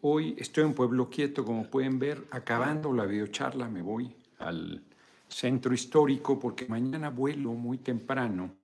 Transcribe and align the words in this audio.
Hoy 0.00 0.34
estoy 0.36 0.64
en 0.64 0.74
Pueblo 0.74 1.08
Quieto, 1.08 1.44
como 1.44 1.70
pueden 1.70 2.00
ver, 2.00 2.26
acabando 2.32 2.92
la 2.92 3.06
videocharla 3.06 3.68
me 3.68 3.82
voy 3.82 4.16
al 4.38 4.82
centro 5.28 5.72
histórico 5.72 6.40
porque 6.40 6.66
mañana 6.66 7.08
vuelo 7.08 7.52
muy 7.52 7.78
temprano 7.78 8.56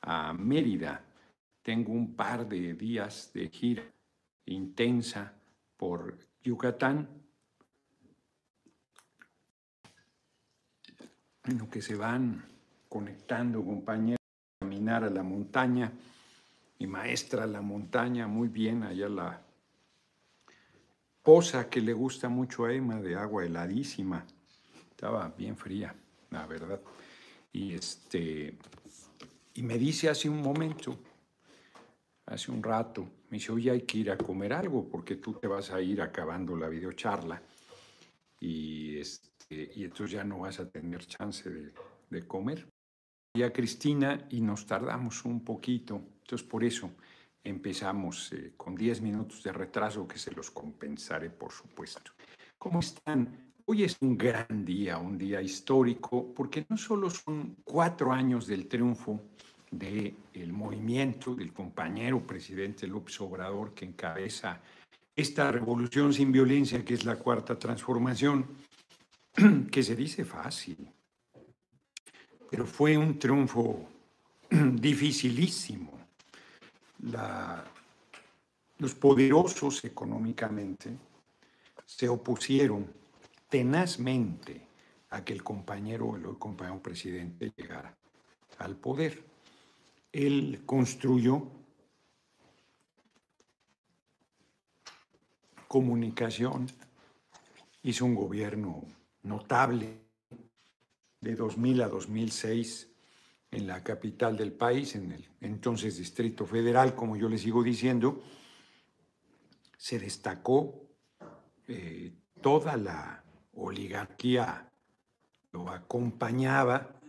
a 0.00 0.32
Mérida. 0.32 1.04
Tengo 1.62 1.92
un 1.92 2.14
par 2.14 2.48
de 2.48 2.72
días 2.72 3.30
de 3.34 3.50
gira 3.50 3.82
intensa 4.46 5.34
por 5.76 6.16
Yucatán, 6.42 7.08
en 11.44 11.58
lo 11.58 11.68
que 11.68 11.82
se 11.82 11.94
van 11.94 12.42
conectando 12.88 13.62
compañeros 13.62 14.18
a 14.18 14.64
caminar 14.64 15.04
a 15.04 15.10
la 15.10 15.22
montaña. 15.22 15.92
Mi 16.78 16.86
maestra 16.86 17.44
a 17.44 17.46
la 17.46 17.60
montaña, 17.60 18.26
muy 18.26 18.48
bien, 18.48 18.82
allá 18.82 19.10
la 19.10 19.49
poza 21.30 21.70
que 21.70 21.80
le 21.80 21.92
gusta 21.92 22.28
mucho 22.28 22.64
a 22.64 22.74
Emma 22.74 23.00
de 23.00 23.14
agua 23.14 23.46
heladísima. 23.46 24.26
Estaba 24.90 25.28
bien 25.28 25.56
fría, 25.56 25.94
la 26.28 26.44
verdad. 26.44 26.80
Y 27.52 27.74
este 27.74 28.58
y 29.54 29.62
me 29.62 29.78
dice 29.78 30.08
hace 30.08 30.28
un 30.28 30.42
momento, 30.42 30.98
hace 32.26 32.50
un 32.50 32.60
rato, 32.60 33.02
me 33.28 33.36
dice, 33.38 33.52
oye, 33.52 33.70
hay 33.70 33.82
que 33.82 33.98
ir 33.98 34.10
a 34.10 34.18
comer 34.18 34.52
algo 34.52 34.88
porque 34.88 35.16
tú 35.16 35.34
te 35.34 35.46
vas 35.46 35.70
a 35.70 35.80
ir 35.80 36.02
acabando 36.02 36.56
la 36.56 36.68
videocharla 36.68 37.40
y, 38.40 38.98
este, 38.98 39.70
y 39.76 39.84
entonces 39.84 40.10
ya 40.10 40.24
no 40.24 40.40
vas 40.40 40.58
a 40.58 40.68
tener 40.68 41.06
chance 41.06 41.48
de, 41.48 41.72
de 42.10 42.26
comer. 42.26 42.66
Y 43.34 43.44
a 43.44 43.52
Cristina 43.52 44.26
y 44.30 44.40
nos 44.40 44.66
tardamos 44.66 45.24
un 45.24 45.44
poquito, 45.44 46.02
entonces 46.22 46.44
por 46.44 46.64
eso 46.64 46.90
empezamos 47.44 48.32
eh, 48.32 48.52
con 48.56 48.74
10 48.74 49.00
minutos 49.02 49.42
de 49.42 49.52
retraso 49.52 50.06
que 50.06 50.18
se 50.18 50.32
los 50.32 50.50
compensaré, 50.50 51.30
por 51.30 51.52
supuesto. 51.52 52.12
¿Cómo 52.58 52.80
están? 52.80 53.52
Hoy 53.66 53.84
es 53.84 53.96
un 54.00 54.18
gran 54.18 54.64
día, 54.64 54.98
un 54.98 55.16
día 55.16 55.40
histórico, 55.40 56.34
porque 56.34 56.66
no 56.68 56.76
solo 56.76 57.08
son 57.08 57.56
cuatro 57.64 58.12
años 58.12 58.46
del 58.46 58.66
triunfo 58.66 59.20
del 59.70 60.52
movimiento 60.52 61.34
del 61.34 61.52
compañero 61.52 62.26
presidente 62.26 62.88
López 62.88 63.20
Obrador 63.20 63.72
que 63.72 63.84
encabeza 63.84 64.60
esta 65.14 65.52
revolución 65.52 66.12
sin 66.12 66.32
violencia 66.32 66.84
que 66.84 66.94
es 66.94 67.04
la 67.04 67.16
cuarta 67.16 67.58
transformación, 67.58 68.46
que 69.70 69.82
se 69.82 69.94
dice 69.94 70.24
fácil, 70.24 70.90
pero 72.50 72.66
fue 72.66 72.96
un 72.96 73.18
triunfo 73.18 73.88
dificilísimo. 74.50 75.99
Los 78.78 78.94
poderosos 78.94 79.84
económicamente 79.84 80.96
se 81.86 82.08
opusieron 82.08 82.86
tenazmente 83.48 84.66
a 85.10 85.24
que 85.24 85.32
el 85.32 85.42
compañero, 85.42 86.16
el 86.16 86.38
compañero 86.38 86.80
presidente 86.80 87.52
llegara 87.56 87.96
al 88.58 88.76
poder. 88.76 89.24
Él 90.12 90.62
construyó 90.66 91.46
comunicación, 95.66 96.66
hizo 97.82 98.04
un 98.04 98.14
gobierno 98.14 98.84
notable 99.22 100.00
de 101.20 101.36
2000 101.36 101.82
a 101.82 101.88
2006 101.88 102.89
en 103.50 103.66
la 103.66 103.82
capital 103.82 104.36
del 104.36 104.52
país, 104.52 104.94
en 104.94 105.12
el 105.12 105.28
entonces 105.40 105.96
Distrito 105.98 106.46
Federal, 106.46 106.94
como 106.94 107.16
yo 107.16 107.28
le 107.28 107.38
sigo 107.38 107.62
diciendo, 107.62 108.22
se 109.76 109.98
destacó 109.98 110.86
eh, 111.66 112.12
toda 112.40 112.76
la 112.76 113.24
oligarquía, 113.54 114.70
lo 115.52 115.68
acompañaba 115.68 117.00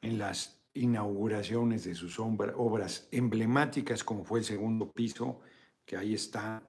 en 0.00 0.18
las 0.18 0.60
inauguraciones 0.74 1.84
de 1.84 1.94
sus 1.94 2.18
obras 2.20 3.08
emblemáticas, 3.10 4.04
como 4.04 4.24
fue 4.24 4.40
el 4.40 4.44
segundo 4.44 4.92
piso, 4.92 5.40
que 5.84 5.96
ahí 5.96 6.14
está 6.14 6.62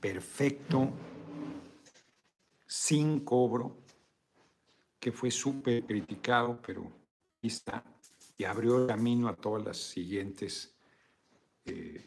perfecto, 0.00 0.90
sin 2.66 3.20
cobro, 3.20 3.76
que 4.98 5.12
fue 5.12 5.30
súper 5.30 5.84
criticado, 5.84 6.60
pero 6.64 6.82
ahí 7.42 7.48
está, 7.48 7.84
y 8.38 8.44
abrió 8.44 8.86
camino 8.86 9.28
a 9.28 9.36
todas 9.36 9.64
las 9.64 9.76
siguientes 9.76 10.74
eh, 11.64 12.06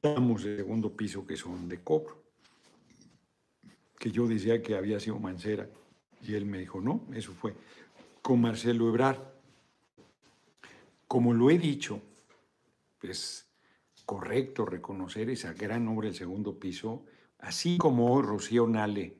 tramos 0.00 0.44
de 0.44 0.56
segundo 0.56 0.94
piso 0.94 1.26
que 1.26 1.36
son 1.36 1.68
de 1.68 1.82
cobro. 1.82 2.22
Que 3.98 4.10
yo 4.10 4.26
decía 4.26 4.60
que 4.60 4.76
había 4.76 5.00
sido 5.00 5.18
Mancera, 5.18 5.68
y 6.20 6.34
él 6.34 6.44
me 6.44 6.58
dijo, 6.58 6.80
no, 6.80 7.06
eso 7.14 7.32
fue 7.32 7.54
con 8.22 8.40
Marcelo 8.40 8.88
Ebrard 8.88 9.34
como 11.14 11.32
lo 11.32 11.48
he 11.48 11.58
dicho, 11.58 12.00
es 13.02 13.48
correcto 14.04 14.66
reconocer 14.66 15.30
esa 15.30 15.52
gran 15.52 15.86
obra 15.86 16.08
del 16.08 16.16
segundo 16.16 16.58
piso, 16.58 17.04
así 17.38 17.78
como 17.78 18.20
Rocío 18.20 18.66
Nale 18.66 19.16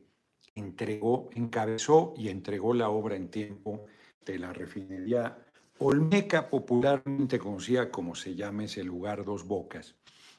entregó, 0.56 1.30
encabezó 1.34 2.12
y 2.16 2.30
entregó 2.30 2.74
la 2.74 2.88
obra 2.88 3.14
en 3.14 3.30
tiempo 3.30 3.86
de 4.24 4.40
la 4.40 4.52
refinería 4.52 5.43
Olmeca, 5.78 6.48
popularmente 6.48 7.38
conocida 7.38 7.90
como 7.90 8.14
se 8.14 8.34
llama 8.34 8.64
ese 8.64 8.84
lugar 8.84 9.24
Dos 9.24 9.44
Bocas. 9.44 9.96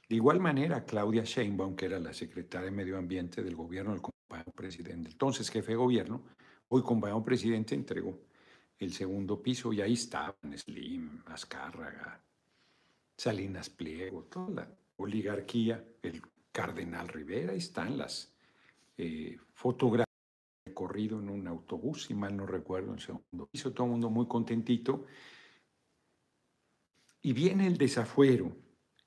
De 0.07 0.15
igual 0.15 0.39
manera, 0.39 0.85
Claudia 0.85 1.23
Sheinbaum, 1.23 1.75
que 1.75 1.87
era 1.87 1.99
la 1.99 2.13
secretaria 2.13 2.69
de 2.69 2.75
Medio 2.75 2.97
Ambiente 2.97 3.43
del 3.43 3.55
gobierno 3.55 3.91
del 3.91 4.01
compañero 4.01 4.51
presidente, 4.53 5.09
entonces 5.11 5.49
jefe 5.49 5.73
de 5.73 5.77
gobierno, 5.77 6.23
hoy 6.69 6.83
compañero 6.83 7.23
presidente, 7.23 7.75
entregó 7.75 8.19
el 8.79 8.93
segundo 8.93 9.41
piso 9.41 9.73
y 9.73 9.81
ahí 9.81 9.93
estaban 9.93 10.35
Slim, 10.55 11.21
Azcárraga, 11.25 12.21
Salinas 13.17 13.69
Pliego, 13.69 14.23
toda 14.23 14.49
la 14.49 14.67
oligarquía, 14.97 15.83
el 16.01 16.21
cardenal 16.51 17.07
Rivera, 17.07 17.51
ahí 17.51 17.57
están 17.57 17.97
las 17.97 18.33
eh, 18.97 19.37
fotografías 19.53 20.04
corrido 20.75 21.19
en 21.19 21.29
un 21.29 21.47
autobús, 21.47 22.03
si 22.03 22.13
mal 22.13 22.37
no 22.37 22.45
recuerdo, 22.45 22.93
en 22.93 22.99
segundo 22.99 23.47
piso, 23.47 23.73
todo 23.73 23.85
el 23.85 23.91
mundo 23.93 24.11
muy 24.11 24.27
contentito. 24.27 25.05
Y 27.23 27.33
viene 27.33 27.65
el 27.65 27.77
desafuero, 27.77 28.55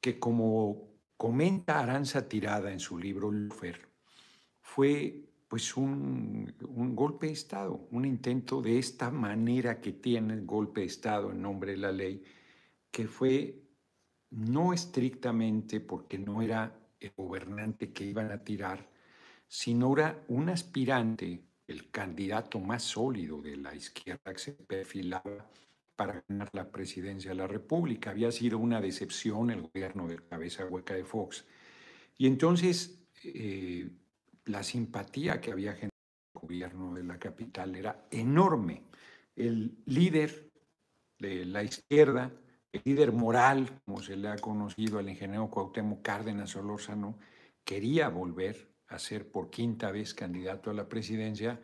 que 0.00 0.18
como 0.18 0.88
comenta 1.16 1.78
Aranza 1.78 2.28
Tirada 2.28 2.72
en 2.72 2.80
su 2.80 2.98
libro 2.98 3.30
Lufer, 3.30 3.88
fue 4.60 5.28
pues 5.48 5.76
un, 5.76 6.54
golpe 6.94 7.26
de 7.26 7.32
Estado, 7.32 7.88
un 7.90 8.04
intento 8.04 8.60
de 8.60 8.78
esta 8.78 9.10
manera 9.10 9.80
que 9.80 9.92
tiene 9.92 10.34
el 10.34 10.44
golpe 10.44 10.82
de 10.82 10.86
Estado 10.86 11.32
en 11.32 11.40
nombre 11.40 11.72
de 11.72 11.78
la 11.78 11.90
ley, 11.90 12.22
que 12.90 13.06
fue 13.06 13.62
no 14.30 14.74
estrictamente 14.74 15.80
porque 15.80 16.18
no 16.18 16.42
era 16.42 16.78
el 17.00 17.12
gobernante 17.16 17.92
que 17.92 18.04
iban 18.04 18.30
a 18.30 18.44
tirar, 18.44 18.90
sino 19.46 19.92
era 19.94 20.22
un 20.28 20.50
aspirante, 20.50 21.47
el 21.68 21.90
candidato 21.90 22.58
más 22.58 22.82
sólido 22.82 23.40
de 23.40 23.56
la 23.56 23.74
izquierda 23.74 24.32
que 24.32 24.38
se 24.38 24.52
perfilaba 24.52 25.46
para 25.94 26.24
ganar 26.28 26.48
la 26.52 26.70
presidencia 26.70 27.30
de 27.30 27.36
la 27.36 27.46
República. 27.46 28.10
Había 28.10 28.32
sido 28.32 28.58
una 28.58 28.80
decepción 28.80 29.50
el 29.50 29.62
gobierno 29.62 30.08
de 30.08 30.18
cabeza 30.18 30.64
hueca 30.64 30.94
de 30.94 31.04
Fox. 31.04 31.44
Y 32.16 32.26
entonces 32.26 32.98
eh, 33.22 33.90
la 34.46 34.62
simpatía 34.62 35.40
que 35.40 35.52
había 35.52 35.72
generado 35.72 35.92
el 36.34 36.40
gobierno 36.40 36.94
de 36.94 37.04
la 37.04 37.18
capital 37.18 37.76
era 37.76 38.06
enorme. 38.10 38.82
El 39.36 39.76
líder 39.84 40.50
de 41.18 41.44
la 41.44 41.62
izquierda, 41.64 42.32
el 42.72 42.82
líder 42.84 43.12
moral, 43.12 43.80
como 43.84 44.02
se 44.02 44.16
le 44.16 44.28
ha 44.28 44.36
conocido 44.36 44.98
al 44.98 45.08
ingeniero 45.08 45.50
Cuauhtémoc 45.50 46.00
Cárdenas 46.02 46.50
Solórzano, 46.50 47.18
quería 47.64 48.08
volver 48.08 48.68
a 48.88 48.98
ser 48.98 49.30
por 49.30 49.50
quinta 49.50 49.90
vez 49.90 50.14
candidato 50.14 50.70
a 50.70 50.74
la 50.74 50.88
presidencia, 50.88 51.60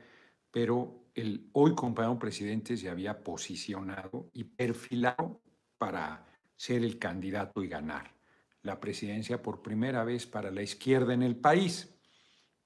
pero 0.51 1.09
el 1.15 1.49
hoy 1.53 1.75
compañero 1.75 2.19
presidente 2.19 2.77
se 2.77 2.89
había 2.89 3.23
posicionado 3.23 4.31
y 4.33 4.45
perfilado 4.45 5.41
para 5.79 6.27
ser 6.57 6.85
el 6.85 6.99
candidato 6.99 7.63
y 7.63 7.69
ganar 7.69 8.15
la 8.63 8.81
presidencia 8.81 9.43
por 9.43 9.63
primera 9.63 10.05
vez 10.05 10.27
para 10.27 10.51
la 10.51 10.63
izquierda 10.63 11.15
en 11.15 11.23
el 11.23 11.37
país. 11.37 11.95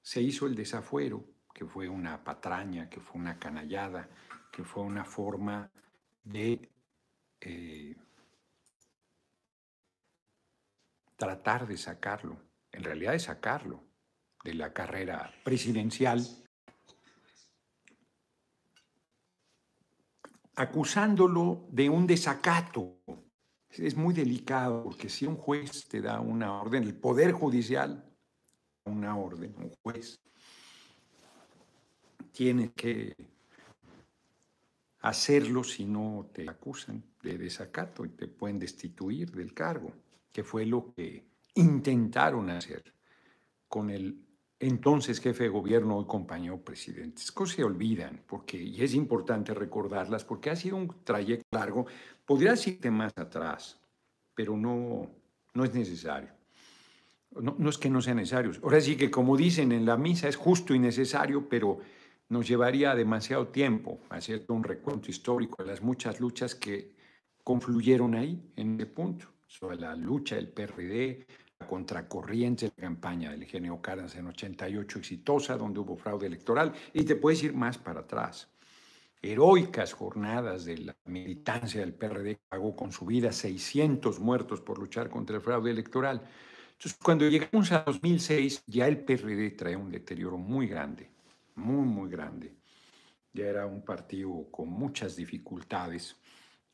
Se 0.01 0.21
hizo 0.21 0.45
el 0.45 0.55
desafuero, 0.55 1.25
que 1.53 1.65
fue 1.65 1.89
una 1.89 2.23
patraña, 2.23 2.89
que 2.89 2.99
fue 2.99 3.19
una 3.19 3.37
canallada, 3.37 4.09
que 4.51 4.63
fue 4.63 4.83
una 4.83 5.03
forma 5.03 5.71
de 6.23 6.69
eh, 7.41 7.95
tratar 11.15 11.67
de 11.67 11.77
sacarlo, 11.77 12.39
en 12.71 12.83
realidad 12.83 13.11
de 13.13 13.19
sacarlo 13.19 13.88
de 14.43 14.53
la 14.53 14.73
carrera 14.73 15.33
presidencial, 15.43 16.25
acusándolo 20.55 21.67
de 21.69 21.89
un 21.89 22.07
desacato. 22.07 22.99
Es 23.69 23.95
muy 23.95 24.13
delicado 24.13 24.83
porque 24.83 25.09
si 25.09 25.25
un 25.25 25.37
juez 25.37 25.87
te 25.87 26.01
da 26.01 26.19
una 26.19 26.59
orden, 26.59 26.83
el 26.83 26.95
Poder 26.95 27.31
Judicial 27.31 28.09
una 28.89 29.15
orden, 29.15 29.55
un 29.57 29.71
juez, 29.81 30.19
tiene 32.31 32.71
que 32.71 33.15
hacerlo 35.01 35.63
si 35.63 35.85
no 35.85 36.29
te 36.33 36.49
acusan 36.49 37.03
de 37.21 37.37
desacato 37.37 38.05
y 38.05 38.09
te 38.09 38.27
pueden 38.27 38.59
destituir 38.59 39.31
del 39.31 39.53
cargo, 39.53 39.93
que 40.31 40.43
fue 40.43 40.65
lo 40.65 40.93
que 40.93 41.25
intentaron 41.55 42.49
hacer 42.49 42.93
con 43.67 43.89
el 43.89 44.25
entonces 44.59 45.21
jefe 45.21 45.43
de 45.43 45.49
gobierno, 45.49 45.97
hoy 45.97 46.05
compañero 46.05 46.57
presidente. 46.57 47.21
Es 47.21 47.31
cosas 47.31 47.55
se 47.55 47.63
olvidan, 47.63 48.21
porque, 48.27 48.61
y 48.61 48.81
es 48.83 48.93
importante 48.93 49.53
recordarlas, 49.53 50.25
porque 50.25 50.49
ha 50.49 50.55
sido 50.55 50.75
un 50.75 50.93
trayecto 51.03 51.47
largo. 51.51 51.85
Podrías 52.25 52.67
irte 52.67 52.91
más 52.91 53.13
atrás, 53.15 53.79
pero 54.35 54.57
no, 54.57 55.09
no 55.53 55.63
es 55.63 55.73
necesario. 55.73 56.29
No, 57.31 57.55
no, 57.57 57.69
es 57.69 57.77
que 57.77 57.89
no 57.89 58.01
sea 58.01 58.13
necesario. 58.15 58.51
Ahora 58.63 58.81
sí 58.81 58.97
que, 58.97 59.09
como 59.09 59.37
dicen 59.37 59.71
en 59.71 59.85
la 59.85 59.95
misa, 59.95 60.27
es 60.27 60.35
justo 60.35 60.73
y 60.73 60.79
necesario, 60.79 61.47
pero 61.47 61.79
nos 62.27 62.47
llevaría 62.47 62.95
demasiado 62.95 63.47
tiempo 63.47 63.99
hacer 64.09 64.45
un 64.49 64.63
recuento 64.63 65.09
histórico 65.09 65.63
de 65.63 65.69
las 65.69 65.81
muchas 65.81 66.19
luchas 66.19 66.55
que 66.55 66.95
confluyeron 67.43 68.15
ahí, 68.15 68.51
en 68.55 68.75
ese 68.75 68.87
punto. 68.87 69.27
Sobre 69.47 69.77
la 69.77 69.95
lucha 69.95 70.35
del 70.35 70.49
PRD, 70.49 71.25
contracorriente, 71.67 72.71
la 72.75 72.83
campaña 72.83 73.31
del 73.31 73.45
Genio 73.45 73.81
Caras 73.81 74.15
en 74.15 74.27
88 74.27 74.99
exitosa, 74.99 75.57
donde 75.57 75.79
hubo 75.79 75.95
fraude 75.95 76.27
electoral, 76.27 76.73
y 76.93 77.03
te 77.03 77.15
puedes 77.15 77.43
ir 77.43 77.53
más 77.53 77.77
para 77.77 78.01
atrás. 78.01 78.49
Heroicas 79.21 79.93
jornadas 79.93 80.65
de 80.65 80.77
la 80.77 80.95
militancia 81.05 81.81
del 81.81 81.93
PRD 81.93 82.35
que 82.35 82.41
pagó 82.47 82.75
con 82.75 82.91
su 82.91 83.05
vida 83.05 83.31
600 83.31 84.19
muertos 84.19 84.61
por 84.61 84.79
luchar 84.79 85.09
contra 85.09 85.35
el 85.35 85.41
fraude 85.41 85.71
electoral. 85.71 86.21
Entonces, 86.71 86.97
cuando 87.03 87.27
llegamos 87.27 87.71
a 87.73 87.83
2006, 87.85 88.63
ya 88.65 88.87
el 88.87 88.99
PRD 88.99 89.51
trae 89.51 89.75
un 89.75 89.91
deterioro 89.91 90.37
muy 90.37 90.67
grande 90.67 91.09
muy, 91.59 91.85
muy 91.85 92.09
grande. 92.09 92.53
Ya 93.33 93.45
era 93.45 93.65
un 93.67 93.83
partido 93.83 94.47
con 94.49 94.69
muchas 94.69 95.15
dificultades 95.15 96.15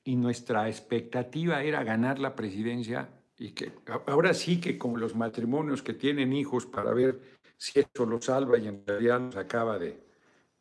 y 0.03 0.15
nuestra 0.15 0.69
expectativa 0.69 1.63
era 1.63 1.83
ganar 1.83 2.19
la 2.19 2.35
presidencia 2.35 3.09
y 3.37 3.51
que 3.51 3.71
ahora 4.07 4.33
sí 4.33 4.59
que 4.59 4.77
como 4.77 4.97
los 4.97 5.15
matrimonios 5.15 5.81
que 5.81 5.93
tienen 5.93 6.33
hijos 6.33 6.65
para 6.65 6.93
ver 6.93 7.19
si 7.57 7.79
eso 7.79 8.05
lo 8.05 8.21
salva 8.21 8.57
y 8.57 8.67
en 8.67 8.85
realidad 8.85 9.19
nos 9.19 9.35
acaba 9.35 9.77
de 9.77 9.99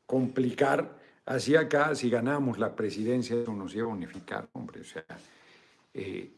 complicar, 0.07 0.99
así 1.27 1.57
acá 1.57 1.95
si 1.95 2.11
ganamos 2.11 2.59
la 2.59 2.75
presidencia 2.75 3.37
eso 3.37 3.53
nos 3.53 3.75
iba 3.75 3.87
a 3.87 3.95
unificar, 3.95 4.49
hombre, 4.53 4.81
o 4.81 4.85
sea, 4.85 5.05
eh, 5.93 6.31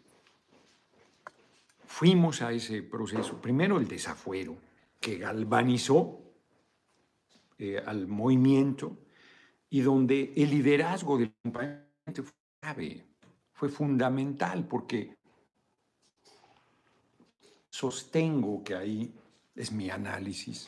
fuimos 1.87 2.43
a 2.43 2.53
ese 2.53 2.83
proceso, 2.83 3.41
primero 3.41 3.79
el 3.79 3.89
desafuero 3.89 4.57
que 5.01 5.19
galvanizó 5.19 6.21
eh, 7.59 7.83
al 7.85 8.07
movimiento 8.07 8.99
y 9.71 9.81
donde 9.81 10.33
el 10.37 10.51
liderazgo 10.51 11.19
del 11.19 11.33
acompañante 11.41 12.23
fue 12.23 12.35
clave, 12.61 13.05
fue 13.53 13.69
fundamental 13.69 14.67
porque 14.67 15.16
sostengo 17.77 18.65
que 18.65 18.75
ahí, 18.75 19.13
es 19.55 19.71
mi 19.71 19.91
análisis, 19.91 20.67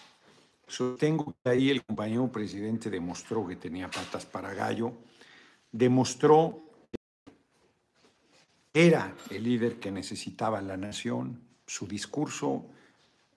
sostengo 0.67 1.35
que 1.43 1.49
ahí 1.49 1.71
el 1.71 1.83
compañero 1.83 2.31
presidente 2.31 2.91
demostró 2.91 3.47
que 3.47 3.57
tenía 3.57 3.91
patas 3.91 4.27
para 4.27 4.53
gallo, 4.53 4.93
demostró 5.73 6.61
que 8.75 8.87
era 8.87 9.15
el 9.31 9.43
líder 9.43 9.81
que 9.81 9.91
necesitaba 9.91 10.61
la 10.61 10.77
nación, 10.77 11.41
su 11.67 11.87
discurso 11.87 12.67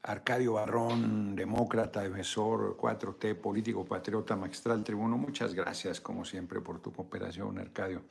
Arcadio 0.04 0.54
Barrón, 0.54 1.34
demócrata, 1.34 2.02
defensor 2.02 2.76
4T, 2.76 3.36
político, 3.36 3.86
patriota, 3.86 4.36
magistral, 4.36 4.84
tribuno, 4.84 5.18
muchas 5.18 5.54
gracias 5.54 6.02
como 6.02 6.26
siempre 6.26 6.60
por 6.60 6.82
tu 6.82 6.92
cooperación, 6.92 7.58
Arcadio. 7.58 8.02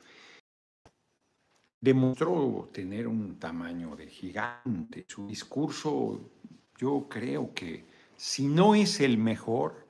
Demostró 1.81 2.69
tener 2.71 3.07
un 3.07 3.39
tamaño 3.39 3.95
de 3.95 4.05
gigante. 4.05 5.05
Su 5.07 5.27
discurso, 5.27 6.29
yo 6.77 7.07
creo 7.09 7.51
que 7.55 7.83
si 8.15 8.47
no 8.47 8.75
es 8.75 8.99
el 8.99 9.17
mejor, 9.17 9.87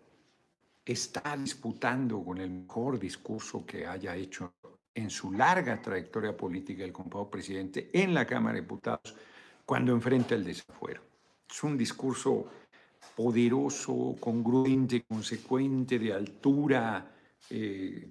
está 0.85 1.35
disputando 1.35 2.23
con 2.23 2.37
el 2.37 2.49
mejor 2.49 2.97
discurso 2.97 3.65
que 3.65 3.85
haya 3.85 4.15
hecho 4.15 4.53
en 4.95 5.09
su 5.09 5.33
larga 5.33 5.81
trayectoria 5.81 6.35
política 6.35 6.83
el 6.83 6.93
compañero 6.93 7.29
presidente 7.29 7.89
en 7.93 8.13
la 8.13 8.25
Cámara 8.25 8.55
de 8.55 8.61
Diputados 8.61 9.13
cuando 9.65 9.91
enfrenta 9.91 10.35
el 10.35 10.45
desafuero. 10.45 11.01
Es 11.49 11.61
un 11.63 11.77
discurso 11.77 12.47
poderoso, 13.15 14.15
congruente, 14.19 15.03
consecuente, 15.03 15.99
de 15.99 16.13
altura, 16.13 17.15
eh, 17.49 18.09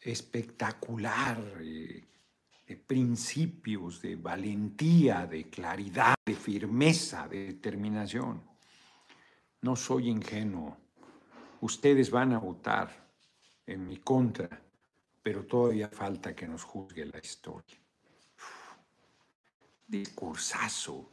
espectacular, 0.00 1.40
eh, 1.60 2.04
de 2.66 2.76
principios, 2.76 4.02
de 4.02 4.16
valentía, 4.16 5.26
de 5.26 5.48
claridad, 5.48 6.14
de 6.24 6.34
firmeza, 6.34 7.28
de 7.28 7.46
determinación. 7.46 8.42
No 9.62 9.76
soy 9.76 10.08
ingenuo. 10.08 10.76
Ustedes 11.60 12.10
van 12.10 12.32
a 12.32 12.38
votar 12.38 12.90
en 13.66 13.86
mi 13.86 13.98
contra, 13.98 14.48
pero 15.22 15.44
todavía 15.44 15.88
falta 15.88 16.34
que 16.34 16.48
nos 16.48 16.64
juzgue 16.64 17.06
la 17.06 17.18
historia. 17.18 17.78
Discursazo, 19.86 21.10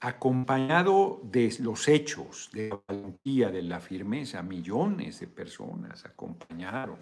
acompañado 0.00 1.20
de 1.24 1.54
los 1.60 1.88
hechos, 1.88 2.50
de 2.52 2.68
la 2.68 2.80
valentía, 2.86 3.50
de 3.50 3.62
la 3.62 3.80
firmeza, 3.80 4.42
millones 4.42 5.20
de 5.20 5.26
personas 5.26 6.04
acompañaron. 6.04 6.98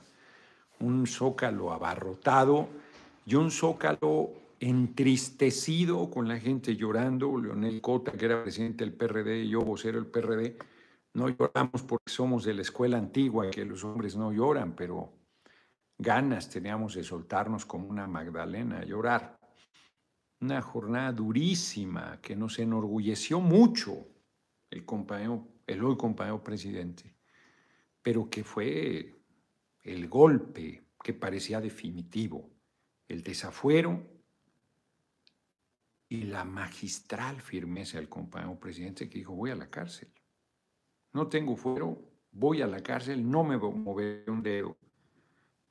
Un 0.80 1.06
zócalo 1.06 1.72
abarrotado 1.72 2.68
y 3.26 3.34
un 3.34 3.50
zócalo 3.50 4.30
entristecido 4.60 6.10
con 6.10 6.28
la 6.28 6.38
gente 6.38 6.76
llorando. 6.76 7.38
Leonel 7.38 7.80
Cota, 7.80 8.12
que 8.12 8.24
era 8.24 8.42
presidente 8.42 8.84
del 8.84 8.94
PRD, 8.94 9.44
y 9.44 9.50
yo, 9.50 9.60
vocero 9.60 10.00
del 10.00 10.10
PRD, 10.10 10.56
no 11.14 11.28
lloramos 11.28 11.82
porque 11.82 12.10
somos 12.10 12.44
de 12.44 12.54
la 12.54 12.62
escuela 12.62 12.98
antigua, 12.98 13.50
que 13.50 13.64
los 13.64 13.84
hombres 13.84 14.16
no 14.16 14.32
lloran, 14.32 14.74
pero 14.74 15.12
ganas 15.98 16.48
teníamos 16.48 16.94
de 16.94 17.04
soltarnos 17.04 17.64
como 17.66 17.88
una 17.88 18.06
Magdalena 18.06 18.78
a 18.78 18.84
llorar 18.84 19.38
una 20.40 20.62
jornada 20.62 21.12
durísima 21.12 22.20
que 22.20 22.36
nos 22.36 22.58
enorgulleció 22.58 23.40
mucho 23.40 24.06
el, 24.70 24.84
compañero, 24.84 25.46
el 25.66 25.82
hoy 25.82 25.96
compañero 25.96 26.42
presidente, 26.42 27.14
pero 28.02 28.28
que 28.30 28.44
fue 28.44 29.17
el 29.92 30.08
golpe 30.08 30.84
que 31.02 31.14
parecía 31.14 31.60
definitivo, 31.60 32.50
el 33.08 33.22
desafuero 33.22 34.06
y 36.08 36.22
la 36.22 36.44
magistral 36.44 37.40
firmeza 37.40 37.98
del 37.98 38.08
compañero 38.08 38.58
presidente 38.58 39.08
que 39.08 39.18
dijo 39.18 39.34
voy 39.34 39.50
a 39.50 39.56
la 39.56 39.68
cárcel. 39.68 40.08
No 41.12 41.28
tengo 41.28 41.56
fuero, 41.56 42.00
voy 42.32 42.62
a 42.62 42.66
la 42.66 42.82
cárcel, 42.82 43.28
no 43.28 43.44
me 43.44 43.56
moveré 43.56 44.30
un 44.30 44.42
dedo. 44.42 44.76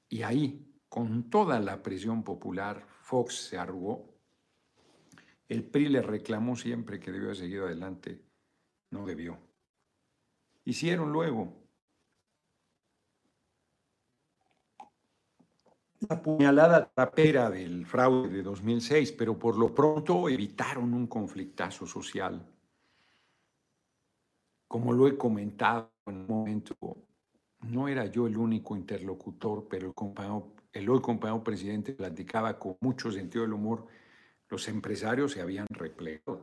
Y 0.10 0.22
ahí, 0.22 0.66
con 0.90 1.30
toda 1.30 1.60
la 1.60 1.82
presión 1.84 2.24
popular, 2.24 2.88
Fox 3.02 3.50
se 3.50 3.58
arrugó 3.58 4.18
el 5.50 5.64
PRI 5.64 5.88
le 5.90 6.02
reclamó 6.02 6.56
siempre 6.56 7.00
que 7.00 7.12
debió 7.12 7.28
haber 7.28 7.38
seguido 7.38 7.66
adelante. 7.66 8.22
No 8.92 9.06
debió. 9.06 9.38
Hicieron 10.66 11.12
luego 11.12 11.67
la 16.08 16.22
puñalada 16.22 16.90
trapera 16.94 17.50
del 17.50 17.86
fraude 17.86 18.30
de 18.30 18.44
2006, 18.44 19.14
pero 19.14 19.38
por 19.38 19.58
lo 19.58 19.74
pronto 19.74 20.30
evitaron 20.30 20.94
un 20.94 21.08
conflictazo 21.08 21.86
social. 21.88 22.46
Como 24.68 24.94
lo 24.94 25.08
he 25.08 25.18
comentado 25.18 25.92
en 26.06 26.18
un 26.18 26.28
momento, 26.28 26.76
no 27.62 27.88
era 27.88 28.06
yo 28.06 28.28
el 28.28 28.38
único 28.38 28.76
interlocutor, 28.76 29.68
pero 29.70 29.88
el, 29.88 30.82
el 30.82 30.90
hoy 30.90 31.02
compañero 31.02 31.44
presidente 31.44 31.94
platicaba 31.94 32.60
con 32.60 32.78
mucho 32.82 33.12
sentido 33.12 33.44
del 33.44 33.54
humor 33.54 33.88
los 34.50 34.68
empresarios 34.68 35.34
se 35.34 35.42
habían 35.42 35.68
replegado, 35.70 36.42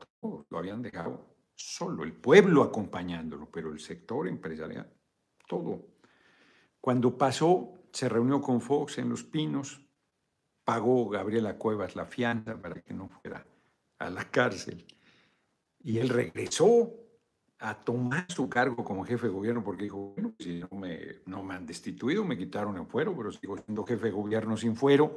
lo 0.51 0.59
habían 0.59 0.83
dejado 0.83 1.27
solo, 1.55 2.05
el 2.05 2.13
pueblo 2.13 2.63
acompañándolo, 2.63 3.49
pero 3.51 3.73
el 3.73 3.81
sector 3.81 4.29
empresarial, 4.29 4.91
todo. 5.47 5.87
Cuando 6.81 7.17
pasó, 7.17 7.74
se 7.95 8.11
reunió 8.11 8.43
con 8.43 8.61
Fox 8.61 8.99
en 8.99 9.09
Los 9.09 9.25
Pinos, 9.25 9.81
pagó 10.65 11.09
Gabriela 11.09 11.57
Cuevas 11.57 11.97
la 11.97 12.05
fianza 12.05 12.61
para 12.61 12.83
que 12.83 12.93
no 12.93 13.09
fuera 13.09 13.47
a 13.99 14.11
la 14.11 14.31
cárcel. 14.31 14.85
Y 15.79 15.99
él 15.99 16.11
regresó 16.11 16.93
a 17.61 17.75
tomar 17.75 18.31
su 18.31 18.51
cargo 18.51 18.85
como 18.85 19.05
jefe 19.05 19.29
de 19.29 19.33
gobierno 19.33 19.65
porque 19.65 19.85
dijo, 19.85 20.13
bueno, 20.15 20.35
si 20.39 20.61
no 20.61 20.69
me, 20.77 21.23
no 21.25 21.43
me 21.43 21.55
han 21.55 21.65
destituido, 21.65 22.23
me 22.25 22.37
quitaron 22.37 22.77
el 22.77 22.87
fuero, 22.87 23.17
pero 23.17 23.33
sigo 23.33 23.57
siendo 23.57 23.85
jefe 23.85 24.07
de 24.07 24.13
gobierno 24.13 24.59
sin 24.59 24.77
fuero, 24.77 25.17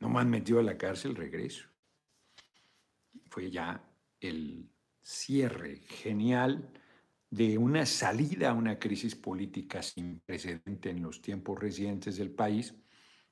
no 0.00 0.08
me 0.08 0.18
han 0.18 0.30
metido 0.30 0.58
a 0.58 0.64
la 0.64 0.76
cárcel, 0.76 1.14
regreso 1.14 1.68
fue 3.30 3.50
ya 3.50 3.82
el 4.20 4.68
cierre 5.00 5.76
genial 5.76 6.72
de 7.30 7.58
una 7.58 7.84
salida 7.86 8.50
a 8.50 8.54
una 8.54 8.78
crisis 8.78 9.14
política 9.14 9.82
sin 9.82 10.20
precedente 10.20 10.90
en 10.90 11.02
los 11.02 11.20
tiempos 11.20 11.58
recientes 11.58 12.16
del 12.16 12.30
país. 12.30 12.74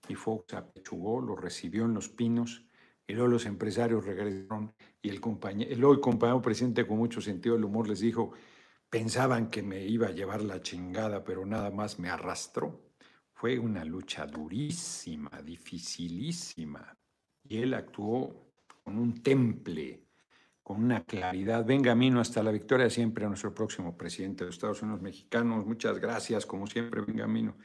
Y 0.08 0.14
Fox 0.14 0.54
apechugó, 0.54 1.20
lo 1.20 1.34
recibió 1.34 1.84
en 1.84 1.94
Los 1.94 2.08
Pinos, 2.08 2.66
y 3.06 3.14
luego 3.14 3.28
los 3.28 3.46
empresarios 3.46 4.04
regresaron 4.04 4.74
y 5.00 5.08
el, 5.10 5.20
compañero, 5.20 5.92
el 5.92 6.00
compañero 6.00 6.42
presidente 6.42 6.86
con 6.86 6.98
mucho 6.98 7.20
sentido 7.20 7.54
del 7.54 7.64
humor 7.64 7.88
les 7.88 8.00
dijo, 8.00 8.32
pensaban 8.90 9.48
que 9.48 9.62
me 9.62 9.84
iba 9.84 10.08
a 10.08 10.12
llevar 10.12 10.42
la 10.42 10.60
chingada, 10.60 11.22
pero 11.22 11.46
nada 11.46 11.70
más 11.70 11.98
me 11.98 12.08
arrastró. 12.08 12.90
Fue 13.32 13.58
una 13.58 13.84
lucha 13.84 14.26
durísima, 14.26 15.30
dificilísima. 15.42 16.96
Y 17.44 17.58
él 17.58 17.74
actuó 17.74 18.50
con 18.82 18.98
un 18.98 19.22
temple, 19.22 20.05
con 20.66 20.82
una 20.82 21.04
claridad. 21.04 21.64
Venga, 21.64 21.94
Mino, 21.94 22.18
hasta 22.18 22.42
la 22.42 22.50
victoria 22.50 22.90
siempre 22.90 23.24
a 23.24 23.28
nuestro 23.28 23.54
próximo 23.54 23.96
presidente 23.96 24.42
de 24.42 24.50
Estados 24.50 24.82
Unidos 24.82 25.00
mexicanos. 25.00 25.64
Muchas 25.64 26.00
gracias, 26.00 26.44
como 26.44 26.66
siempre, 26.66 27.02
venga, 27.02 27.24
Mino. 27.28 27.56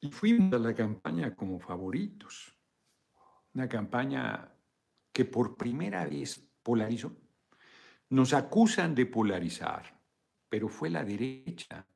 Y 0.00 0.10
fuimos 0.10 0.50
a 0.54 0.58
la 0.58 0.74
campaña 0.74 1.36
como 1.36 1.60
favoritos. 1.60 2.56
Una 3.52 3.68
campaña 3.68 4.50
que 5.12 5.26
por 5.26 5.58
primera 5.58 6.06
vez 6.06 6.42
polarizó. 6.62 7.14
Nos 8.08 8.32
acusan 8.32 8.94
de 8.94 9.04
polarizar, 9.04 10.00
pero 10.48 10.70
fue 10.70 10.88
la 10.88 11.04
derecha, 11.04 11.86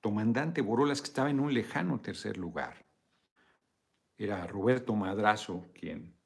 comandante 0.00 0.60
Borolas, 0.60 1.00
que 1.00 1.06
estaba 1.06 1.30
en 1.30 1.38
un 1.38 1.54
lejano 1.54 2.00
tercer 2.00 2.36
lugar. 2.36 2.84
Era 4.18 4.44
Roberto 4.48 4.96
Madrazo 4.96 5.70
quien 5.72 6.16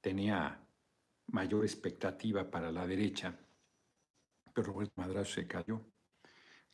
tenía 0.00 0.63
mayor 1.26 1.64
expectativa 1.64 2.50
para 2.50 2.70
la 2.70 2.86
derecha, 2.86 3.38
pero 4.52 4.72
Roberto 4.72 4.92
Madrazo 4.96 5.34
se 5.34 5.46
cayó. 5.46 5.84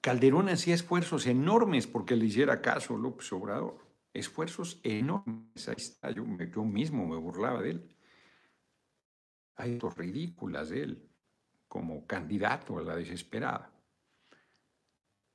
Calderón 0.01 0.49
hacía 0.49 0.75
esfuerzos 0.75 1.27
enormes 1.27 1.87
porque 1.87 2.17
le 2.17 2.27
hiciera 2.27 2.63
caso 2.63 2.97
López 2.97 3.33
Obrador. 3.33 3.87
Esfuerzos 4.13 4.81
enormes. 4.83 5.69
Ahí 5.69 5.75
está, 5.77 6.11
yo, 6.11 6.25
yo 6.25 6.65
mismo 6.65 7.07
me 7.07 7.17
burlaba 7.17 7.63
de 7.63 7.71
él. 7.71 7.97
Hay 9.57 9.77
dos 9.77 9.97
ridículas 9.97 10.71
de 10.71 10.83
él 10.83 11.11
como 11.69 12.07
candidato 12.07 12.79
a 12.79 12.83
la 12.83 12.97
desesperada. 12.97 13.73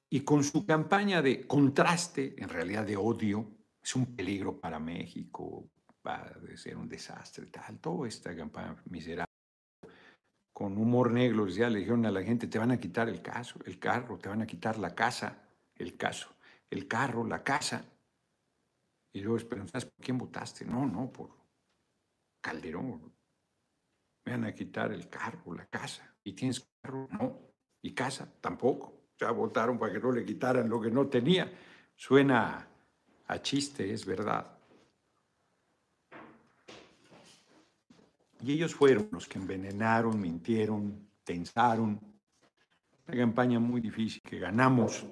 Y 0.10 0.22
con 0.22 0.44
su 0.44 0.66
campaña 0.66 1.22
de 1.22 1.48
contraste, 1.48 2.36
en 2.38 2.50
realidad 2.50 2.86
de 2.86 2.98
odio, 2.98 3.56
es 3.82 3.96
un 3.96 4.16
peligro 4.16 4.60
para 4.60 4.80
México, 4.80 5.70
va 6.06 6.16
a 6.18 6.58
ser 6.58 6.78
un 6.78 6.88
desastre, 6.88 7.48
tal, 7.48 7.80
toda 7.80 8.08
esta 8.08 8.36
campaña 8.36 8.76
miserable. 8.90 9.32
Con 10.54 10.78
humor 10.78 11.12
negro 11.12 11.48
ya 11.48 11.70
le 11.70 11.80
dijeron 11.80 12.06
a 12.06 12.12
la 12.12 12.24
gente, 12.24 12.48
te 12.48 12.60
van 12.60 12.72
a 12.72 12.80
quitar 12.80 13.10
el 13.10 13.22
caso, 13.22 13.60
el 13.66 13.78
carro, 13.78 14.18
te 14.18 14.30
van 14.30 14.42
a 14.42 14.48
quitar 14.48 14.78
la 14.78 14.96
casa, 14.96 15.38
el 15.76 15.98
caso, 15.98 16.36
el 16.70 16.88
carro, 16.88 17.26
la 17.26 17.44
casa. 17.44 17.84
Y 19.14 19.22
luego 19.22 19.40
¿sabes 19.40 19.86
por 19.86 20.04
quién 20.04 20.18
votaste? 20.18 20.66
No, 20.66 20.86
no, 20.86 21.12
por 21.12 21.32
Calderón. 22.42 23.14
Me 24.26 24.32
van 24.32 24.46
a 24.46 24.54
quitar 24.54 24.92
el 24.92 25.10
carro, 25.10 25.54
la 25.54 25.66
casa. 25.66 26.16
¿Y 26.24 26.34
tienes 26.34 26.68
carro? 26.82 27.08
No. 27.12 27.40
¿Y 27.82 27.94
casa? 27.94 28.32
Tampoco. 28.40 29.10
Ya 29.18 29.32
votaron 29.32 29.78
para 29.78 29.94
que 29.94 30.00
no 30.00 30.12
le 30.12 30.26
quitaran 30.26 30.70
lo 30.70 30.80
que 30.82 30.92
no 30.92 31.08
tenía. 31.08 31.52
Suena 31.96 32.68
a 33.28 33.42
chiste, 33.42 33.92
es 33.94 34.06
verdad. 34.06 34.55
Y 38.46 38.52
ellos 38.52 38.76
fueron 38.76 39.10
los 39.12 39.28
que 39.28 39.40
envenenaron, 39.40 40.22
mintieron, 40.22 41.10
tensaron. 41.24 42.00
Una 43.08 43.18
campaña 43.18 43.60
muy 43.60 43.82
difícil 43.82 44.22
que 44.22 44.38
ganamos, 44.38 45.04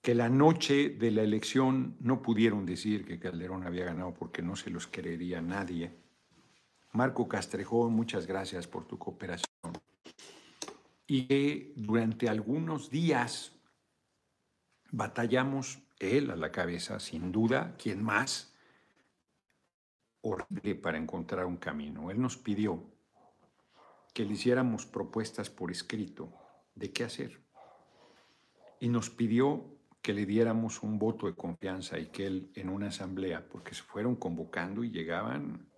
que 0.00 0.14
la 0.14 0.28
noche 0.28 0.90
de 0.90 1.10
la 1.10 1.22
elección 1.22 1.96
no 1.98 2.22
pudieron 2.22 2.64
decir 2.64 3.04
que 3.04 3.18
Calderón 3.18 3.64
había 3.66 3.86
ganado 3.86 4.14
porque 4.14 4.40
no 4.40 4.54
se 4.54 4.70
los 4.70 4.86
creería 4.86 5.42
nadie. 5.42 5.90
Marco 6.92 7.26
Castrejón, 7.26 7.92
muchas 7.92 8.24
gracias 8.24 8.68
por 8.68 8.86
tu 8.86 8.96
cooperación. 8.96 9.48
Y 11.08 11.26
que 11.26 11.72
durante 11.74 12.28
algunos 12.28 12.88
días 12.88 13.50
batallamos 14.92 15.80
él 15.98 16.30
a 16.30 16.36
la 16.36 16.52
cabeza, 16.52 17.00
sin 17.00 17.32
duda, 17.32 17.74
¿quién 17.76 18.00
más? 18.00 18.49
Horrible 20.22 20.74
para 20.74 20.98
encontrar 20.98 21.46
un 21.46 21.56
camino. 21.56 22.10
Él 22.10 22.20
nos 22.20 22.36
pidió 22.36 22.84
que 24.12 24.24
le 24.24 24.34
hiciéramos 24.34 24.86
propuestas 24.86 25.50
por 25.50 25.70
escrito 25.70 26.32
de 26.74 26.92
qué 26.92 27.04
hacer. 27.04 27.40
Y 28.80 28.88
nos 28.88 29.10
pidió 29.10 29.78
que 30.02 30.14
le 30.14 30.26
diéramos 30.26 30.82
un 30.82 30.98
voto 30.98 31.26
de 31.26 31.34
confianza 31.34 31.98
y 31.98 32.06
que 32.06 32.26
él 32.26 32.50
en 32.54 32.70
una 32.70 32.88
asamblea, 32.88 33.46
porque 33.48 33.74
se 33.74 33.82
fueron 33.82 34.16
convocando 34.16 34.82
y 34.82 34.90
llegaban 34.90 35.70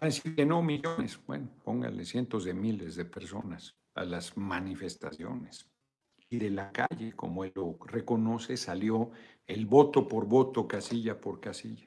a 0.00 0.06
decir 0.06 0.34
que 0.34 0.46
no 0.46 0.62
millones, 0.62 1.18
bueno, 1.26 1.50
pónganle 1.62 2.04
cientos 2.04 2.44
de 2.44 2.54
miles 2.54 2.96
de 2.96 3.04
personas 3.04 3.76
a 3.94 4.04
las 4.04 4.36
manifestaciones 4.36 5.73
de 6.38 6.50
la 6.50 6.72
calle, 6.72 7.12
como 7.14 7.44
él 7.44 7.52
lo 7.54 7.78
reconoce, 7.86 8.56
salió 8.56 9.10
el 9.46 9.66
voto 9.66 10.08
por 10.08 10.26
voto, 10.26 10.66
casilla 10.66 11.20
por 11.20 11.40
casilla. 11.40 11.86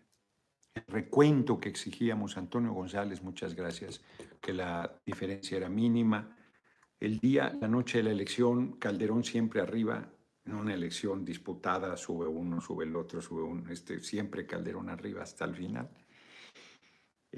El 0.74 0.84
recuento 0.88 1.60
que 1.60 1.70
exigíamos, 1.70 2.38
Antonio 2.38 2.74
González, 2.74 3.24
muchas 3.24 3.56
gracias, 3.56 4.01
que 4.39 4.54
la 4.54 5.00
diferencia 5.06 5.58
era 5.58 5.70
mínima. 5.70 6.38
El 7.00 7.20
día, 7.20 7.56
la 7.60 7.68
noche 7.68 8.00
de 8.00 8.04
la 8.06 8.12
elección, 8.12 8.74
Calderón 8.74 9.24
siempre 9.24 9.62
arriba, 9.62 10.12
en 10.46 10.54
una 10.54 10.74
elección 10.74 11.25
disputada, 11.25 11.98
sube 11.98 12.27
uno, 12.27 12.62
sube 12.62 12.86
el 12.86 12.96
otro, 12.96 13.22
sube 13.22 13.44
uno, 13.44 13.70
este, 13.72 14.00
siempre 14.01 14.46
Calderón 14.46 14.89
arriba 14.89 15.24
hasta 15.24 15.46
el 15.46 15.56
final. 15.56 15.89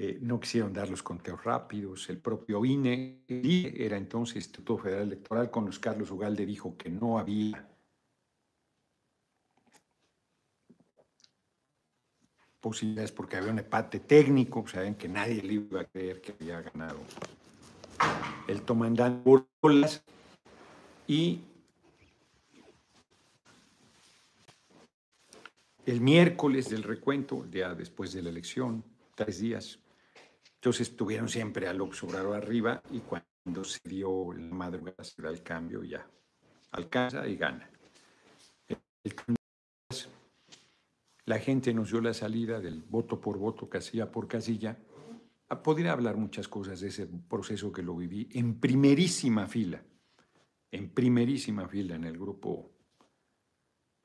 Eh, 0.02 0.18
no 0.22 0.40
quisieron 0.40 0.72
dar 0.72 0.88
los 0.88 1.02
conteos 1.02 1.44
rápidos. 1.44 2.08
El 2.08 2.20
propio 2.20 2.64
INE, 2.64 3.22
era 3.28 3.98
entonces 3.98 4.36
Instituto 4.36 4.78
Federal 4.78 5.02
Electoral, 5.02 5.50
con 5.50 5.66
los 5.66 5.78
Carlos 5.78 6.10
Ugalde 6.10 6.46
dijo 6.46 6.74
que 6.74 6.88
no 6.88 7.18
había 7.18 7.68
posibilidades 12.60 13.12
porque 13.12 13.36
había 13.36 13.52
un 13.52 13.58
empate 13.58 14.00
técnico, 14.00 14.66
saben 14.66 14.94
que 14.94 15.06
nadie 15.06 15.42
le 15.42 15.52
iba 15.52 15.82
a 15.82 15.84
creer 15.84 16.22
que 16.22 16.32
había 16.32 16.62
ganado 16.62 17.00
el 18.48 18.62
comandante 18.62 19.30
Bolas 19.60 20.02
y 21.06 21.42
el 25.84 26.00
miércoles 26.00 26.70
del 26.70 26.84
recuento, 26.84 27.46
ya 27.50 27.74
después 27.74 28.14
de 28.14 28.22
la 28.22 28.30
elección, 28.30 28.82
tres 29.14 29.40
días. 29.40 29.78
Entonces 30.60 30.90
estuvieron 30.90 31.26
siempre 31.26 31.66
al 31.68 31.80
observador 31.80 32.36
arriba 32.36 32.82
y 32.90 33.00
cuando 33.00 33.64
se 33.64 33.80
dio 33.82 34.30
la 34.34 34.54
madrugada 34.54 35.02
se 35.02 35.22
da 35.22 35.30
el 35.30 35.42
cambio 35.42 35.82
ya 35.82 36.06
alcanza 36.72 37.26
y 37.26 37.36
gana. 37.36 37.70
la 41.24 41.38
gente 41.38 41.72
nos 41.72 41.90
dio 41.90 42.02
la 42.02 42.12
salida 42.12 42.60
del 42.60 42.82
voto 42.82 43.18
por 43.18 43.38
voto, 43.38 43.70
casilla 43.70 44.10
por 44.10 44.28
casilla. 44.28 44.76
Podría 45.64 45.92
hablar 45.92 46.18
muchas 46.18 46.46
cosas 46.46 46.80
de 46.80 46.88
ese 46.88 47.06
proceso 47.06 47.72
que 47.72 47.82
lo 47.82 47.96
viví 47.96 48.28
en 48.32 48.60
primerísima 48.60 49.46
fila, 49.46 49.82
en 50.70 50.90
primerísima 50.90 51.66
fila 51.68 51.94
en 51.94 52.04
el 52.04 52.18
grupo 52.18 52.70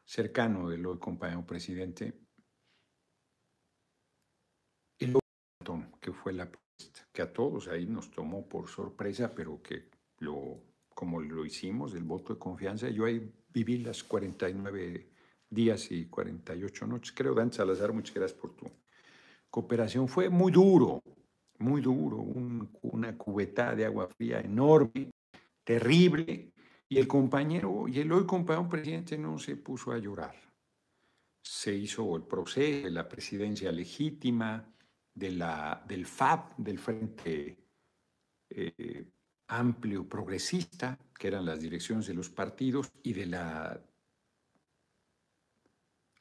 cercano 0.06 0.70
del 0.70 0.86
hoy 0.86 1.00
compañero 1.00 1.46
presidente 1.46 2.25
que 6.00 6.12
fue 6.12 6.34
la 6.34 6.50
que 7.12 7.22
a 7.22 7.32
todos 7.32 7.68
ahí 7.68 7.86
nos 7.86 8.12
tomó 8.12 8.48
por 8.48 8.68
sorpresa, 8.68 9.34
pero 9.34 9.62
que 9.62 9.90
lo, 10.20 10.62
como 10.94 11.22
lo 11.22 11.46
hicimos, 11.46 11.94
el 11.94 12.04
voto 12.04 12.34
de 12.34 12.40
confianza, 12.40 12.90
yo 12.90 13.06
ahí 13.06 13.32
viví 13.54 13.78
las 13.78 14.04
49 14.04 15.10
días 15.50 15.92
y 15.92 16.06
48 16.06 16.88
noches. 16.88 17.14
Creo, 17.16 17.34
Dan 17.34 17.52
Salazar, 17.52 17.94
muchas 17.94 18.14
gracias 18.14 18.40
por 18.40 18.56
tu 18.56 18.70
cooperación. 19.50 20.08
Fue 20.08 20.30
muy 20.30 20.52
duro, 20.52 21.02
muy 21.60 21.82
duro, 21.82 22.18
una 22.18 23.18
cubeta 23.18 23.74
de 23.76 23.86
agua 23.86 24.08
fría 24.08 24.42
enorme, 24.42 25.12
terrible, 25.64 26.52
y 26.88 27.00
el 27.00 27.08
compañero, 27.08 27.88
y 27.88 28.00
el 28.00 28.12
hoy 28.12 28.26
compañero 28.26 28.70
presidente 28.70 29.18
no 29.18 29.40
se 29.40 29.56
puso 29.56 29.92
a 29.92 29.98
llorar. 29.98 30.36
Se 31.42 31.74
hizo 31.74 32.16
el 32.16 32.24
proceso 32.24 32.86
de 32.86 32.92
la 32.92 33.08
presidencia 33.08 33.72
legítima, 33.72 34.75
de 35.16 35.32
la, 35.32 35.84
del 35.88 36.06
FAB, 36.06 36.58
del 36.58 36.78
Frente 36.78 37.58
eh, 38.50 39.06
Amplio 39.48 40.08
Progresista, 40.08 41.00
que 41.18 41.28
eran 41.28 41.46
las 41.46 41.62
direcciones 41.62 42.06
de 42.08 42.14
los 42.14 42.30
partidos, 42.30 42.92
y 43.02 43.14
de 43.14 43.26
la 43.26 43.82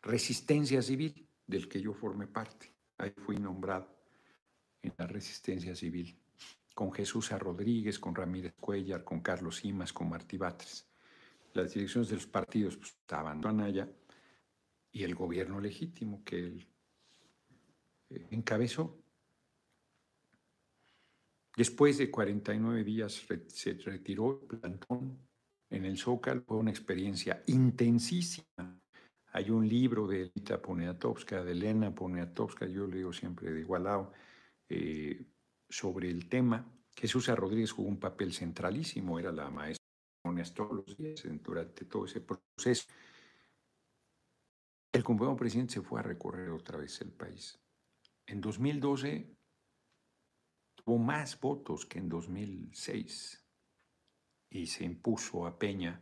Resistencia 0.01 0.81
Civil, 0.81 1.29
del 1.47 1.69
que 1.69 1.81
yo 1.81 1.93
formé 1.93 2.29
parte. 2.29 2.73
Ahí 2.99 3.13
fui 3.27 3.37
nombrado 3.37 3.95
en 4.83 4.95
la 4.97 5.07
resistencia 5.07 5.75
civil, 5.75 6.17
con 6.75 6.93
Jesús. 6.93 7.31
Rodríguez, 7.31 7.99
con 7.99 8.15
Ramírez 8.15 8.55
Cuellar, 8.61 9.03
con 9.03 9.21
Carlos 9.21 9.57
Simas, 9.57 9.93
con 9.93 10.09
Martí 10.09 10.37
Batres. 10.37 10.87
Las 11.55 11.73
direcciones 11.73 12.09
de 12.09 12.17
los 12.17 12.27
partidos 12.27 12.77
pues, 12.77 12.91
estaban 12.91 13.61
allá 13.61 13.89
y 14.93 15.03
el 15.03 15.15
gobierno 15.15 15.61
legítimo 15.61 16.23
que 16.25 16.39
él 16.39 16.74
encabezó. 18.31 18.99
Después 21.57 21.99
de 21.99 22.11
49 22.11 22.83
días 22.83 23.25
se 23.49 23.75
retiró 23.75 24.41
el 24.41 24.59
plantón 24.59 25.19
en 25.71 25.85
el 25.85 25.97
Zócalo, 25.97 26.43
fue 26.47 26.57
una 26.57 26.71
experiencia 26.71 27.43
intensísima. 27.47 28.81
Hay 29.33 29.51
un 29.51 29.69
libro 29.69 30.07
de 30.07 30.23
Elita 30.23 30.61
Poniatowska, 30.61 31.45
de 31.45 31.53
Elena 31.53 31.95
Poniatowska, 31.95 32.67
yo 32.67 32.87
le 32.87 32.99
digo 32.99 33.13
siempre 33.13 33.53
de 33.53 33.61
Igualao, 33.61 34.13
eh, 34.69 35.25
sobre 35.69 36.11
el 36.11 36.29
tema. 36.29 36.71
Jesús 36.97 37.27
Rodríguez 37.29 37.73
jugó 37.73 37.89
un 37.89 37.99
papel 37.99 38.33
centralísimo, 38.33 39.19
era 39.19 39.33
la 39.33 39.51
maestra 39.51 39.85
todos 40.55 40.73
los 40.73 40.97
días 40.97 41.23
durante 41.43 41.85
todo 41.85 42.07
ese 42.07 42.21
proceso. 42.21 42.87
El 44.93 45.03
compañero 45.03 45.37
presidente 45.37 45.75
se 45.75 45.83
fue 45.83 46.01
a 46.01 46.03
recorrer 46.03 46.51
otra 46.51 46.79
vez 46.79 47.01
el 47.01 47.11
país. 47.11 47.59
En 48.27 48.41
2012 48.41 49.37
tuvo 50.75 50.99
más 50.99 51.39
votos 51.41 51.87
que 51.87 51.99
en 51.99 52.09
2006 52.09 53.45
y 54.51 54.67
se 54.67 54.85
impuso 54.85 55.47
a 55.47 55.59
Peña, 55.59 56.01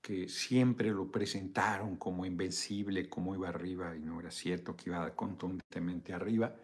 que 0.00 0.28
siempre 0.28 0.90
lo 0.90 1.10
presentaron 1.10 1.96
como 1.96 2.24
invencible, 2.24 3.08
como 3.08 3.34
iba 3.34 3.48
arriba, 3.48 3.96
y 3.96 4.00
no 4.00 4.20
era 4.20 4.30
cierto 4.30 4.76
que 4.76 4.90
iba 4.90 5.14
contundentemente 5.16 6.12
arriba. 6.12 6.54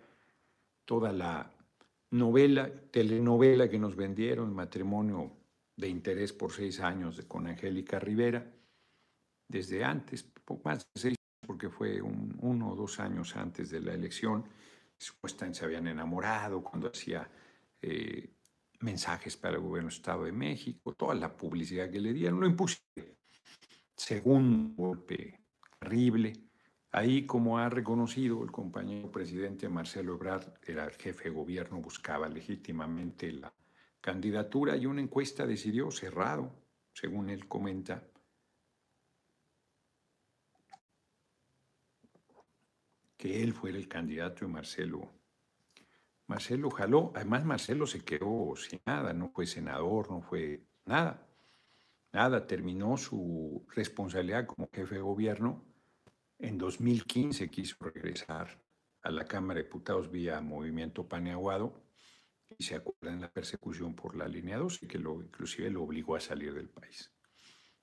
Toda 0.84 1.12
la 1.12 1.50
novela, 2.10 2.70
telenovela 2.90 3.68
que 3.68 3.78
nos 3.78 3.96
vendieron, 3.96 4.54
matrimonio 4.54 5.32
de 5.76 5.88
interés 5.88 6.32
por 6.32 6.52
seis 6.52 6.80
años 6.80 7.20
con 7.26 7.46
Angélica 7.46 7.98
Rivera, 7.98 8.52
desde 9.48 9.84
antes, 9.84 10.30
más 10.64 10.86
de 10.94 11.00
seis, 11.00 11.16
porque 11.46 11.70
fue 11.70 12.00
uno 12.02 12.70
o 12.70 12.76
dos 12.76 13.00
años 13.00 13.34
antes 13.36 13.70
de 13.70 13.80
la 13.80 13.94
elección, 13.94 14.44
se 15.00 15.64
habían 15.64 15.86
enamorado 15.86 16.62
cuando 16.62 16.88
hacía 16.88 17.28
eh, 17.80 18.30
mensajes 18.80 19.36
para 19.36 19.56
el 19.56 19.62
gobierno 19.62 19.88
del 19.88 19.96
Estado 19.96 20.24
de 20.24 20.32
México, 20.32 20.94
toda 20.94 21.14
la 21.14 21.36
publicidad 21.36 21.90
que 21.90 22.00
le 22.00 22.12
dieron, 22.12 22.40
lo 22.40 22.46
impusieron. 22.46 23.16
Segundo 23.96 24.74
golpe 24.82 25.40
terrible. 25.78 26.32
Ahí, 26.92 27.24
como 27.24 27.58
ha 27.58 27.68
reconocido 27.68 28.42
el 28.42 28.50
compañero 28.50 29.10
presidente 29.10 29.68
Marcelo 29.68 30.14
Ebrard, 30.14 30.54
era 30.66 30.84
el 30.84 30.92
jefe 30.92 31.24
de 31.24 31.34
gobierno, 31.34 31.80
buscaba 31.80 32.28
legítimamente 32.28 33.32
la 33.32 33.52
candidatura 34.00 34.76
y 34.76 34.86
una 34.86 35.00
encuesta 35.00 35.46
decidió 35.46 35.90
cerrado, 35.90 36.50
según 36.92 37.30
él 37.30 37.46
comenta, 37.46 38.02
que 43.20 43.42
él 43.42 43.52
fuera 43.52 43.76
el 43.76 43.86
candidato 43.86 44.46
de 44.46 44.50
Marcelo. 44.50 45.12
Marcelo 46.26 46.70
jaló, 46.70 47.12
además 47.14 47.44
Marcelo 47.44 47.86
se 47.86 48.00
quedó 48.00 48.54
sin 48.56 48.80
nada, 48.86 49.12
no 49.12 49.28
fue 49.28 49.46
senador, 49.46 50.10
no 50.10 50.22
fue 50.22 50.62
nada, 50.86 51.28
nada, 52.12 52.46
terminó 52.46 52.96
su 52.96 53.66
responsabilidad 53.74 54.46
como 54.46 54.70
jefe 54.72 54.94
de 54.94 55.02
gobierno. 55.02 55.62
En 56.38 56.56
2015 56.56 57.50
quiso 57.50 57.76
regresar 57.80 58.64
a 59.02 59.10
la 59.10 59.26
Cámara 59.26 59.58
de 59.58 59.64
Diputados 59.64 60.10
vía 60.10 60.40
Movimiento 60.40 61.06
Paneaguado 61.06 61.84
y 62.56 62.64
se 62.64 62.76
acuerdan 62.76 63.20
la 63.20 63.30
persecución 63.30 63.94
por 63.94 64.16
la 64.16 64.28
línea 64.28 64.56
2 64.56 64.84
y 64.84 64.86
que 64.86 64.98
lo, 64.98 65.20
inclusive 65.20 65.68
lo 65.68 65.82
obligó 65.82 66.16
a 66.16 66.20
salir 66.20 66.54
del 66.54 66.70
país 66.70 67.12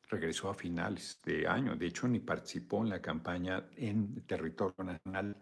regresó 0.07 0.49
a 0.49 0.53
finales 0.53 1.19
de 1.23 1.47
año. 1.47 1.75
De 1.75 1.87
hecho, 1.87 2.07
ni 2.07 2.19
participó 2.19 2.83
en 2.83 2.89
la 2.89 3.01
campaña 3.01 3.67
en 3.75 4.25
territorio 4.25 4.83
nacional 4.83 5.35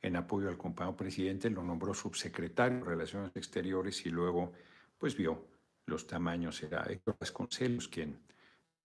en 0.00 0.16
apoyo 0.16 0.48
al 0.48 0.56
compañero 0.56 0.96
presidente, 0.96 1.50
lo 1.50 1.62
nombró 1.62 1.92
subsecretario 1.92 2.78
de 2.78 2.84
Relaciones 2.84 3.32
Exteriores 3.34 4.06
y 4.06 4.10
luego, 4.10 4.52
pues 4.96 5.16
vio 5.16 5.48
los 5.86 6.06
tamaños. 6.06 6.62
Era 6.62 6.84
Héctor 6.84 7.16
Vasconcelos 7.18 7.88
quien 7.88 8.18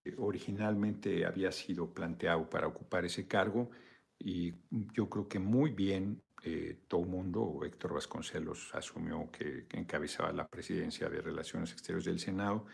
eh, 0.03 0.15
originalmente 0.17 1.25
había 1.25 1.51
sido 1.51 1.93
planteado 1.93 2.49
para 2.49 2.67
ocupar 2.67 3.05
ese 3.05 3.27
cargo 3.27 3.69
y 4.17 4.53
yo 4.93 5.09
creo 5.09 5.27
que 5.27 5.39
muy 5.39 5.71
bien 5.71 6.23
eh, 6.43 6.79
todo 6.87 7.03
mundo, 7.03 7.61
Héctor 7.63 7.93
Vasconcelos 7.93 8.73
asumió 8.73 9.29
que, 9.31 9.65
que 9.67 9.77
encabezaba 9.77 10.31
la 10.33 10.47
presidencia 10.47 11.09
de 11.09 11.21
Relaciones 11.21 11.71
Exteriores 11.71 12.05
del 12.05 12.19
Senado 12.19 12.65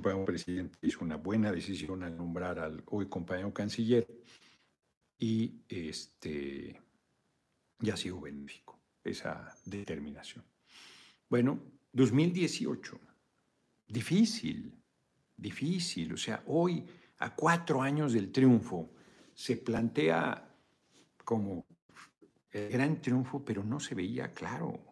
compañero 0.00 0.24
presidente 0.24 0.78
hizo 0.82 1.04
una 1.04 1.16
buena 1.16 1.52
decisión 1.52 2.02
al 2.02 2.16
nombrar 2.16 2.58
al 2.58 2.82
hoy 2.86 3.06
compañero 3.06 3.52
canciller 3.52 4.06
y 5.18 5.60
este, 5.68 6.80
ya 7.78 7.94
ha 7.94 7.96
sido 7.96 8.20
benéfico 8.20 8.80
esa 9.04 9.54
determinación. 9.64 10.44
Bueno, 11.28 11.60
2018, 11.92 12.98
difícil, 13.86 14.72
difícil, 15.36 16.14
o 16.14 16.16
sea, 16.16 16.42
hoy 16.46 16.84
a 17.18 17.34
cuatro 17.34 17.82
años 17.82 18.14
del 18.14 18.32
triunfo 18.32 18.90
se 19.34 19.56
plantea 19.58 20.48
como 21.24 21.66
el 22.50 22.70
gran 22.70 23.00
triunfo, 23.00 23.44
pero 23.44 23.62
no 23.62 23.78
se 23.78 23.94
veía 23.94 24.32
claro 24.32 24.89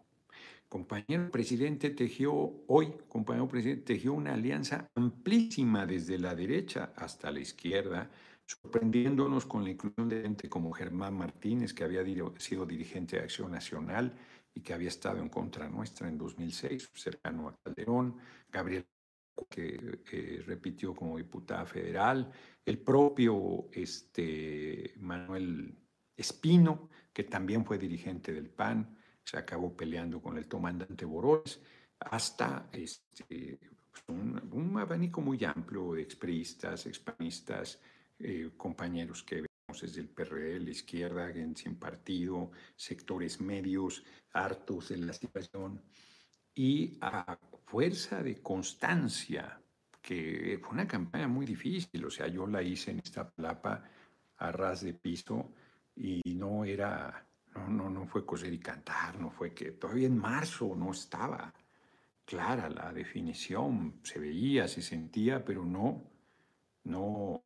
compañero 0.69 1.31
presidente 1.31 1.91
tejió, 1.91 2.33
hoy, 2.67 2.93
compañero 3.09 3.49
presidente, 3.49 3.95
tejió 3.95 4.13
una 4.13 4.35
alianza 4.35 4.89
amplísima 4.95 5.87
desde 5.87 6.19
la 6.19 6.35
derecha 6.35 6.93
hasta 6.97 7.31
la 7.31 7.41
izquierda, 7.41 8.11
sorprendiéndonos 8.47 9.47
con 9.47 9.65
la 9.65 9.71
inclusión 9.71 10.09
de 10.09 10.23
gente 10.23 10.49
como 10.49 10.73
Germán 10.73 11.15
Martínez, 11.15 11.73
que 11.73 11.85
había 11.85 12.03
sido 12.39 12.67
dirigente 12.67 13.17
de 13.17 13.23
Acción 13.23 13.51
Nacional 13.51 14.15
y 14.55 14.61
que 14.61 14.75
había 14.75 14.89
estado 14.89 15.19
en 15.19 15.29
contra 15.29 15.69
nuestra 15.69 16.09
en 16.09 16.19
2006, 16.19 16.91
cercano 16.95 17.49
a 17.49 17.57
Calderón, 17.63 18.17
Gabriel 18.51 18.87
que 19.49 20.01
eh, 20.13 20.43
repitió 20.47 20.95
como 20.95 21.17
diputada 21.17 21.65
federal, 21.65 22.33
el 22.65 22.79
propio 22.79 23.69
este, 23.73 24.95
Manuel 24.99 25.77
Espino, 26.17 26.89
que 27.13 27.25
también 27.25 27.65
fue 27.65 27.79
dirigente 27.79 28.33
del 28.33 28.51
PAN, 28.51 28.98
se 29.29 29.37
acabó 29.37 29.77
peleando 29.77 30.23
con 30.23 30.39
el 30.39 30.49
comandante 30.49 31.05
Borores, 31.05 31.61
hasta 32.01 32.71
este, 32.73 33.59
pues, 33.91 34.03
un, 34.09 34.79
abanico 34.79 35.21
muy 35.21 35.45
amplio 35.45 35.93
de 35.93 36.01
expriistas, 36.01 36.87
expanistas, 36.87 37.79
eh, 38.19 38.53
compañeros 38.57 39.23
que 39.23 39.43
vemos 39.43 39.83
desde 39.83 40.01
el 40.01 40.09
PRD, 40.09 40.61
la 40.61 40.71
izquierda, 40.71 41.31
sin 41.55 41.77
partido, 41.77 42.53
sectores 42.75 43.39
medios, 43.39 44.03
hartos 44.33 44.89
de 44.89 44.97
la 44.97 45.13
situación, 45.13 45.83
y 46.55 46.97
a 47.03 47.39
fuerza 47.67 48.23
de 48.23 48.41
constancia, 48.41 49.61
que 50.01 50.59
fue 50.63 50.71
una 50.71 50.89
campaña 50.89 51.29
muy 51.29 51.45
difícil, 51.45 52.03
o 52.03 52.11
sea, 52.11 52.29
yo 52.29 52.47
la 52.47 52.63
hice 52.63 52.93
en 52.93 53.01
esta 53.01 53.29
plapa 53.29 53.85
a 54.39 54.53
ras 54.53 54.81
de 54.81 54.95
piso 54.95 55.53
y 55.95 56.23
no 56.35 56.65
era 56.65 57.28
no, 57.59 57.69
no, 57.69 57.91
no 57.91 58.07
fue 58.07 58.25
coser 58.25 58.53
y 58.53 58.59
cantar, 58.59 59.19
no 59.19 59.31
fue 59.31 59.53
que 59.53 59.73
todavía 59.73 60.07
en 60.07 60.19
marzo 60.19 60.75
no 60.77 60.93
estaba 60.93 61.53
clara 62.25 62.69
la 62.69 62.93
definición, 62.93 64.01
se 64.03 64.19
veía, 64.19 64.69
se 64.69 64.83
sentía, 64.83 65.45
pero 65.45 65.65
no, 65.65 66.05
no 66.85 67.43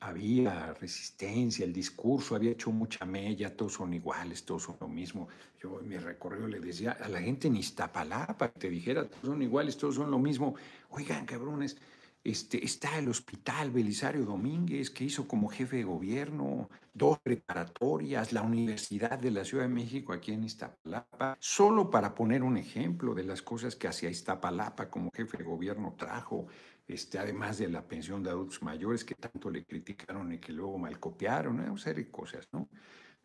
había 0.00 0.72
resistencia, 0.74 1.64
el 1.64 1.72
discurso 1.72 2.34
había 2.34 2.52
hecho 2.52 2.72
mucha 2.72 3.04
mella, 3.04 3.54
todos 3.54 3.74
son 3.74 3.92
iguales, 3.92 4.44
todos 4.44 4.64
son 4.64 4.76
lo 4.80 4.88
mismo. 4.88 5.28
Yo 5.62 5.78
en 5.80 5.88
mi 5.88 5.98
recorrido 5.98 6.48
le 6.48 6.58
decía 6.58 6.92
a 6.92 7.08
la 7.08 7.20
gente 7.20 7.48
en 7.48 7.56
Iztapalapa 7.56 8.50
que 8.50 8.60
te 8.60 8.70
dijera, 8.70 9.06
todos 9.06 9.26
son 9.26 9.42
iguales, 9.42 9.76
todos 9.76 9.94
son 9.96 10.10
lo 10.10 10.18
mismo. 10.18 10.54
Oigan, 10.88 11.26
cabrones, 11.26 11.76
este, 12.22 12.62
está 12.64 12.98
el 12.98 13.08
Hospital 13.08 13.70
Belisario 13.70 14.24
Domínguez, 14.24 14.90
que 14.90 15.04
hizo 15.04 15.26
como 15.26 15.48
jefe 15.48 15.78
de 15.78 15.84
gobierno 15.84 16.68
dos 16.92 17.18
preparatorias, 17.18 18.32
la 18.32 18.42
Universidad 18.42 19.18
de 19.18 19.30
la 19.30 19.44
Ciudad 19.44 19.64
de 19.64 19.70
México 19.70 20.12
aquí 20.12 20.32
en 20.32 20.44
Iztapalapa, 20.44 21.36
solo 21.40 21.90
para 21.90 22.14
poner 22.14 22.42
un 22.42 22.58
ejemplo 22.58 23.14
de 23.14 23.24
las 23.24 23.40
cosas 23.40 23.74
que 23.74 23.88
hacia 23.88 24.10
Iztapalapa 24.10 24.90
como 24.90 25.10
jefe 25.14 25.38
de 25.38 25.44
gobierno 25.44 25.94
trajo, 25.96 26.46
este, 26.86 27.18
además 27.18 27.58
de 27.58 27.68
la 27.68 27.86
pensión 27.86 28.22
de 28.22 28.30
adultos 28.30 28.62
mayores 28.62 29.04
que 29.04 29.14
tanto 29.14 29.50
le 29.50 29.64
criticaron 29.64 30.32
y 30.32 30.38
que 30.38 30.52
luego 30.52 30.76
mal 30.76 31.00
copiaron, 31.00 31.60
una 31.60 31.78
serie 31.78 32.04
de 32.04 32.10
cosas, 32.10 32.48
¿no? 32.52 32.68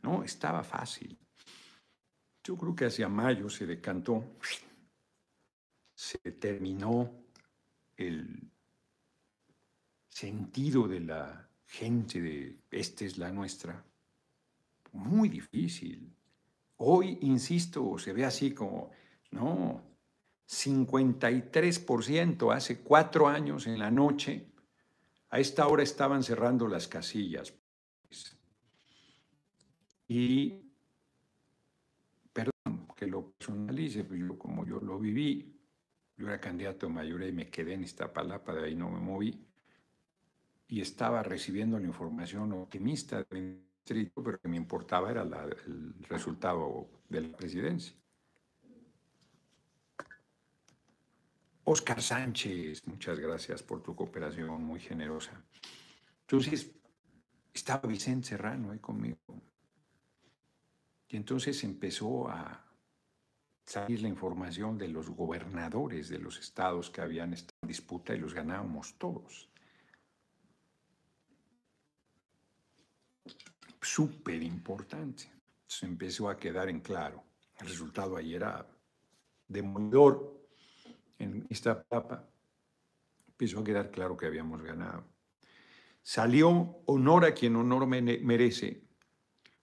No, 0.04 0.24
estaba 0.24 0.64
fácil. 0.64 1.18
Yo 2.44 2.56
creo 2.56 2.76
que 2.76 2.86
hacia 2.86 3.10
mayo 3.10 3.50
se 3.50 3.66
decantó, 3.66 4.24
se 5.96 6.20
terminó 6.20 7.12
el 7.98 8.52
sentido 10.16 10.88
de 10.88 11.02
la 11.02 11.50
gente 11.66 12.22
de 12.22 12.62
esta 12.72 13.04
es 13.04 13.18
la 13.18 13.34
nuestra, 13.34 13.84
muy 14.94 15.28
difícil. 15.28 16.10
Hoy, 16.78 17.18
insisto, 17.24 17.98
se 17.98 18.14
ve 18.14 18.24
así 18.24 18.54
como, 18.54 18.92
no, 19.32 19.84
53% 20.48 22.56
hace 22.56 22.80
cuatro 22.80 23.28
años 23.28 23.68
en 23.68 23.78
la 23.78 23.92
noche, 23.92 24.48
a 25.32 25.42
esta 25.42 25.68
hora 25.68 25.84
estaban 25.84 26.24
cerrando 26.24 26.70
las 26.70 26.88
casillas. 26.88 27.54
Y, 30.08 30.62
perdón 32.32 32.88
que 32.96 33.06
lo 33.06 33.32
personalice, 33.32 34.06
pero 34.06 34.28
yo 34.28 34.40
como 34.40 34.66
yo 34.66 34.80
lo 34.80 34.98
viví, 34.98 35.60
yo 36.16 36.28
era 36.28 36.40
candidato 36.40 36.86
a 36.86 36.90
mayoría 36.90 37.28
y 37.28 37.34
me 37.34 37.50
quedé 37.50 37.74
en 37.74 37.84
esta 37.84 38.14
palapa, 38.14 38.54
de 38.54 38.68
ahí 38.68 38.76
no 38.76 38.90
me 38.90 39.02
moví, 39.02 39.46
y 40.68 40.82
estaba 40.82 41.22
recibiendo 41.24 41.80
la 41.80 41.88
información 41.88 42.52
optimista 42.54 43.24
del 43.24 43.64
distrito, 43.78 44.24
pero 44.24 44.40
que 44.40 44.48
me 44.48 44.58
importaba 44.58 45.12
era 45.12 45.22
el 45.22 45.94
resultado 46.10 46.90
de 47.10 47.22
la 47.22 47.38
presidencia. 47.38 47.96
Oscar 51.68 52.02
Sánchez, 52.02 52.86
muchas 52.88 53.20
gracias 53.20 53.64
por 53.64 53.82
tu 53.82 53.96
cooperación 53.96 54.64
muy 54.64 54.80
generosa. 54.80 55.32
Entonces, 56.22 56.72
estaba 57.54 57.88
Vicente 57.88 58.28
Serrano 58.28 58.72
ahí 58.72 58.80
conmigo. 58.80 59.18
Y 61.08 61.18
entonces 61.18 61.64
empezó 61.64 62.28
a 62.28 62.66
salir 63.66 64.02
la 64.02 64.10
información 64.10 64.78
de 64.78 64.90
los 64.90 65.10
gobernadores 65.10 66.10
de 66.10 66.20
los 66.20 66.40
estados 66.40 66.92
que 66.92 67.02
habían 67.02 67.34
estado 67.34 67.58
en 67.64 67.68
disputa 67.68 68.14
y 68.14 68.20
los 68.20 68.34
ganábamos 68.34 68.96
todos. 68.98 69.50
Súper 73.86 74.42
importante. 74.42 75.32
Se 75.68 75.86
empezó 75.86 76.28
a 76.28 76.38
quedar 76.38 76.70
en 76.70 76.80
claro. 76.80 77.24
El 77.60 77.68
resultado 77.68 78.18
ahí 78.18 78.34
era 78.34 78.68
demoledor 79.48 80.42
en 81.20 81.46
esta 81.52 81.74
etapa. 81.74 82.28
Empezó 83.28 83.60
a 83.60 83.64
quedar 83.64 83.92
claro 83.92 84.18
que 84.18 84.26
habíamos 84.26 84.64
ganado. 84.64 85.06
Salió 86.02 86.82
honor 86.88 87.26
a 87.26 87.34
quien 87.36 87.56
honor 87.56 87.86
merece. 87.86 88.82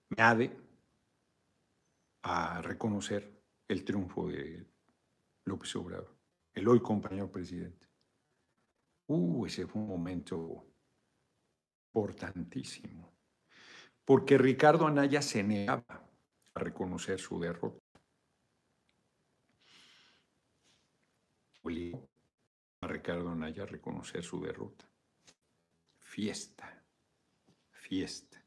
Me 0.07 0.23
ade 0.23 0.57
a 2.21 2.61
reconocer 2.61 3.43
el 3.67 3.83
triunfo 3.83 4.29
de 4.29 4.65
López 5.43 5.75
Obrador, 5.75 6.15
el 6.53 6.65
hoy 6.69 6.79
compañero 6.81 7.29
presidente. 7.29 7.89
Uh, 9.07 9.45
ese 9.45 9.67
fue 9.67 9.81
un 9.81 9.89
momento 9.89 10.65
importantísimo, 11.93 13.12
porque 14.05 14.37
Ricardo 14.37 14.87
Anaya 14.87 15.21
se 15.21 15.43
negaba 15.43 16.09
a 16.53 16.59
reconocer 16.59 17.19
su 17.19 17.39
derrota. 17.39 17.81
a 22.81 22.87
Ricardo 22.87 23.29
Anaya 23.29 23.63
a 23.63 23.65
reconocer 23.65 24.23
su 24.23 24.41
derrota. 24.41 24.85
Fiesta, 25.99 26.83
fiesta. 27.71 28.43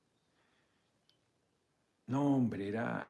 No, 2.07 2.37
hombre, 2.37 2.69
era 2.69 3.09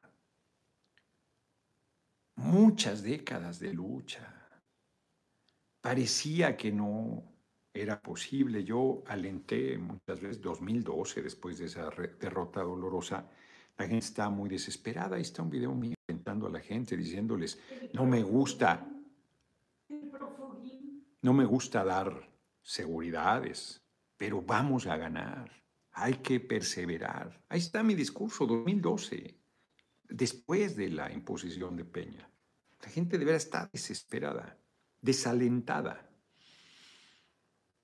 muchas 2.35 3.03
décadas 3.03 3.59
de 3.59 3.73
lucha. 3.73 4.33
Parecía 5.81 6.55
que 6.55 6.71
no 6.71 7.36
era 7.81 8.01
posible. 8.01 8.63
Yo 8.63 9.03
alenté 9.07 9.77
muchas 9.77 10.21
veces, 10.21 10.41
2012, 10.41 11.21
después 11.21 11.57
de 11.59 11.65
esa 11.65 11.89
derrota 12.19 12.61
dolorosa, 12.61 13.29
la 13.77 13.87
gente 13.87 14.05
estaba 14.05 14.29
muy 14.29 14.49
desesperada. 14.49 15.15
Ahí 15.15 15.21
está 15.21 15.41
un 15.41 15.49
video 15.49 15.73
mío 15.73 15.95
alentando 16.07 16.47
a 16.47 16.49
la 16.49 16.59
gente, 16.59 16.97
diciéndoles, 16.97 17.59
no 17.93 18.05
me 18.05 18.23
gusta, 18.23 18.87
no 21.21 21.33
me 21.33 21.45
gusta 21.45 21.83
dar 21.83 22.29
seguridades, 22.61 23.81
pero 24.17 24.41
vamos 24.41 24.87
a 24.87 24.97
ganar. 24.97 25.51
Hay 25.91 26.15
que 26.15 26.39
perseverar. 26.39 27.43
Ahí 27.49 27.59
está 27.59 27.83
mi 27.83 27.95
discurso, 27.95 28.45
2012 28.45 29.37
después 30.09 30.75
de 30.75 30.89
la 30.89 31.11
imposición 31.11 31.75
de 31.75 31.85
Peña. 31.85 32.29
La 32.81 32.89
gente 32.89 33.17
de 33.17 33.25
verdad 33.25 33.41
está 33.41 33.69
desesperada, 33.71 34.57
desalentada. 35.01 36.06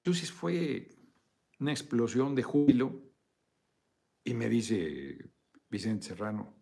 Entonces 0.04 0.32
fue 0.32 0.90
una 1.60 1.72
explosión 1.72 2.36
de 2.36 2.44
júbilo 2.44 3.02
y 4.24 4.34
me 4.34 4.50
dice 4.50 5.32
Vicente 5.70 6.08
Serrano, 6.08 6.54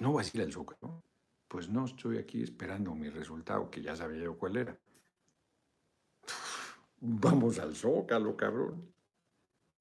¿no 0.00 0.12
vas 0.12 0.32
a 0.32 0.36
ir 0.36 0.44
al 0.44 0.52
Zócalo? 0.52 1.04
Pues 1.48 1.68
no, 1.68 1.86
estoy 1.86 2.18
aquí 2.18 2.42
esperando 2.42 2.94
mi 2.94 3.08
resultado, 3.08 3.70
que 3.70 3.82
ya 3.82 3.96
sabía 3.96 4.22
yo 4.24 4.38
cuál 4.38 4.56
era. 4.56 4.78
Vamos 7.00 7.58
al 7.58 7.74
Zócalo, 7.74 8.36
cabrón. 8.36 8.92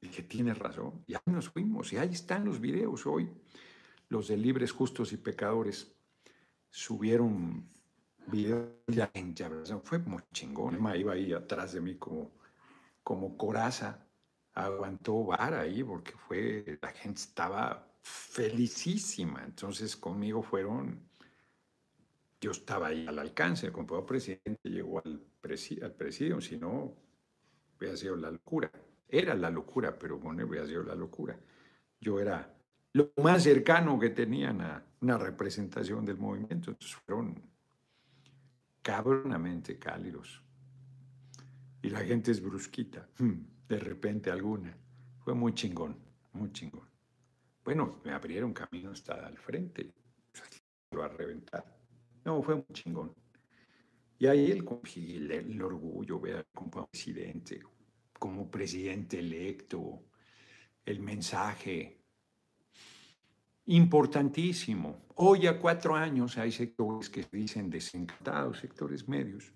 Y 0.02 0.10
que 0.10 0.24
tienes 0.24 0.58
razón. 0.60 1.04
Y 1.08 1.16
ahí 1.16 1.22
nos 1.26 1.50
fuimos. 1.50 1.92
Y 1.94 1.98
ahí 1.98 2.14
están 2.14 2.46
los 2.46 2.60
videos 2.60 3.06
hoy 3.08 3.30
los 4.10 4.28
de 4.28 4.38
libres, 4.38 4.72
justos 4.72 5.14
y 5.14 5.18
pecadores 5.18 5.92
subieron 6.70 7.70
video 8.28 8.82
y 8.88 8.96
la 8.96 9.08
gente 9.14 9.46
fue 9.84 10.00
muy 10.00 10.22
chingón. 10.34 10.76
Iba 10.96 11.14
ahí 11.14 11.34
atrás 11.34 11.74
de 11.74 11.82
mí 11.82 11.96
como, 11.96 12.32
como 13.06 13.38
coraza, 13.38 14.04
aguantó 14.56 15.26
vara 15.26 15.62
ahí 15.62 15.84
porque 15.84 16.14
fue, 16.14 16.80
la 16.82 16.90
gente 16.90 17.22
estaba 17.22 17.88
felicísima. 18.02 19.44
Entonces 19.46 19.96
conmigo 19.96 20.42
fueron, 20.42 21.08
yo 22.42 22.50
estaba 22.50 22.88
ahí 22.88 23.06
al 23.08 23.20
alcance, 23.20 23.68
el 23.68 23.72
compañero 23.72 24.08
presidente 24.08 24.70
llegó 24.70 25.04
al, 25.06 25.24
al 25.84 25.92
presidio, 25.94 26.42
si 26.42 26.58
no, 26.58 26.98
hubiera 27.78 27.96
sido 27.96 28.16
la 28.16 28.32
locura. 28.32 28.72
Era 29.08 29.36
la 29.36 29.52
locura, 29.52 30.00
pero 30.00 30.18
bueno, 30.18 30.44
hubiera 30.44 30.66
sido 30.66 30.82
la 30.82 30.96
locura. 30.96 31.40
Yo 32.02 32.20
era 32.20 32.58
lo 32.94 33.12
más 33.22 33.44
cercano 33.44 34.00
que 34.00 34.10
tenían 34.10 34.62
a 34.62 34.84
una 35.02 35.20
representación 35.20 36.04
del 36.06 36.18
movimiento. 36.18 36.72
Entonces 36.72 36.96
fueron 37.06 37.40
cabronamente 38.82 39.78
cálidos. 39.78 40.45
Y 41.86 41.90
la 41.92 42.00
gente 42.00 42.32
es 42.32 42.42
brusquita, 42.42 43.08
hmm, 43.20 43.68
de 43.70 43.78
repente 43.78 44.32
alguna. 44.32 44.76
Fue 45.20 45.36
muy 45.36 45.54
chingón, 45.54 45.96
muy 46.34 46.52
chingón. 46.52 46.90
Bueno, 47.64 48.02
me 48.04 48.12
abrieron 48.12 48.54
camino 48.54 48.90
hasta 48.90 49.24
al 49.24 49.38
frente. 49.38 49.94
Lo 50.90 51.04
a 51.04 51.08
reventar. 51.10 51.64
No, 52.24 52.42
fue 52.42 52.56
muy 52.56 52.66
chingón. 52.74 53.14
Y 54.18 54.26
ahí 54.26 54.50
el, 54.50 55.32
el, 55.32 55.62
orgullo, 55.62 56.20
ver 56.20 56.48
como 56.56 56.88
presidente, 56.88 57.62
como 58.18 58.50
presidente 58.50 59.20
electo, 59.20 60.06
el 60.84 61.02
mensaje, 61.02 62.02
importantísimo. 63.66 65.06
Hoy 65.18 65.46
a 65.46 65.60
cuatro 65.60 65.94
años 65.94 66.36
hay 66.40 66.52
sectores 66.52 67.12
que 67.12 67.28
dicen 67.32 67.70
desencantados, 67.70 68.58
sectores 68.58 69.08
medios, 69.08 69.54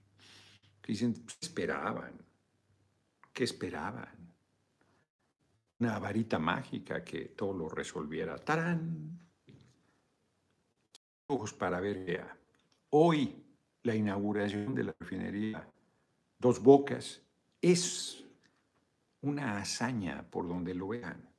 dicen, 0.92 1.14
pues, 1.14 1.38
esperaban, 1.42 2.14
que 3.32 3.44
esperaban. 3.44 4.34
Una 5.80 6.00
varita 6.00 6.40
mágica 6.40 7.04
que 7.04 7.26
todo 7.26 7.54
lo 7.54 7.70
resolviera. 7.70 8.38
¡Tarán! 8.38 9.20
Ojos 11.28 11.54
para 11.54 11.80
ver 11.80 12.28
Hoy 12.90 13.36
la 13.84 13.96
inauguración 13.96 14.74
de 14.74 14.84
la 14.84 14.96
refinería 15.00 15.66
Dos 16.40 16.62
Bocas 16.62 17.22
es 17.62 18.26
una 19.22 19.58
hazaña 19.58 20.26
por 20.30 20.48
donde 20.48 20.74
lo 20.74 20.88
vean 20.88 21.30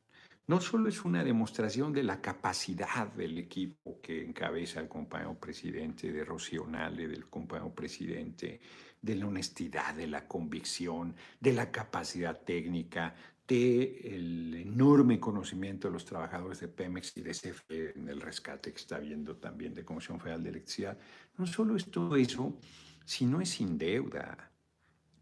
no 0.51 0.61
solo 0.61 0.89
es 0.89 1.05
una 1.05 1.23
demostración 1.23 1.93
de 1.93 2.03
la 2.03 2.21
capacidad 2.21 3.07
del 3.13 3.39
equipo 3.39 4.01
que 4.03 4.25
encabeza 4.25 4.81
el 4.81 4.89
compañero 4.89 5.39
presidente 5.39 6.11
de 6.11 6.25
Rocío 6.25 6.67
del 6.67 7.31
compañero 7.31 7.73
presidente, 7.73 8.61
de 9.03 9.17
la 9.17 9.27
honestidad, 9.27 9.95
de 9.95 10.07
la 10.07 10.27
convicción, 10.27 11.15
de 11.41 11.53
la 11.53 11.71
capacidad 11.71 12.41
técnica, 12.41 13.15
del 13.47 14.55
enorme 14.55 15.19
conocimiento 15.19 15.89
de 15.89 15.95
los 15.95 16.05
trabajadores 16.05 16.61
de 16.61 16.69
Pemex 16.69 17.17
y 17.17 17.23
de 17.23 17.33
CFE 17.33 17.99
en 17.99 18.09
el 18.09 18.21
rescate 18.21 18.71
que 18.71 18.79
está 18.79 18.99
viendo 18.99 19.37
también 19.37 19.75
de 19.75 19.85
Comisión 19.85 20.21
Federal 20.21 20.43
de 20.43 20.51
Electricidad. 20.51 20.97
No 21.37 21.47
solo 21.47 21.75
es 21.77 21.91
todo 21.91 22.15
eso, 22.15 22.57
sino 23.05 23.41
es 23.41 23.51
sin 23.51 23.77
deuda. 23.77 24.53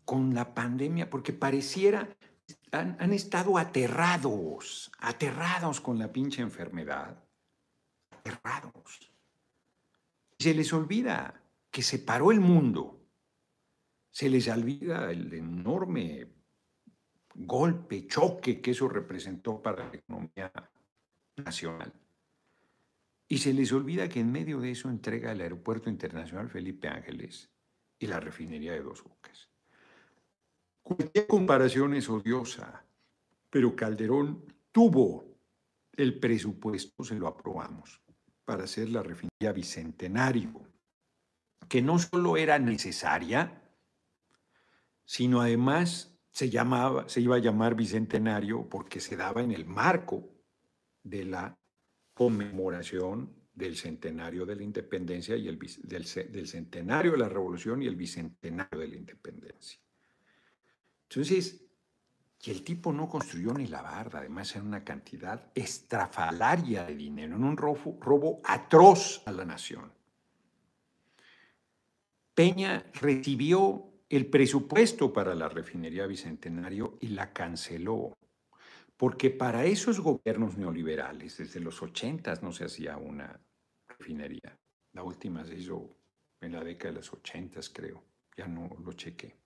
Con 0.05 0.35
la 0.35 0.55
pandemia, 0.55 1.09
porque 1.09 1.33
pareciera 1.33 2.09
han, 2.73 3.12
estado 3.12 3.59
aterrados, 3.59 4.91
aterrados 4.99 5.81
con 5.81 5.99
la 5.99 6.12
pinche 6.12 6.43
enfermedad, 6.43 7.23
aterrados. 8.11 9.11
Se 10.38 10.55
les 10.55 10.73
olvida 10.73 11.43
que 11.71 11.83
se 11.83 11.99
paró 11.99 12.31
el 12.31 12.41
mundo, 12.41 12.98
se 14.19 14.29
les 14.29 14.49
olvida 14.49 15.13
el 15.13 15.33
enorme 15.33 16.27
golpe, 17.37 18.09
choque 18.09 18.61
que 18.61 18.73
eso 18.73 18.89
representó 18.89 19.63
para 19.63 19.87
la 19.87 19.95
economía 19.95 20.53
nacional. 21.37 21.93
Y 23.29 23.39
se 23.39 23.53
les 23.55 23.71
olvida 23.73 24.09
que 24.09 24.19
en 24.19 24.33
medio 24.33 24.59
de 24.59 24.73
eso 24.73 24.91
entrega 24.91 25.31
el 25.31 25.41
Aeropuerto 25.41 25.89
Internacional 25.89 26.51
Felipe 26.51 26.89
Ángeles 26.89 27.49
y 27.97 28.09
la 28.09 28.19
refinería 28.19 28.73
de 28.73 28.83
Dos 28.83 29.05
Bocas. 29.05 29.53
Cualquier 30.83 31.29
comparación 31.29 31.95
es 31.95 32.09
odiosa, 32.09 32.85
pero 33.49 33.77
Calderón 33.77 34.45
tuvo 34.73 35.39
el 35.93 36.19
presupuesto, 36.19 37.05
se 37.05 37.15
lo 37.15 37.29
aprobamos, 37.29 38.03
para 38.45 38.65
hacer 38.65 38.89
la 38.89 39.05
refinería 39.05 39.53
Bicentenario, 39.53 40.61
que 41.69 41.81
no 41.81 42.01
solo 42.01 42.37
era 42.37 42.59
necesaria, 42.59 43.63
sino 45.09 45.40
además 45.40 46.14
se, 46.31 46.51
llamaba, 46.51 47.09
se 47.09 47.23
iba 47.23 47.37
a 47.37 47.38
llamar 47.38 47.75
Bicentenario 47.75 48.68
porque 48.68 49.01
se 49.01 49.16
daba 49.16 49.42
en 49.42 49.53
el 49.53 49.64
marco 49.64 50.29
de 51.03 51.25
la 51.25 51.59
conmemoración 52.12 53.35
del 53.55 53.75
centenario 53.75 54.44
de 54.44 54.57
la 54.57 54.64
independencia 54.64 55.35
y 55.35 55.49
el, 55.49 55.59
del, 55.59 56.05
del 56.31 56.47
centenario 56.47 57.12
de 57.12 57.18
la 57.18 57.29
revolución 57.31 57.83
y 57.83 57.87
el 57.87 57.97
bicentenario 57.97 58.81
de 58.81 58.88
la 58.88 58.97
independencia. 58.97 59.81
Entonces, 61.09 61.64
y 62.42 62.51
el 62.51 62.62
tipo 62.62 62.92
no 62.92 63.09
construyó 63.09 63.55
ni 63.55 63.66
la 63.66 63.81
barda, 63.81 64.18
además 64.18 64.55
era 64.55 64.62
una 64.62 64.85
cantidad 64.85 65.51
estrafalaria 65.55 66.85
de 66.85 66.94
dinero, 66.94 67.35
en 67.35 67.44
un 67.44 67.57
robo, 67.57 67.99
robo 67.99 68.40
atroz 68.44 69.23
a 69.25 69.33
la 69.33 69.47
nación. 69.47 69.90
Peña 72.35 72.85
recibió 72.92 73.88
el 74.09 74.27
presupuesto 74.27 75.12
para 75.12 75.35
la 75.35 75.49
refinería 75.49 76.07
Bicentenario 76.07 76.97
y 77.01 77.09
la 77.09 77.33
canceló. 77.33 78.16
Porque 78.97 79.31
para 79.31 79.64
esos 79.64 80.01
gobiernos 80.01 80.57
neoliberales, 80.57 81.37
desde 81.37 81.61
los 81.61 81.83
80 81.83 82.35
no 82.42 82.53
se 82.53 82.64
hacía 82.64 82.97
una 82.97 83.40
refinería. 83.87 84.59
La 84.92 85.03
última 85.03 85.44
se 85.44 85.55
hizo 85.55 85.94
en 86.40 86.53
la 86.53 86.64
década 86.64 86.92
de 86.92 86.97
los 86.97 87.12
80, 87.12 87.61
creo. 87.73 88.03
Ya 88.37 88.49
no 88.49 88.68
lo 88.85 88.92
chequé. 88.94 89.37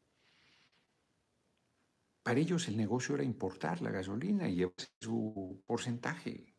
Para 2.22 2.38
ellos 2.38 2.68
el 2.68 2.76
negocio 2.76 3.16
era 3.16 3.24
importar 3.24 3.82
la 3.82 3.90
gasolina 3.90 4.48
y 4.48 4.56
llevarse 4.56 4.88
su 5.00 5.60
porcentaje. 5.66 6.54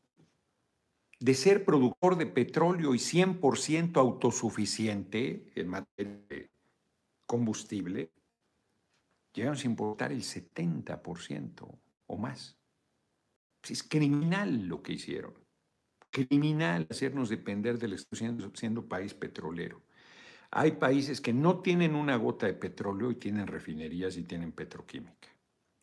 De 1.20 1.34
ser 1.34 1.64
productor 1.64 2.18
de 2.18 2.26
petróleo 2.26 2.94
y 2.94 2.98
100% 2.98 3.96
autosuficiente 3.96 5.52
en 5.56 5.68
materia 5.70 6.20
de 6.28 6.53
combustible, 7.34 8.12
llegaron 9.34 9.58
a 9.58 9.66
importar 9.66 10.12
el 10.12 10.22
70% 10.22 11.80
o 12.06 12.18
más. 12.18 12.60
Es 13.68 13.82
criminal 13.82 14.68
lo 14.68 14.84
que 14.84 14.94
hicieron. 14.94 15.34
Criminal 16.12 16.86
hacernos 16.92 17.30
depender 17.30 17.80
del 17.80 17.98
siendo, 17.98 18.52
siendo 18.54 18.88
país 18.88 19.16
petrolero. 19.16 19.82
Hay 20.52 20.74
países 20.74 21.20
que 21.20 21.34
no 21.34 21.62
tienen 21.62 21.96
una 21.96 22.18
gota 22.18 22.46
de 22.46 22.54
petróleo 22.54 23.10
y 23.10 23.16
tienen 23.16 23.48
refinerías 23.48 24.16
y 24.18 24.26
tienen 24.26 24.52
petroquímica. 24.52 25.30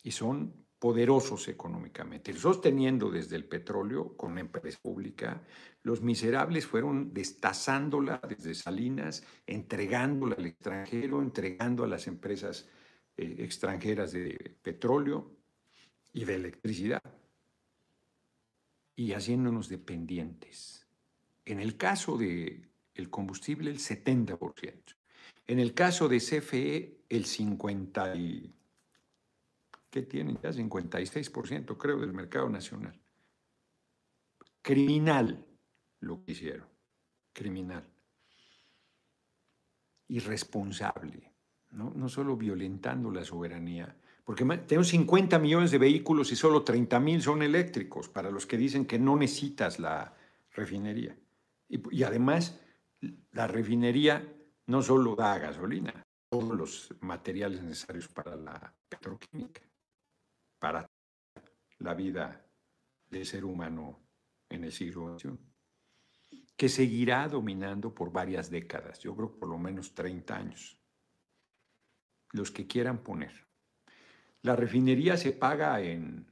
Y 0.04 0.12
son 0.12 0.54
poderosos 0.80 1.46
económicamente, 1.48 2.32
sosteniendo 2.32 3.10
desde 3.10 3.36
el 3.36 3.44
petróleo 3.44 4.16
con 4.16 4.32
una 4.32 4.40
empresa 4.40 4.78
pública. 4.80 5.42
Los 5.82 6.00
miserables 6.00 6.66
fueron 6.66 7.12
destazándola 7.12 8.18
desde 8.26 8.54
Salinas, 8.54 9.22
entregándola 9.46 10.36
al 10.36 10.46
extranjero, 10.46 11.20
entregando 11.20 11.84
a 11.84 11.86
las 11.86 12.06
empresas 12.06 12.66
eh, 13.18 13.36
extranjeras 13.40 14.12
de 14.12 14.56
petróleo 14.62 15.36
y 16.14 16.24
de 16.24 16.34
electricidad 16.34 17.02
y 18.96 19.12
haciéndonos 19.12 19.68
dependientes. 19.68 20.86
En 21.44 21.60
el 21.60 21.76
caso 21.76 22.16
del 22.16 22.70
el 22.94 23.10
combustible, 23.10 23.70
el 23.70 23.78
70%. 23.78 24.96
En 25.46 25.58
el 25.58 25.74
caso 25.74 26.08
de 26.08 26.18
CFE, 26.20 27.00
el 27.08 27.26
50 27.26 28.16
y, 28.16 28.54
¿qué 29.90 30.02
tienen 30.02 30.38
ya? 30.42 30.50
56%, 30.50 31.76
creo, 31.76 31.98
del 31.98 32.12
mercado 32.12 32.48
nacional. 32.48 32.98
Criminal 34.62 35.44
lo 36.00 36.22
que 36.22 36.32
hicieron. 36.32 36.68
Criminal. 37.32 37.84
Irresponsable. 40.08 41.30
¿no? 41.72 41.92
no 41.94 42.08
solo 42.08 42.36
violentando 42.36 43.10
la 43.10 43.24
soberanía, 43.24 43.96
porque 44.24 44.44
tenemos 44.44 44.88
50 44.88 45.38
millones 45.38 45.70
de 45.70 45.78
vehículos 45.78 46.30
y 46.32 46.36
solo 46.36 46.62
30 46.62 47.00
mil 47.00 47.22
son 47.22 47.42
eléctricos, 47.42 48.08
para 48.08 48.30
los 48.30 48.46
que 48.46 48.56
dicen 48.56 48.86
que 48.86 48.98
no 48.98 49.16
necesitas 49.16 49.78
la 49.78 50.14
refinería. 50.52 51.16
Y, 51.68 51.96
y 51.96 52.02
además, 52.02 52.60
la 53.32 53.46
refinería 53.46 54.24
no 54.66 54.82
solo 54.82 55.16
da 55.16 55.38
gasolina, 55.38 56.04
todos 56.28 56.56
los 56.56 56.94
materiales 57.00 57.62
necesarios 57.62 58.08
para 58.08 58.36
la 58.36 58.72
petroquímica, 58.88 59.62
para 60.60 60.88
la 61.78 61.94
vida 61.94 62.46
del 63.08 63.26
ser 63.26 63.44
humano 63.44 63.98
en 64.48 64.64
el 64.64 64.72
siglo 64.72 65.18
XXI, 65.18 65.36
que 66.56 66.68
seguirá 66.68 67.26
dominando 67.26 67.92
por 67.92 68.12
varias 68.12 68.50
décadas, 68.50 69.00
yo 69.00 69.16
creo 69.16 69.36
por 69.36 69.48
lo 69.48 69.58
menos 69.58 69.94
30 69.94 70.36
años 70.36 70.80
los 72.32 72.50
que 72.50 72.66
quieran 72.66 73.02
poner. 73.02 73.32
La 74.42 74.56
refinería 74.56 75.16
se 75.16 75.32
paga 75.32 75.80
en, 75.80 76.26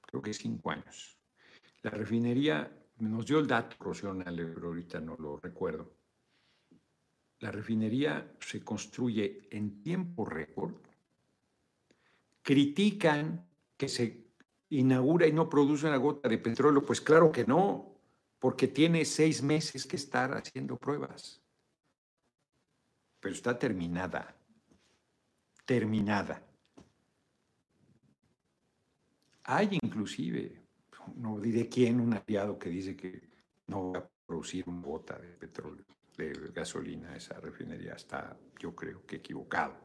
creo 0.00 0.22
que 0.22 0.34
cinco 0.34 0.70
años. 0.70 1.18
La 1.82 1.90
refinería, 1.90 2.70
nos 2.98 3.26
dio 3.26 3.38
el 3.38 3.46
dato 3.46 3.76
Rocío 3.80 4.16
pero 4.24 4.68
ahorita 4.68 5.00
no 5.00 5.16
lo 5.16 5.38
recuerdo. 5.38 5.94
La 7.40 7.50
refinería 7.50 8.34
se 8.40 8.62
construye 8.62 9.48
en 9.50 9.82
tiempo 9.82 10.24
récord. 10.24 10.74
Critican 12.44 13.44
que 13.76 13.88
se 13.88 14.28
inaugura 14.68 15.26
y 15.26 15.32
no 15.32 15.48
produce 15.48 15.88
una 15.88 15.96
gota 15.96 16.28
de 16.28 16.38
petróleo. 16.38 16.86
Pues 16.86 17.00
claro 17.00 17.32
que 17.32 17.44
no, 17.44 17.96
porque 18.38 18.68
tiene 18.68 19.04
seis 19.04 19.42
meses 19.42 19.84
que 19.84 19.96
estar 19.96 20.32
haciendo 20.36 20.76
pruebas. 20.76 21.42
Pero 23.18 23.34
está 23.34 23.58
terminada 23.58 24.36
terminada. 25.64 26.42
Hay 29.44 29.78
inclusive, 29.82 30.62
no 31.16 31.38
diré 31.38 31.68
quién, 31.68 32.00
un 32.00 32.14
aliado 32.14 32.58
que 32.58 32.70
dice 32.70 32.96
que 32.96 33.28
no 33.66 33.92
va 33.92 33.98
a 33.98 34.10
producir 34.26 34.64
una 34.66 34.80
gota 34.80 35.18
de 35.18 35.28
petróleo, 35.28 35.84
de 36.16 36.32
gasolina 36.54 37.14
esa 37.16 37.38
refinería. 37.40 37.94
Está, 37.94 38.36
yo 38.58 38.74
creo 38.74 39.04
que 39.04 39.16
equivocado. 39.16 39.83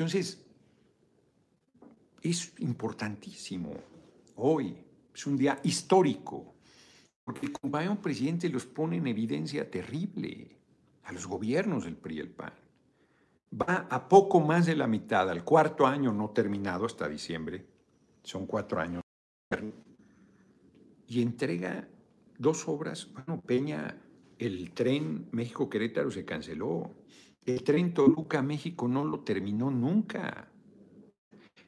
Entonces, 0.00 0.42
es 2.22 2.54
importantísimo 2.60 3.74
hoy, 4.36 4.74
es 5.14 5.26
un 5.26 5.36
día 5.36 5.60
histórico, 5.62 6.54
porque 7.22 7.44
el 7.44 7.52
compañero 7.52 8.00
presidente 8.00 8.48
los 8.48 8.64
pone 8.64 8.96
en 8.96 9.06
evidencia 9.08 9.70
terrible 9.70 10.56
a 11.02 11.12
los 11.12 11.26
gobiernos 11.26 11.84
del 11.84 11.96
PRI 11.96 12.16
y 12.16 12.20
el 12.20 12.30
PAN. 12.30 12.54
Va 13.52 13.88
a 13.90 14.08
poco 14.08 14.40
más 14.40 14.64
de 14.64 14.74
la 14.74 14.86
mitad, 14.86 15.28
al 15.28 15.44
cuarto 15.44 15.86
año 15.86 16.14
no 16.14 16.30
terminado 16.30 16.86
hasta 16.86 17.06
diciembre, 17.06 17.66
son 18.22 18.46
cuatro 18.46 18.80
años, 18.80 19.02
y 21.08 21.20
entrega 21.20 21.86
dos 22.38 22.66
obras. 22.68 23.06
Bueno, 23.12 23.42
Peña, 23.42 24.00
el 24.38 24.70
tren 24.70 25.28
México-Querétaro 25.30 26.10
se 26.10 26.24
canceló, 26.24 26.90
el 27.54 27.62
tren 27.62 27.94
Toluca-México 27.94 28.88
no 28.88 29.04
lo 29.04 29.20
terminó 29.20 29.70
nunca. 29.70 30.50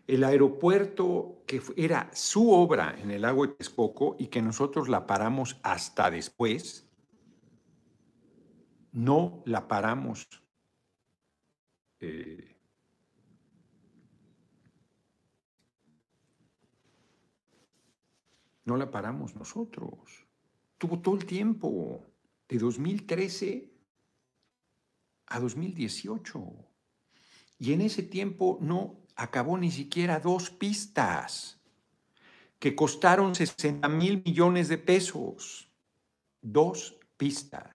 El 0.06 0.24
aeropuerto, 0.24 1.42
que 1.46 1.62
era 1.76 2.10
su 2.12 2.50
obra 2.50 2.96
en 3.00 3.10
el 3.10 3.22
lago 3.22 3.46
de 3.46 3.54
Texcoco 3.54 4.16
y 4.18 4.26
que 4.26 4.42
nosotros 4.42 4.88
la 4.88 5.06
paramos 5.06 5.58
hasta 5.62 6.10
después, 6.10 6.88
no 8.92 9.42
la 9.46 9.68
paramos. 9.68 10.28
Eh, 12.00 12.56
no 18.64 18.76
la 18.76 18.90
paramos 18.90 19.34
nosotros. 19.34 20.26
Tuvo 20.78 21.00
todo 21.00 21.14
el 21.14 21.24
tiempo, 21.24 22.04
de 22.48 22.58
2013 22.58 23.71
a 25.32 25.40
2018. 25.40 26.44
Y 27.58 27.72
en 27.72 27.80
ese 27.80 28.02
tiempo 28.02 28.58
no 28.60 28.98
acabó 29.16 29.56
ni 29.56 29.70
siquiera 29.70 30.20
dos 30.20 30.50
pistas 30.50 31.58
que 32.58 32.76
costaron 32.76 33.34
60 33.34 33.88
mil 33.88 34.22
millones 34.24 34.68
de 34.68 34.78
pesos. 34.78 35.68
Dos 36.40 36.98
pistas. 37.16 37.74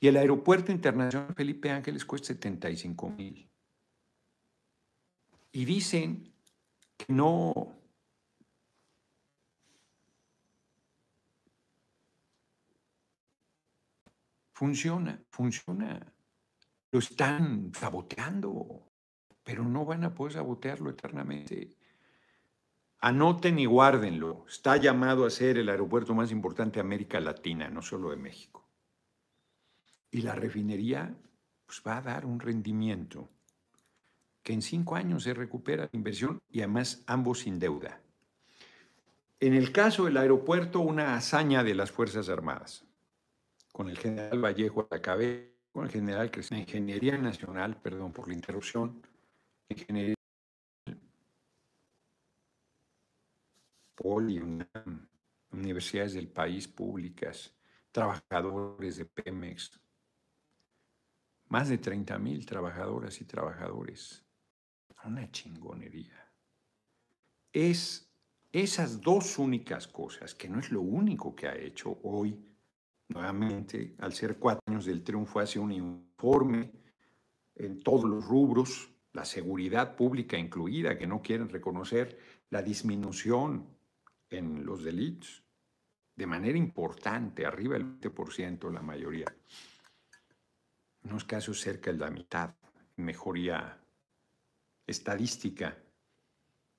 Y 0.00 0.08
el 0.08 0.16
aeropuerto 0.16 0.70
internacional 0.70 1.34
Felipe 1.34 1.70
Ángeles 1.70 2.04
cuesta 2.04 2.28
75 2.28 3.10
mil. 3.10 3.48
Y 5.52 5.64
dicen 5.64 6.32
que 6.96 7.12
no. 7.12 7.74
Funciona, 14.52 15.22
funciona. 15.30 16.12
Lo 16.90 16.98
están 16.98 17.72
saboteando, 17.74 18.82
pero 19.44 19.64
no 19.64 19.84
van 19.84 20.04
a 20.04 20.14
poder 20.14 20.34
sabotearlo 20.34 20.90
eternamente. 20.90 21.76
Anoten 23.00 23.58
y 23.58 23.66
guárdenlo. 23.66 24.44
Está 24.48 24.76
llamado 24.76 25.24
a 25.26 25.30
ser 25.30 25.58
el 25.58 25.68
aeropuerto 25.68 26.14
más 26.14 26.32
importante 26.32 26.76
de 26.76 26.80
América 26.80 27.20
Latina, 27.20 27.68
no 27.68 27.82
solo 27.82 28.10
de 28.10 28.16
México. 28.16 28.66
Y 30.10 30.22
la 30.22 30.34
refinería 30.34 31.14
pues, 31.66 31.82
va 31.86 31.98
a 31.98 32.02
dar 32.02 32.24
un 32.24 32.40
rendimiento 32.40 33.28
que 34.42 34.54
en 34.54 34.62
cinco 34.62 34.96
años 34.96 35.24
se 35.24 35.34
recupera 35.34 35.84
la 35.84 35.90
inversión 35.92 36.40
y 36.50 36.60
además 36.60 37.02
ambos 37.06 37.40
sin 37.40 37.58
deuda. 37.58 38.00
En 39.40 39.54
el 39.54 39.70
caso 39.72 40.06
del 40.06 40.16
aeropuerto, 40.16 40.80
una 40.80 41.14
hazaña 41.14 41.62
de 41.62 41.74
las 41.74 41.92
Fuerzas 41.92 42.28
Armadas, 42.28 42.84
con 43.72 43.88
el 43.88 43.98
general 43.98 44.42
Vallejo 44.42 44.88
a 44.90 44.94
la 44.94 45.02
cabeza, 45.02 45.57
el 45.84 45.90
general 45.90 46.30
Crescencio, 46.30 46.78
Ingeniería 46.78 47.16
Nacional, 47.18 47.80
perdón 47.80 48.12
por 48.12 48.28
la 48.28 48.34
interrupción, 48.34 49.02
Ingeniería 49.68 50.14
Poli, 53.94 54.40
universidades 55.50 56.14
del 56.14 56.28
país 56.28 56.68
públicas, 56.68 57.54
trabajadores 57.90 58.96
de 58.96 59.04
Pemex, 59.06 59.80
más 61.48 61.68
de 61.68 61.78
30 61.78 62.18
mil 62.18 62.46
trabajadoras 62.46 63.20
y 63.20 63.24
trabajadores. 63.24 64.24
Una 65.04 65.30
chingonería. 65.30 66.30
Es 67.52 68.08
esas 68.52 69.00
dos 69.00 69.38
únicas 69.38 69.86
cosas, 69.86 70.34
que 70.34 70.48
no 70.48 70.58
es 70.58 70.70
lo 70.70 70.80
único 70.80 71.34
que 71.34 71.48
ha 71.48 71.56
hecho 71.56 71.98
hoy, 72.02 72.38
nuevamente, 73.08 73.94
al 73.98 74.12
ser 74.12 74.38
cuatro 74.38 74.62
años 74.66 74.84
del 74.84 75.02
triunfo, 75.02 75.40
hace 75.40 75.58
un 75.58 75.72
informe 75.72 76.72
en 77.54 77.80
todos 77.80 78.04
los 78.04 78.24
rubros, 78.24 78.90
la 79.12 79.24
seguridad 79.24 79.96
pública 79.96 80.38
incluida, 80.38 80.96
que 80.96 81.06
no 81.06 81.20
quieren 81.22 81.48
reconocer 81.48 82.18
la 82.50 82.62
disminución 82.62 83.66
en 84.30 84.64
los 84.64 84.84
delitos, 84.84 85.42
de 86.14 86.26
manera 86.26 86.58
importante, 86.58 87.46
arriba 87.46 87.74
del 87.74 88.00
20% 88.00 88.72
la 88.72 88.82
mayoría. 88.82 89.26
En 91.02 91.10
unos 91.10 91.24
casos 91.24 91.60
cerca 91.60 91.92
de 91.92 91.98
la 91.98 92.10
mitad, 92.10 92.54
mejoría 92.96 93.80
estadística, 94.86 95.78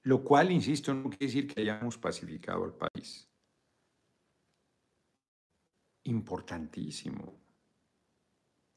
lo 0.04 0.24
cual, 0.24 0.52
insisto, 0.52 0.94
no 0.94 1.10
quiere 1.10 1.26
decir 1.28 1.48
que 1.48 1.62
hayamos 1.62 1.98
pacificado 1.98 2.63
al 2.65 2.74
país. 2.74 3.29
Importantísimo, 6.10 7.39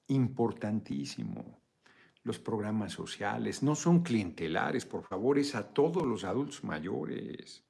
importantísimo. 0.08 1.62
Los 2.24 2.38
programas 2.38 2.92
sociales 2.92 3.62
no 3.62 3.74
son 3.74 4.02
clientelares, 4.02 4.84
por 4.84 5.02
favor, 5.02 5.38
es 5.38 5.54
a 5.54 5.72
todos 5.72 6.02
los 6.02 6.24
adultos 6.24 6.62
mayores. 6.62 7.64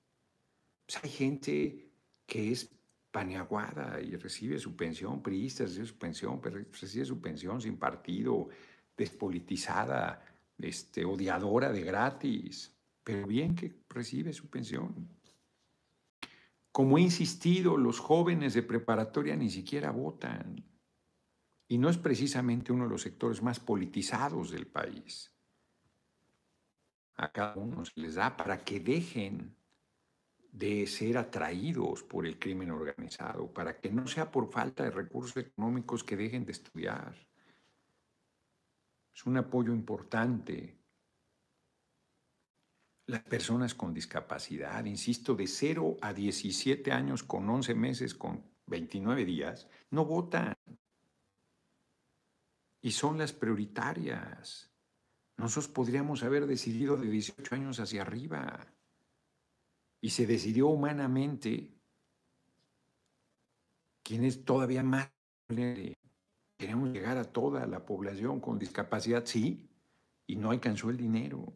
Pues, 0.84 1.04
hay 1.04 1.10
gente 1.10 1.92
que 2.26 2.50
es 2.50 2.74
paneaguada 3.12 4.00
y 4.00 4.16
recibe 4.16 4.58
su 4.58 4.74
pensión, 4.74 5.22
priista, 5.22 5.62
recibe 5.62 5.86
su 5.86 5.96
pensión, 5.96 6.42
recibe 6.42 7.04
su 7.04 7.20
pensión 7.20 7.60
sin 7.60 7.76
partido, 7.76 8.48
despolitizada, 8.96 10.24
este, 10.58 11.04
odiadora 11.04 11.70
de 11.70 11.82
gratis, 11.82 12.76
pero 13.04 13.28
bien 13.28 13.54
que 13.54 13.72
recibe 13.88 14.32
su 14.32 14.50
pensión. 14.50 15.21
Como 16.72 16.96
he 16.96 17.02
insistido, 17.02 17.76
los 17.76 18.00
jóvenes 18.00 18.54
de 18.54 18.62
preparatoria 18.62 19.36
ni 19.36 19.50
siquiera 19.50 19.90
votan. 19.90 20.64
Y 21.68 21.78
no 21.78 21.90
es 21.90 21.98
precisamente 21.98 22.72
uno 22.72 22.84
de 22.84 22.90
los 22.90 23.02
sectores 23.02 23.42
más 23.42 23.60
politizados 23.60 24.50
del 24.50 24.66
país. 24.66 25.34
A 27.16 27.30
cada 27.30 27.56
uno 27.56 27.84
se 27.84 28.00
les 28.00 28.14
da 28.14 28.36
para 28.36 28.64
que 28.64 28.80
dejen 28.80 29.54
de 30.50 30.86
ser 30.86 31.16
atraídos 31.16 32.02
por 32.02 32.26
el 32.26 32.38
crimen 32.38 32.70
organizado, 32.70 33.52
para 33.52 33.78
que 33.78 33.90
no 33.90 34.06
sea 34.06 34.30
por 34.30 34.50
falta 34.50 34.84
de 34.84 34.90
recursos 34.90 35.36
económicos 35.36 36.04
que 36.04 36.16
dejen 36.16 36.44
de 36.44 36.52
estudiar. 36.52 37.14
Es 39.14 39.26
un 39.26 39.36
apoyo 39.36 39.72
importante. 39.72 40.81
Las 43.06 43.22
personas 43.22 43.74
con 43.74 43.92
discapacidad, 43.92 44.84
insisto, 44.84 45.34
de 45.34 45.46
0 45.46 45.96
a 46.00 46.12
17 46.12 46.92
años 46.92 47.22
con 47.22 47.48
11 47.48 47.74
meses, 47.74 48.14
con 48.14 48.44
29 48.66 49.24
días, 49.24 49.68
no 49.90 50.04
votan. 50.04 50.54
Y 52.80 52.92
son 52.92 53.18
las 53.18 53.32
prioritarias. 53.32 54.70
Nosotros 55.36 55.68
podríamos 55.68 56.22
haber 56.22 56.46
decidido 56.46 56.96
de 56.96 57.08
18 57.08 57.54
años 57.54 57.80
hacia 57.80 58.02
arriba 58.02 58.66
y 60.00 60.10
se 60.10 60.26
decidió 60.26 60.68
humanamente 60.68 61.74
quién 64.02 64.24
es 64.24 64.44
todavía 64.44 64.82
más 64.82 65.10
queremos 66.62 66.90
llegar 66.90 67.18
a 67.18 67.24
toda 67.24 67.66
la 67.66 67.84
población 67.84 68.40
con 68.40 68.58
discapacidad, 68.58 69.24
sí, 69.26 69.68
y 70.28 70.36
no 70.36 70.52
alcanzó 70.52 70.90
el 70.90 70.96
dinero. 70.96 71.52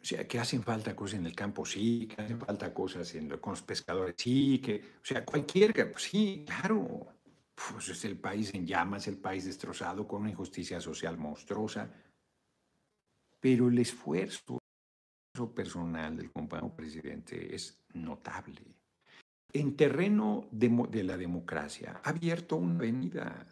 O 0.00 0.04
sea, 0.04 0.26
que 0.28 0.38
hacen 0.38 0.62
falta 0.62 0.94
cosas 0.94 1.18
en 1.18 1.26
el 1.26 1.34
campo, 1.34 1.66
sí, 1.66 2.06
que 2.06 2.22
hacen 2.22 2.38
falta 2.38 2.72
cosas 2.72 3.12
en, 3.14 3.28
con 3.38 3.52
los 3.52 3.62
pescadores, 3.62 4.14
sí, 4.16 4.60
que, 4.60 4.76
o 5.02 5.04
sea, 5.04 5.24
cualquier, 5.24 5.72
pues 5.90 6.04
sí, 6.04 6.44
claro. 6.46 7.14
Pues 7.54 7.88
es 7.88 8.04
el 8.04 8.16
país 8.16 8.54
en 8.54 8.64
llamas, 8.64 9.08
el 9.08 9.18
país 9.18 9.44
destrozado, 9.44 10.06
con 10.06 10.20
una 10.20 10.30
injusticia 10.30 10.80
social 10.80 11.18
monstruosa. 11.18 11.90
Pero 13.40 13.68
el 13.68 13.78
esfuerzo 13.80 14.60
personal 15.54 16.16
del 16.16 16.30
compañero 16.30 16.74
presidente 16.74 17.54
es 17.54 17.78
notable. 17.94 18.62
En 19.52 19.76
terreno 19.76 20.48
de, 20.50 21.02
la 21.04 21.16
democracia 21.16 22.00
ha 22.04 22.10
abierto 22.10 22.56
una 22.56 22.76
avenida, 22.76 23.46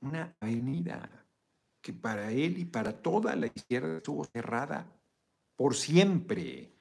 una 0.00 0.34
avenida 0.40 1.26
que 1.82 1.92
para 1.92 2.32
él 2.32 2.58
y 2.58 2.64
para 2.64 2.92
toda 2.92 3.36
la 3.36 3.46
izquierda 3.46 3.98
estuvo 3.98 4.24
cerrada 4.24 4.95
por 5.56 5.74
siempre. 5.74 6.76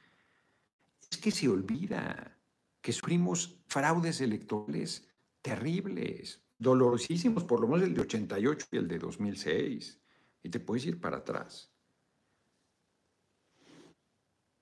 Es 1.09 1.17
que 1.17 1.31
se 1.31 1.47
olvida 1.47 2.37
que 2.81 2.91
sufrimos 2.91 3.63
fraudes 3.67 4.21
electorales 4.21 5.07
terribles, 5.41 6.43
dolorosísimos, 6.57 7.43
por 7.45 7.61
lo 7.61 7.67
menos 7.67 7.87
el 7.87 7.93
de 7.93 8.01
88 8.01 8.67
y 8.71 8.77
el 8.77 8.87
de 8.87 8.99
2006. 8.99 10.01
Y 10.43 10.49
te 10.49 10.59
puedes 10.59 10.85
ir 10.85 10.99
para 10.99 11.17
atrás. 11.17 11.71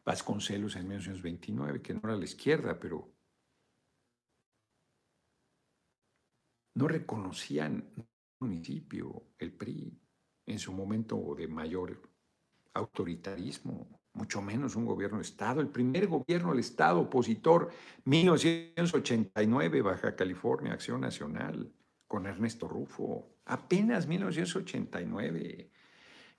Vasconcelos 0.05 0.75
en 0.75 0.83
1929, 0.83 1.81
que 1.81 1.93
no 1.93 2.01
era 2.03 2.15
la 2.15 2.25
izquierda, 2.25 2.79
pero 2.79 3.13
no 6.75 6.87
reconocían 6.87 7.93
un 7.95 8.07
municipio, 8.39 9.29
el 9.37 9.53
PRI, 9.53 9.97
en 10.45 10.59
su 10.59 10.73
momento 10.73 11.35
de 11.35 11.47
mayor 11.47 12.01
autoritarismo, 12.73 14.02
mucho 14.13 14.41
menos 14.41 14.75
un 14.75 14.85
gobierno 14.85 15.17
de 15.17 15.23
Estado. 15.23 15.61
El 15.61 15.69
primer 15.69 16.07
gobierno 16.07 16.51
del 16.51 16.59
Estado 16.59 17.01
opositor, 17.01 17.71
1989, 18.05 19.81
Baja 19.81 20.15
California, 20.15 20.73
Acción 20.73 21.01
Nacional, 21.01 21.71
con 22.07 22.25
Ernesto 22.27 22.67
Rufo, 22.67 23.37
apenas 23.45 24.07
1989. 24.07 25.71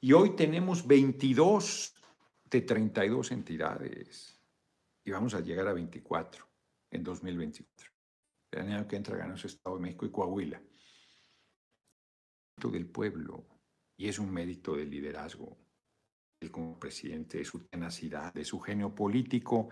Y 0.00 0.12
hoy 0.12 0.37
tenemos 0.37 0.87
22 0.87 1.94
de 2.50 2.60
32 2.60 3.33
entidades 3.33 4.40
y 5.04 5.10
vamos 5.10 5.35
a 5.35 5.40
llegar 5.40 5.66
a 5.66 5.72
24 5.72 6.46
en 6.90 7.02
2024. 7.02 7.90
El 8.52 8.60
año 8.60 8.87
que 8.87 8.96
entra 8.96 9.16
ganamos 9.16 9.44
Estado 9.44 9.77
de 9.77 9.83
México 9.83 10.06
y 10.06 10.10
Coahuila. 10.10 10.62
Del 12.56 12.87
pueblo 12.87 13.44
y 13.96 14.08
es 14.08 14.18
un 14.18 14.33
mérito 14.33 14.77
del 14.77 14.88
liderazgo. 14.90 15.63
Él 16.40 16.50
como 16.50 16.78
presidente, 16.78 17.38
de 17.38 17.44
su 17.44 17.60
tenacidad, 17.66 18.32
de 18.32 18.44
su 18.44 18.60
genio 18.60 18.94
político, 18.94 19.68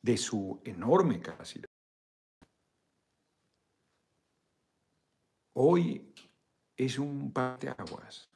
de 0.00 0.16
su 0.16 0.60
enorme 0.64 1.20
capacidad. 1.20 1.68
Hoy 5.56 6.12
es 6.76 6.98
un 6.98 7.32
aguas. 7.36 8.28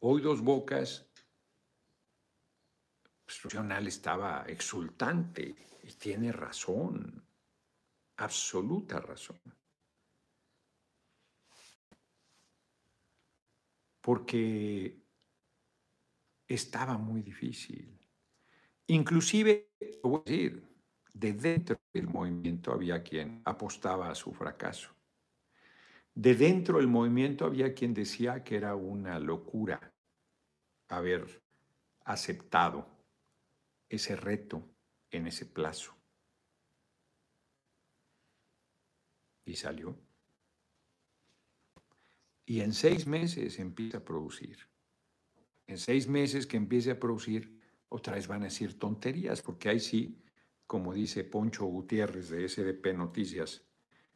Hoy 0.00 0.20
Dos 0.22 0.42
Bocas 0.42 1.06
Nacional 3.44 3.86
estaba 3.86 4.44
exultante 4.48 5.54
y 5.84 5.92
tiene 5.92 6.32
razón, 6.32 7.24
absoluta 8.16 8.98
razón. 8.98 9.40
Porque 14.00 14.99
estaba 16.54 16.98
muy 16.98 17.22
difícil. 17.22 17.96
Inclusive, 18.88 19.70
voy 20.02 20.20
a 20.26 20.30
decir, 20.30 20.68
de 21.14 21.32
dentro 21.32 21.80
del 21.92 22.08
movimiento 22.08 22.72
había 22.72 23.02
quien 23.04 23.40
apostaba 23.44 24.10
a 24.10 24.14
su 24.16 24.32
fracaso. 24.32 24.90
De 26.12 26.34
dentro 26.34 26.78
del 26.78 26.88
movimiento 26.88 27.44
había 27.44 27.72
quien 27.72 27.94
decía 27.94 28.42
que 28.42 28.56
era 28.56 28.74
una 28.74 29.20
locura 29.20 29.92
haber 30.88 31.40
aceptado 32.04 32.84
ese 33.88 34.16
reto 34.16 34.68
en 35.12 35.28
ese 35.28 35.46
plazo. 35.46 35.94
Y 39.44 39.54
salió. 39.54 39.96
Y 42.44 42.60
en 42.60 42.72
seis 42.72 43.06
meses 43.06 43.60
empieza 43.60 43.98
a 43.98 44.04
producir. 44.04 44.69
En 45.70 45.78
seis 45.78 46.08
meses 46.08 46.48
que 46.48 46.56
empiece 46.56 46.90
a 46.90 46.98
producir, 46.98 47.56
otra 47.90 48.16
vez 48.16 48.26
van 48.26 48.42
a 48.42 48.46
decir 48.46 48.76
tonterías, 48.76 49.40
porque 49.40 49.68
ahí 49.68 49.78
sí, 49.78 50.20
como 50.66 50.92
dice 50.92 51.22
Poncho 51.22 51.64
Gutiérrez 51.64 52.28
de 52.30 52.48
SDP 52.48 52.92
Noticias, 52.92 53.62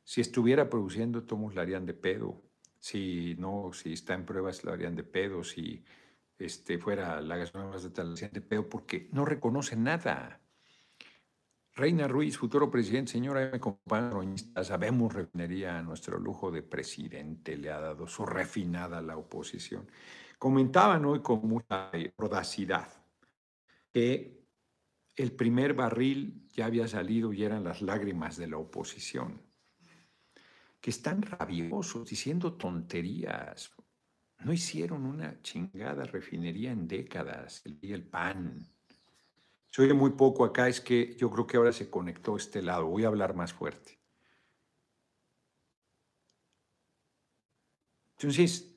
si 0.03 0.21
estuviera 0.21 0.69
produciendo, 0.69 1.23
tomos 1.23 1.55
la 1.55 1.63
harían 1.63 1.87
de 1.87 1.95
pedo. 1.95 2.43
Si 2.81 3.37
no, 3.39 3.71
si 3.73 3.93
está 3.93 4.15
en 4.15 4.27
pruebas, 4.27 4.65
lo 4.65 4.73
harían 4.73 4.97
de 4.97 5.05
pedo. 5.05 5.45
Si 5.45 5.85
este, 6.41 6.77
fuera 6.77 7.21
la 7.21 7.37
gasolina 7.37 7.79
de 7.79 8.29
de 8.31 8.41
pedo, 8.41 8.69
porque 8.69 9.09
no 9.13 9.25
reconoce 9.25 9.77
nada. 9.77 10.41
Reina 11.77 12.09
Ruiz, 12.09 12.37
futuro 12.37 12.69
presidente, 12.69 13.13
señora 13.13 13.51
me 13.53 13.61
compañero, 13.61 14.25
sabemos 14.65 15.15
refinería 15.15 15.79
a 15.79 15.83
nuestro 15.83 16.19
lujo 16.19 16.51
de 16.51 16.63
presidente, 16.63 17.57
le 17.57 17.71
ha 17.71 17.79
dado 17.79 18.09
su 18.09 18.27
refinada 18.27 18.99
a 18.99 19.03
la 19.03 19.17
oposición. 19.17 19.87
Comentaban 20.45 21.03
hoy 21.07 21.23
con 21.23 21.49
mucha 21.49 21.91
audacidad 22.19 22.87
que 23.91 24.45
el 25.17 25.33
primer 25.33 25.73
barril 25.73 26.47
ya 26.53 26.67
había 26.67 26.87
salido 26.87 27.33
y 27.33 27.45
eran 27.45 27.65
las 27.65 27.81
lágrimas 27.81 28.37
de 28.37 28.49
la 28.49 28.59
oposición, 28.59 29.41
que 30.83 30.91
están 30.91 31.23
rabiosos 31.23 32.07
diciendo 32.11 32.53
tonterías. 32.53 33.73
No 34.41 34.53
hicieron 34.53 35.07
una 35.07 35.41
chingada 35.41 36.05
refinería 36.05 36.73
en 36.73 36.89
décadas, 36.89 37.63
el, 37.65 37.79
el 37.81 38.03
pan 38.03 38.67
se 39.71 39.81
oye 39.81 39.95
muy 39.95 40.11
poco 40.11 40.45
acá, 40.45 40.69
es 40.69 40.83
que 40.83 41.17
yo 41.17 41.31
creo 41.31 41.47
que 41.47 41.57
ahora 41.57 41.73
se 41.73 41.89
conectó 41.89 42.37
este 42.37 42.61
lado. 42.61 42.85
Voy 42.85 43.05
a 43.05 43.09
hablar 43.09 43.35
más 43.35 43.55
fuerte. 43.55 43.99
Entonces, 48.19 48.74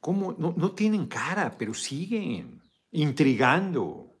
¿cómo? 0.00 0.32
No, 0.32 0.54
no 0.56 0.72
tienen 0.72 1.06
cara, 1.06 1.54
pero 1.56 1.74
siguen 1.74 2.62
intrigando. 2.90 4.16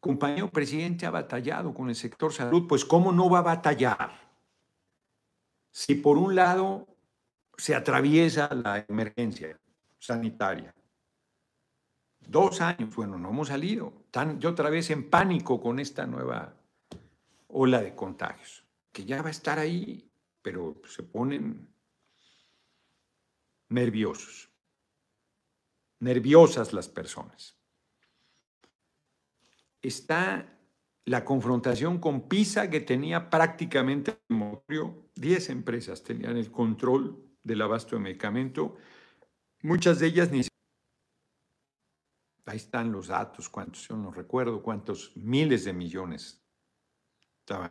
Compañero 0.00 0.48
presidente 0.50 1.06
ha 1.06 1.10
batallado 1.10 1.74
con 1.74 1.88
el 1.88 1.96
sector 1.96 2.32
salud, 2.32 2.66
pues 2.68 2.84
¿cómo 2.84 3.12
no 3.12 3.28
va 3.28 3.40
a 3.40 3.42
batallar? 3.42 4.12
Si 5.72 5.96
por 5.96 6.18
un 6.18 6.34
lado 6.34 6.86
se 7.56 7.74
atraviesa 7.74 8.48
la 8.54 8.84
emergencia 8.88 9.58
sanitaria, 9.98 10.72
Dos 12.28 12.60
años, 12.60 12.94
bueno, 12.94 13.18
no 13.18 13.30
hemos 13.30 13.48
salido. 13.48 13.90
Están 14.04 14.38
yo 14.38 14.50
otra 14.50 14.68
vez 14.68 14.90
en 14.90 15.08
pánico 15.08 15.58
con 15.58 15.78
esta 15.78 16.06
nueva 16.06 16.52
ola 17.46 17.80
de 17.80 17.94
contagios, 17.94 18.64
que 18.92 19.06
ya 19.06 19.22
va 19.22 19.28
a 19.28 19.30
estar 19.30 19.58
ahí, 19.58 20.10
pero 20.42 20.76
se 20.86 21.02
ponen 21.02 21.66
nerviosos, 23.68 24.50
nerviosas 26.00 26.72
las 26.72 26.88
personas. 26.88 27.56
Está 29.80 30.58
la 31.04 31.24
confrontación 31.24 31.98
con 31.98 32.28
PISA 32.28 32.68
que 32.68 32.80
tenía 32.80 33.30
prácticamente 33.30 34.18
10 35.14 35.50
empresas 35.50 36.02
tenían 36.02 36.36
el 36.36 36.50
control 36.50 37.24
del 37.42 37.62
abasto 37.62 37.96
de 37.96 38.02
medicamento, 38.02 38.76
muchas 39.62 39.98
de 39.98 40.06
ellas 40.06 40.30
ni 40.30 40.42
Ahí 42.48 42.56
están 42.56 42.90
los 42.90 43.08
datos, 43.08 43.46
cuántos, 43.50 43.86
yo 43.86 43.94
no 43.94 44.10
recuerdo 44.10 44.62
cuántos 44.62 45.14
miles 45.14 45.66
de 45.66 45.74
millones 45.74 46.42
estaban 47.40 47.70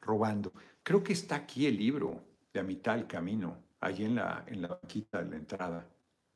robando. 0.00 0.52
Creo 0.84 1.02
que 1.02 1.14
está 1.14 1.34
aquí 1.34 1.66
el 1.66 1.76
libro 1.76 2.22
de 2.52 2.60
a 2.60 2.62
mitad 2.62 2.94
del 2.94 3.08
camino, 3.08 3.63
allí 3.84 4.04
en 4.04 4.16
la, 4.16 4.44
en 4.46 4.62
la 4.62 4.68
banquita 4.68 5.22
de 5.22 5.30
la 5.30 5.36
entrada. 5.36 5.86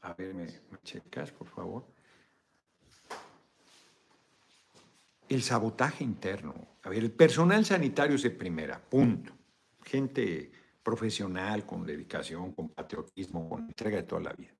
A 0.03 0.14
ver, 0.14 0.34
¿me, 0.34 0.46
checas, 0.84 1.32
por 1.32 1.49
favor? 1.49 1.86
El 5.28 5.42
sabotaje 5.42 6.05
interno. 6.05 6.55
A 6.82 6.90
ver, 6.90 6.99
el 6.99 7.11
personal 7.11 7.64
sanitario 7.64 8.16
es 8.16 8.22
de 8.22 8.30
primera, 8.30 8.78
punto. 8.78 9.32
Gente 9.84 10.51
profesional, 10.82 11.66
con 11.66 11.84
dedicación, 11.84 12.53
con 12.53 12.70
patriotismo, 12.70 13.49
con 13.49 13.66
entrega 13.66 13.96
de 13.96 14.03
toda 14.05 14.22
la 14.22 14.32
vida. 14.32 14.55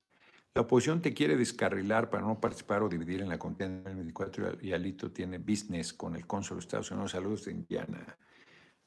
La 0.55 0.62
oposición 0.62 1.01
te 1.01 1.14
quiere 1.14 1.36
descarrilar 1.36 2.11
para 2.11 2.26
no 2.26 2.41
participar 2.41 2.82
o 2.82 2.89
dividir 2.89 3.20
en 3.20 3.28
la 3.28 3.39
contienda 3.39 3.89
del 3.89 3.99
24 3.99 4.59
y 4.61 4.72
Alito 4.72 5.11
tiene 5.12 5.39
business 5.39 5.93
con 5.93 6.16
el 6.16 6.26
cónsul 6.26 6.57
de 6.57 6.62
Estados 6.62 6.91
Unidos. 6.91 7.12
Saludos 7.12 7.45
de 7.45 7.53
Indiana. 7.53 8.18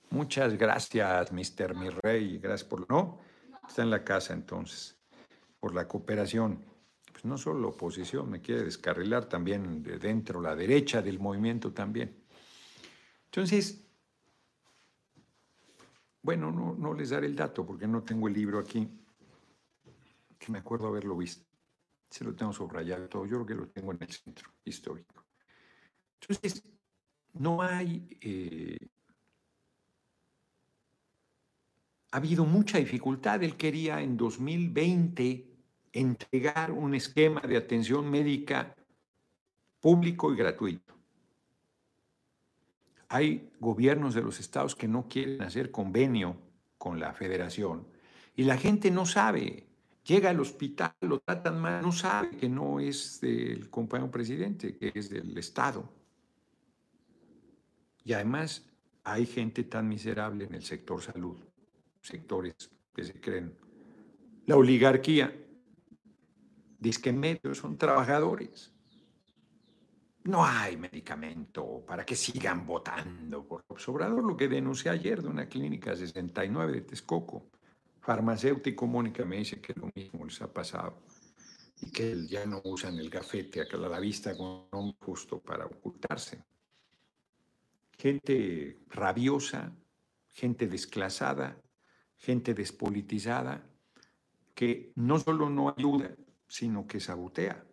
Muchas 0.10 0.58
gracias, 0.58 1.32
Mr. 1.32 1.76
Mi 1.76 1.90
Rey. 1.90 2.40
Gracias 2.40 2.68
por... 2.68 2.90
No, 2.90 3.22
está 3.72 3.84
en 3.84 3.90
la 3.90 4.04
casa 4.04 4.34
entonces, 4.34 4.98
por 5.60 5.74
la 5.74 5.88
cooperación. 5.88 6.64
Pues 7.12 7.26
no 7.26 7.38
solo 7.38 7.62
la 7.62 7.68
oposición 7.68 8.30
me 8.30 8.42
quiere 8.42 8.64
descarrilar, 8.64 9.26
también 9.26 9.82
de 9.82 9.98
dentro, 9.98 10.42
la 10.42 10.56
derecha 10.56 11.02
del 11.02 11.20
movimiento 11.20 11.72
también. 11.72 12.24
Entonces, 13.26 13.82
bueno, 16.22 16.52
no, 16.52 16.76
no 16.76 16.94
les 16.94 17.10
daré 17.12 17.28
el 17.28 17.36
dato 17.36 17.66
porque 17.66 17.88
no 17.88 18.04
tengo 18.04 18.28
el 18.28 18.34
libro 18.34 18.60
aquí, 18.60 18.88
que 20.38 20.52
me 20.52 20.60
acuerdo 20.60 20.88
haberlo 20.88 21.16
visto. 21.16 21.46
Se 22.10 22.26
lo 22.26 22.36
tengo 22.36 22.52
subrayado 22.52 23.08
todo. 23.08 23.26
Yo 23.26 23.38
creo 23.38 23.46
que 23.46 23.56
lo 23.56 23.70
tengo 23.70 23.94
en 23.94 24.00
el 24.02 24.12
centro 24.12 24.52
histórico. 24.66 25.26
Entonces, 26.20 26.62
no 27.34 27.62
hay... 27.62 28.18
Eh, 28.20 28.78
ha 32.12 32.18
habido 32.18 32.46
mucha 32.46 32.78
dificultad. 32.78 33.42
Él 33.44 33.56
quería 33.56 34.02
en 34.02 34.18
2020 34.18 35.48
entregar 35.94 36.72
un 36.72 36.94
esquema 36.94 37.42
de 37.42 37.58
atención 37.58 38.10
médica 38.10 38.76
público 39.80 40.32
y 40.34 40.38
gratuito. 40.38 40.94
Hay 43.10 43.50
gobiernos 43.60 44.14
de 44.14 44.22
los 44.22 44.40
estados 44.40 44.76
que 44.76 44.88
no 44.88 45.08
quieren 45.08 45.42
hacer 45.42 45.72
convenio 45.72 46.38
con 46.78 47.00
la 47.00 47.14
federación 47.14 47.88
y 48.36 48.44
la 48.44 48.58
gente 48.58 48.90
no 48.92 49.06
sabe 49.06 49.68
llega 50.04 50.30
al 50.30 50.40
hospital, 50.40 50.94
lo 51.02 51.20
tratan 51.20 51.60
mal, 51.60 51.82
no 51.82 51.92
sabe 51.92 52.32
que 52.38 52.50
no 52.50 52.80
es 52.80 53.22
del 53.22 53.70
compañero 53.70 54.10
presidente, 54.10 54.78
que 54.78 54.92
es 54.94 55.10
del 55.10 55.38
Estado. 55.38 55.88
Y 58.04 58.14
además 58.14 58.66
hay 59.04 59.26
gente 59.26 59.64
tan 59.64 59.88
miserable 59.88 60.46
en 60.46 60.56
el 60.56 60.64
sector 60.64 61.02
salud, 61.02 61.38
sectores 62.02 62.54
que 62.94 63.04
se 63.04 63.20
creen. 63.20 63.56
La 64.48 64.58
oligarquía, 64.58 65.34
dice 66.80 67.02
que 67.02 67.14
medios 67.14 67.60
son 67.60 67.78
trabajadores. 67.78 68.74
No 70.24 70.46
hay 70.46 70.78
medicamento 70.78 71.84
para 71.86 72.06
que 72.06 72.16
sigan 72.16 72.66
votando 72.66 73.48
por 73.48 73.64
Obrador, 73.88 74.24
lo 74.24 74.38
que 74.38 74.48
denuncié 74.48 74.92
ayer 74.92 75.22
de 75.22 75.30
una 75.30 75.48
clínica 75.48 75.96
69 75.96 76.74
de 76.74 76.82
Texcoco 76.82 77.50
farmacéutico, 78.02 78.88
Mónica 78.88 79.24
me 79.24 79.38
dice 79.38 79.62
que 79.62 79.74
lo 79.74 79.90
mismo 79.96 80.26
les 80.26 80.42
ha 80.42 80.52
pasado 80.52 81.04
y 81.82 81.92
que 81.92 82.28
ya 82.28 82.46
no 82.46 82.62
usan 82.66 82.98
el 82.98 83.10
gafete 83.10 83.62
a 83.62 83.78
la 83.78 84.00
vista 84.00 84.36
con 84.36 84.68
un 84.72 84.94
justo 85.00 85.40
para 85.40 85.66
ocultarse. 85.66 86.44
Gente 87.98 88.80
rabiosa, 88.90 89.72
gente 90.30 90.68
desclasada, 90.68 91.60
gente 92.22 92.54
despolitizada, 92.54 93.68
que 94.56 94.94
no 94.96 95.20
solo 95.20 95.50
no 95.50 95.74
ayuda, 95.76 96.16
sino 96.48 96.88
que 96.88 97.00
sabotea. 97.00 97.66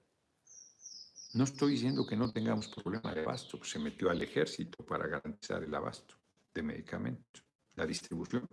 No 1.34 1.44
estoy 1.44 1.72
diciendo 1.72 2.06
que 2.06 2.16
no 2.16 2.32
tengamos 2.32 2.68
problema 2.68 3.14
de 3.14 3.20
abasto, 3.20 3.62
se 3.62 3.78
metió 3.78 4.10
al 4.10 4.22
ejército 4.22 4.84
para 4.84 5.06
garantizar 5.06 5.62
el 5.62 5.74
abasto 5.74 6.16
de 6.54 6.62
medicamentos, 6.62 7.44
la 7.76 7.86
distribución 7.86 8.48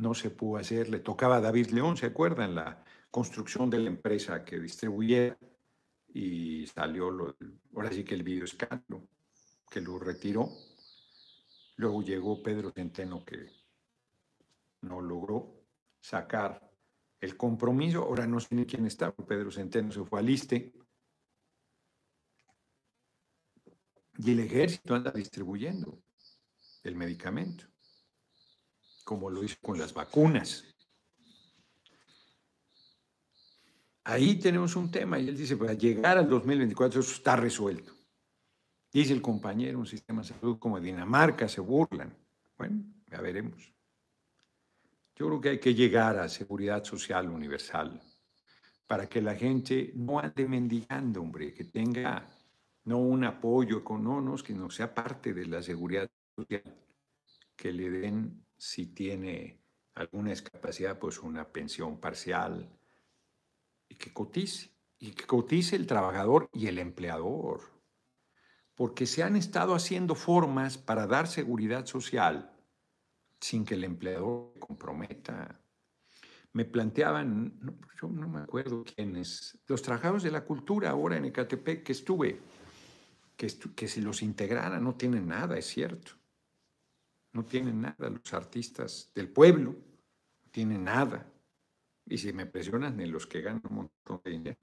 no 0.00 0.14
se 0.14 0.30
pudo 0.30 0.58
hacer. 0.58 0.88
Le 0.88 1.00
tocaba 1.00 1.36
a 1.36 1.40
David 1.40 1.68
León, 1.68 1.96
¿se 1.96 2.06
acuerdan? 2.06 2.54
La 2.54 2.82
construcción 3.10 3.70
de 3.70 3.78
la 3.78 3.88
empresa 3.88 4.44
que 4.44 4.58
distribuía 4.58 5.36
y 6.12 6.66
salió, 6.66 7.36
ahora 7.74 7.92
sí 7.92 8.02
que 8.02 8.14
el 8.14 8.22
video 8.22 8.44
escándalo, 8.44 9.06
que 9.70 9.80
lo 9.80 9.98
retiró. 9.98 10.48
Luego 11.76 12.02
llegó 12.02 12.42
Pedro 12.42 12.72
Centeno 12.72 13.24
que 13.24 13.46
no 14.82 15.00
logró 15.00 15.64
sacar 16.00 16.70
el 17.20 17.36
compromiso. 17.36 18.02
Ahora 18.02 18.26
no 18.26 18.40
sé 18.40 18.54
ni 18.54 18.66
quién 18.66 18.86
está, 18.86 19.14
Pedro 19.14 19.50
Centeno 19.50 19.92
se 19.92 20.04
fue 20.04 20.20
al 20.20 20.30
ISTE. 20.30 20.72
Y 24.18 24.32
el 24.32 24.40
ejército 24.40 24.94
anda 24.94 25.10
distribuyendo 25.10 26.02
el 26.82 26.94
medicamento, 26.94 27.66
como 29.04 29.30
lo 29.30 29.42
hizo 29.42 29.56
con 29.62 29.78
las 29.78 29.94
vacunas. 29.94 30.64
Ahí 34.04 34.38
tenemos 34.38 34.76
un 34.76 34.90
tema 34.90 35.18
y 35.18 35.28
él 35.28 35.36
dice, 35.36 35.56
para 35.56 35.74
llegar 35.74 36.18
al 36.18 36.28
2024 36.28 37.00
eso 37.00 37.12
está 37.12 37.36
resuelto. 37.36 37.94
Dice 38.92 39.12
el 39.12 39.22
compañero, 39.22 39.78
un 39.78 39.86
sistema 39.86 40.22
de 40.22 40.28
salud 40.28 40.58
como 40.58 40.80
Dinamarca, 40.80 41.48
se 41.48 41.60
burlan. 41.60 42.16
Bueno, 42.58 42.82
ya 43.06 43.20
veremos. 43.20 43.72
Yo 45.20 45.26
creo 45.26 45.40
que 45.42 45.48
hay 45.50 45.60
que 45.60 45.74
llegar 45.74 46.18
a 46.18 46.30
seguridad 46.30 46.82
social 46.82 47.28
universal 47.28 48.00
para 48.86 49.06
que 49.06 49.20
la 49.20 49.34
gente 49.34 49.92
no 49.94 50.18
ande 50.18 50.48
mendigando, 50.48 51.20
hombre, 51.20 51.52
que 51.52 51.64
tenga 51.64 52.26
no 52.84 53.00
un 53.00 53.24
apoyo 53.24 53.76
económico, 53.76 54.42
que 54.42 54.54
no 54.54 54.70
sea 54.70 54.94
parte 54.94 55.34
de 55.34 55.44
la 55.44 55.62
seguridad 55.62 56.10
social, 56.34 56.62
que 57.54 57.70
le 57.70 57.90
den, 57.90 58.46
si 58.56 58.94
tiene 58.94 59.60
alguna 59.92 60.30
discapacidad, 60.30 60.98
pues 60.98 61.18
una 61.18 61.46
pensión 61.46 62.00
parcial 62.00 62.66
y 63.90 63.96
que 63.96 64.14
cotice, 64.14 64.70
y 64.98 65.10
que 65.10 65.26
cotice 65.26 65.76
el 65.76 65.86
trabajador 65.86 66.48
y 66.54 66.68
el 66.68 66.78
empleador, 66.78 67.60
porque 68.74 69.04
se 69.04 69.22
han 69.22 69.36
estado 69.36 69.74
haciendo 69.74 70.14
formas 70.14 70.78
para 70.78 71.06
dar 71.06 71.26
seguridad 71.26 71.84
social 71.84 72.49
sin 73.40 73.64
que 73.64 73.74
el 73.74 73.84
empleador 73.84 74.58
comprometa. 74.58 75.60
Me 76.52 76.64
planteaban, 76.64 77.78
yo 78.00 78.08
no 78.08 78.28
me 78.28 78.40
acuerdo 78.40 78.84
quiénes, 78.84 79.58
los 79.66 79.82
trabajadores 79.82 80.24
de 80.24 80.32
la 80.32 80.44
cultura 80.44 80.90
ahora 80.90 81.16
en 81.16 81.26
Ecatepec 81.26 81.84
que 81.84 81.92
estuve, 81.92 82.40
que, 83.36 83.48
que 83.74 83.88
si 83.88 84.00
los 84.00 84.22
integraran 84.22 84.82
no 84.82 84.94
tienen 84.96 85.28
nada, 85.28 85.56
es 85.56 85.66
cierto. 85.66 86.12
No 87.32 87.44
tienen 87.44 87.80
nada 87.80 88.10
los 88.10 88.34
artistas 88.34 89.12
del 89.14 89.28
pueblo, 89.28 89.70
no 89.72 90.50
tienen 90.50 90.84
nada. 90.84 91.32
Y 92.04 92.18
si 92.18 92.32
me 92.32 92.46
presionan 92.46 92.96
ni 92.96 93.06
los 93.06 93.26
que 93.26 93.40
ganan 93.40 93.62
un 93.70 93.76
montón 93.76 94.20
de 94.24 94.30
dinero, 94.32 94.58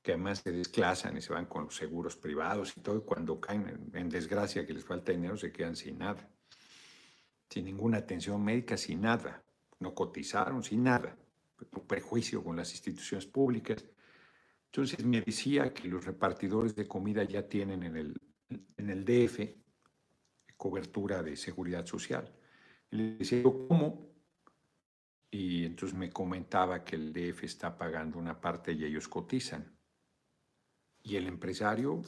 que 0.00 0.12
además 0.12 0.38
se 0.38 0.52
desclasan 0.52 1.16
y 1.16 1.20
se 1.20 1.32
van 1.32 1.46
con 1.46 1.64
los 1.64 1.74
seguros 1.74 2.14
privados 2.14 2.76
y 2.76 2.80
todo, 2.80 2.98
y 2.98 3.00
cuando 3.00 3.40
caen 3.40 3.90
en 3.92 4.08
desgracia 4.08 4.64
que 4.64 4.72
les 4.72 4.84
falta 4.84 5.10
dinero 5.10 5.36
se 5.36 5.50
quedan 5.50 5.74
sin 5.74 5.98
nada 5.98 6.30
sin 7.48 7.64
ninguna 7.64 7.98
atención 7.98 8.42
médica, 8.42 8.76
sin 8.76 9.02
nada. 9.02 9.42
No 9.80 9.94
cotizaron, 9.94 10.62
sin 10.62 10.84
nada. 10.84 11.16
Un 11.72 11.86
prejuicio 11.86 12.42
con 12.42 12.56
las 12.56 12.72
instituciones 12.72 13.26
públicas. 13.26 13.84
Entonces 14.66 15.04
me 15.04 15.20
decía 15.20 15.72
que 15.72 15.88
los 15.88 16.04
repartidores 16.04 16.74
de 16.74 16.86
comida 16.86 17.24
ya 17.24 17.48
tienen 17.48 17.82
en 17.82 17.96
el, 17.96 18.20
en 18.76 18.90
el 18.90 19.04
DF 19.04 19.56
cobertura 20.56 21.22
de 21.22 21.36
seguridad 21.36 21.86
social. 21.86 22.32
Y 22.90 22.96
le 22.96 23.16
decía, 23.16 23.42
¿cómo? 23.42 24.10
Y 25.30 25.64
entonces 25.64 25.96
me 25.96 26.10
comentaba 26.10 26.84
que 26.84 26.96
el 26.96 27.12
DF 27.12 27.44
está 27.44 27.76
pagando 27.76 28.18
una 28.18 28.40
parte 28.40 28.72
y 28.72 28.84
ellos 28.84 29.08
cotizan. 29.08 29.76
Y 31.02 31.16
el 31.16 31.26
empresario, 31.26 32.02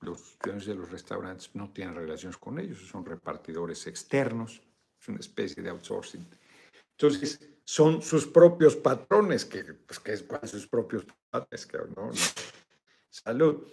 los 0.00 0.38
dueños 0.42 0.66
de 0.66 0.74
los 0.74 0.90
restaurantes 0.90 1.54
no 1.54 1.72
tienen 1.72 1.94
relaciones 1.94 2.38
con 2.38 2.58
ellos, 2.58 2.78
son 2.88 3.04
repartidores 3.04 3.86
externos 3.86 4.62
es 5.00 5.08
una 5.08 5.18
especie 5.18 5.62
de 5.62 5.70
outsourcing. 5.70 6.26
Entonces, 6.92 7.40
son 7.64 8.02
sus 8.02 8.26
propios 8.26 8.76
patrones, 8.76 9.44
que, 9.44 9.62
pues, 9.62 9.98
que 10.00 10.12
es 10.12 10.24
sus 10.50 10.66
propios 10.66 11.06
patrones, 11.30 11.66
que 11.66 11.78
no, 11.96 12.10
Salud. 13.10 13.66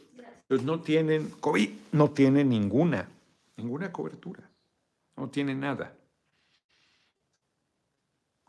Pues 0.48 0.64
no 0.64 0.82
tienen, 0.82 1.30
COVID 1.30 1.70
no 1.92 2.12
tiene 2.12 2.44
ninguna, 2.44 3.10
ninguna 3.58 3.92
cobertura, 3.92 4.50
no 5.18 5.30
tiene 5.30 5.54
nada. 5.54 5.94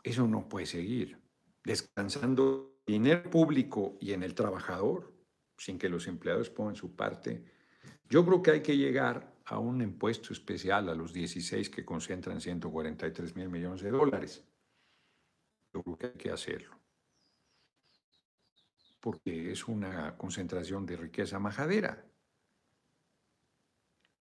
Eso 0.01 0.25
no 0.25 0.47
puede 0.47 0.65
seguir, 0.65 1.17
descansando 1.63 2.79
dinero 2.87 3.29
público 3.29 3.97
y 3.99 4.13
en 4.13 4.23
el 4.23 4.33
trabajador, 4.33 5.11
sin 5.57 5.77
que 5.77 5.89
los 5.89 6.07
empleados 6.07 6.49
pongan 6.49 6.75
su 6.75 6.95
parte. 6.95 7.43
Yo 8.07 8.25
creo 8.25 8.41
que 8.41 8.51
hay 8.51 8.61
que 8.61 8.77
llegar 8.77 9.38
a 9.49 9.57
un 9.57 9.81
impuesto 9.81 10.31
especial 10.31 10.89
a 10.89 10.93
los 10.93 11.11
16 11.11 11.71
que 11.71 11.83
concentran 11.83 12.39
143 12.39 13.35
mil 13.35 13.49
millones 13.49 13.81
de 13.81 13.89
dólares. 13.89 14.43
Yo 15.73 15.81
creo 15.81 15.97
que 15.97 16.05
hay 16.07 16.13
que 16.13 16.29
hacerlo. 16.29 16.77
Porque 18.99 19.51
es 19.51 19.67
una 19.67 20.15
concentración 20.17 20.85
de 20.85 20.97
riqueza 20.97 21.39
majadera. 21.39 22.05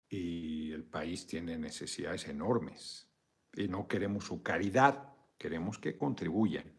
Y 0.09 0.73
el 0.73 0.85
país 0.85 1.27
tiene 1.27 1.59
necesidades 1.59 2.27
enormes. 2.29 3.07
Y 3.53 3.69
no 3.69 3.87
queremos 3.87 4.25
su 4.25 4.43
caridad, 4.43 5.13
queremos 5.37 5.79
que 5.79 5.99
contribuyan. 5.99 6.73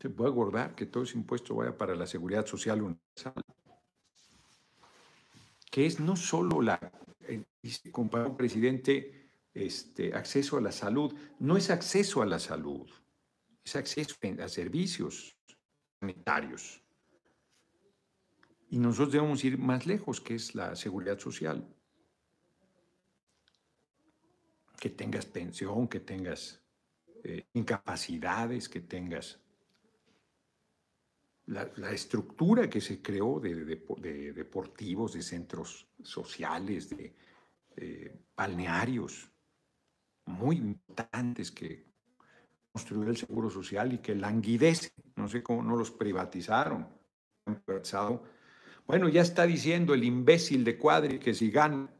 Se 0.00 0.08
puede 0.08 0.30
acordar 0.30 0.74
que 0.74 0.86
todo 0.86 1.02
ese 1.02 1.18
impuesto 1.18 1.56
vaya 1.56 1.76
para 1.76 1.94
la 1.94 2.06
seguridad 2.06 2.46
social 2.46 2.80
universal 2.80 3.34
que 5.70 5.86
es 5.86 6.00
no 6.00 6.16
solo 6.16 6.60
la, 6.60 6.78
eh, 7.20 7.44
dice 7.62 7.90
compañero 7.92 8.36
presidente, 8.36 9.30
este, 9.54 10.14
acceso 10.14 10.58
a 10.58 10.60
la 10.60 10.72
salud, 10.72 11.14
no 11.38 11.56
es 11.56 11.70
acceso 11.70 12.22
a 12.22 12.26
la 12.26 12.38
salud, 12.38 12.90
es 13.64 13.76
acceso 13.76 14.16
a 14.40 14.48
servicios 14.48 15.36
sanitarios. 16.00 16.82
Y 18.68 18.78
nosotros 18.78 19.12
debemos 19.12 19.44
ir 19.44 19.58
más 19.58 19.86
lejos, 19.86 20.20
que 20.20 20.34
es 20.34 20.54
la 20.54 20.76
seguridad 20.76 21.18
social. 21.18 21.66
Que 24.78 24.90
tengas 24.90 25.26
pensión, 25.26 25.88
que 25.88 26.00
tengas 26.00 26.62
eh, 27.24 27.46
incapacidades, 27.52 28.68
que 28.68 28.80
tengas 28.80 29.40
la, 31.50 31.90
estructura 31.90 32.70
que 32.70 32.80
se 32.80 33.02
creó 33.02 33.40
de, 33.40 33.64
deportivos, 34.32 35.12
de 35.12 35.22
centros 35.22 35.86
sociales, 36.02 36.90
de 36.90 37.14
balnearios, 38.36 39.30
muy 40.26 40.56
importantes 40.56 41.50
que 41.50 41.90
construyó 42.72 43.10
el 43.10 43.16
Seguro 43.16 43.50
Social 43.50 43.92
y 43.92 43.98
que 43.98 44.14
languidece. 44.14 44.92
No 45.16 45.28
sé 45.28 45.42
cómo 45.42 45.62
no 45.62 45.76
los 45.76 45.90
privatizaron. 45.90 46.88
Bueno, 48.86 49.08
ya 49.08 49.22
está 49.22 49.46
diciendo 49.46 49.94
el 49.94 50.04
imbécil 50.04 50.64
de 50.64 50.78
Cuadri 50.78 51.18
que 51.18 51.34
si 51.34 51.50
gana, 51.50 51.90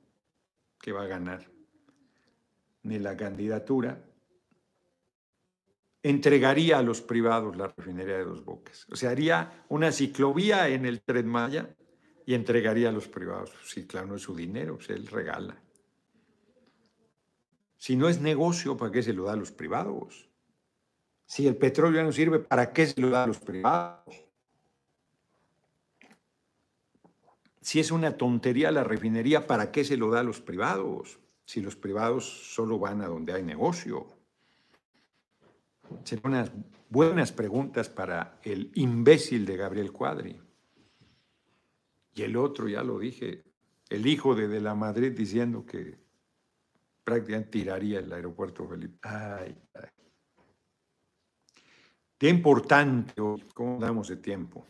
que 0.80 0.92
va 0.92 1.02
a 1.02 1.06
ganar 1.06 1.50
ni 2.82 2.98
la 2.98 3.16
candidatura, 3.16 4.02
entregaría 6.02 6.78
a 6.78 6.82
los 6.82 7.00
privados 7.00 7.56
la 7.56 7.68
refinería 7.68 8.18
de 8.18 8.24
Dos 8.24 8.44
Bocas. 8.44 8.86
O 8.90 8.96
sea, 8.96 9.10
haría 9.10 9.64
una 9.68 9.92
ciclovía 9.92 10.68
en 10.68 10.86
el 10.86 11.02
Tren 11.02 11.26
Maya 11.26 11.74
y 12.26 12.34
entregaría 12.34 12.88
a 12.88 12.92
los 12.92 13.08
privados. 13.08 13.52
Sí, 13.64 13.86
claro, 13.86 14.08
no 14.08 14.16
es 14.16 14.22
su 14.22 14.34
dinero, 14.34 14.80
se 14.80 14.94
él 14.94 15.06
regala. 15.06 15.60
Si 17.76 17.96
no 17.96 18.08
es 18.08 18.20
negocio, 18.20 18.76
¿para 18.76 18.92
qué 18.92 19.02
se 19.02 19.12
lo 19.12 19.24
da 19.24 19.32
a 19.32 19.36
los 19.36 19.52
privados? 19.52 20.28
Si 21.26 21.46
el 21.46 21.56
petróleo 21.56 22.02
no 22.02 22.12
sirve, 22.12 22.40
¿para 22.40 22.72
qué 22.72 22.86
se 22.86 23.00
lo 23.00 23.10
da 23.10 23.24
a 23.24 23.26
los 23.26 23.38
privados? 23.38 24.26
Si 27.60 27.78
es 27.78 27.90
una 27.90 28.16
tontería 28.16 28.70
la 28.70 28.84
refinería, 28.84 29.46
¿para 29.46 29.70
qué 29.70 29.84
se 29.84 29.96
lo 29.96 30.10
da 30.10 30.20
a 30.20 30.24
los 30.24 30.40
privados? 30.40 31.20
Si 31.44 31.60
los 31.60 31.76
privados 31.76 32.54
solo 32.54 32.78
van 32.78 33.00
a 33.00 33.06
donde 33.06 33.32
hay 33.32 33.42
negocio. 33.42 34.19
Serían 36.04 36.32
unas 36.32 36.52
buenas 36.88 37.32
preguntas 37.32 37.88
para 37.88 38.38
el 38.42 38.70
imbécil 38.74 39.44
de 39.46 39.56
Gabriel 39.56 39.92
Cuadri. 39.92 40.40
Y 42.14 42.22
el 42.22 42.36
otro, 42.36 42.68
ya 42.68 42.82
lo 42.82 42.98
dije, 42.98 43.44
el 43.88 44.06
hijo 44.06 44.34
de, 44.34 44.48
de 44.48 44.60
la 44.60 44.74
Madrid 44.74 45.12
diciendo 45.12 45.64
que 45.64 45.98
prácticamente 47.04 47.50
tiraría 47.50 48.00
el 48.00 48.12
aeropuerto 48.12 48.66
Felipe. 48.68 48.98
Ay, 49.02 49.56
ay. 49.74 49.88
Qué 52.18 52.28
importante 52.28 53.14
¿cómo 53.54 53.78
damos 53.78 54.08
de 54.08 54.16
tiempo? 54.18 54.66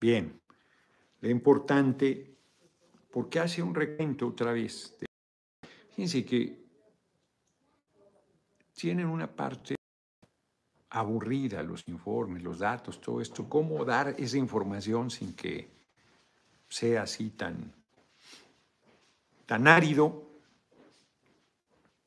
Bien, 0.00 0.40
lo 1.20 1.28
importante, 1.28 2.38
porque 3.10 3.40
hace 3.40 3.62
un 3.62 3.74
recuento 3.74 4.26
otra 4.26 4.52
vez. 4.52 4.96
Fíjense 5.90 6.24
que 6.24 6.64
tienen 8.72 9.06
una 9.06 9.30
parte 9.30 9.76
aburrida 10.94 11.62
los 11.62 11.86
informes, 11.88 12.42
los 12.42 12.60
datos, 12.60 13.00
todo 13.00 13.20
esto, 13.20 13.48
cómo 13.48 13.84
dar 13.84 14.14
esa 14.16 14.38
información 14.38 15.10
sin 15.10 15.34
que 15.34 15.68
sea 16.68 17.02
así 17.02 17.30
tan, 17.30 17.74
tan 19.44 19.66
árido 19.66 20.22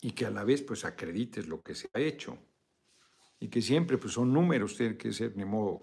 y 0.02 0.12
que 0.12 0.26
a 0.26 0.30
la 0.30 0.46
vez 0.46 0.62
pues 0.62 0.86
acredites 0.86 1.48
lo 1.48 1.62
que 1.62 1.76
se 1.76 1.90
ha 1.94 2.00
hecho 2.00 2.38
y 3.42 3.50
que 3.50 3.62
siempre 3.62 3.98
pues 3.98 4.14
son 4.14 4.32
números, 4.32 4.78
tiene 4.78 4.98
que 4.98 5.12
ser 5.12 5.34
de 5.34 5.46
modo. 5.46 5.82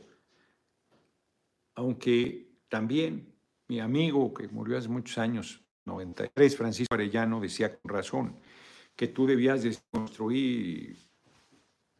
Aunque 1.74 2.48
también 2.68 3.34
mi 3.68 3.80
amigo 3.80 4.32
que 4.32 4.48
murió 4.48 4.78
hace 4.78 4.88
muchos 4.88 5.18
años, 5.18 5.62
93, 5.84 6.56
Francisco 6.56 6.94
Arellano 6.94 7.38
decía 7.38 7.78
con 7.78 7.90
razón 7.90 8.38
que 8.96 9.08
tú 9.08 9.26
debías 9.26 9.62
de 9.62 9.76
construir 9.90 10.96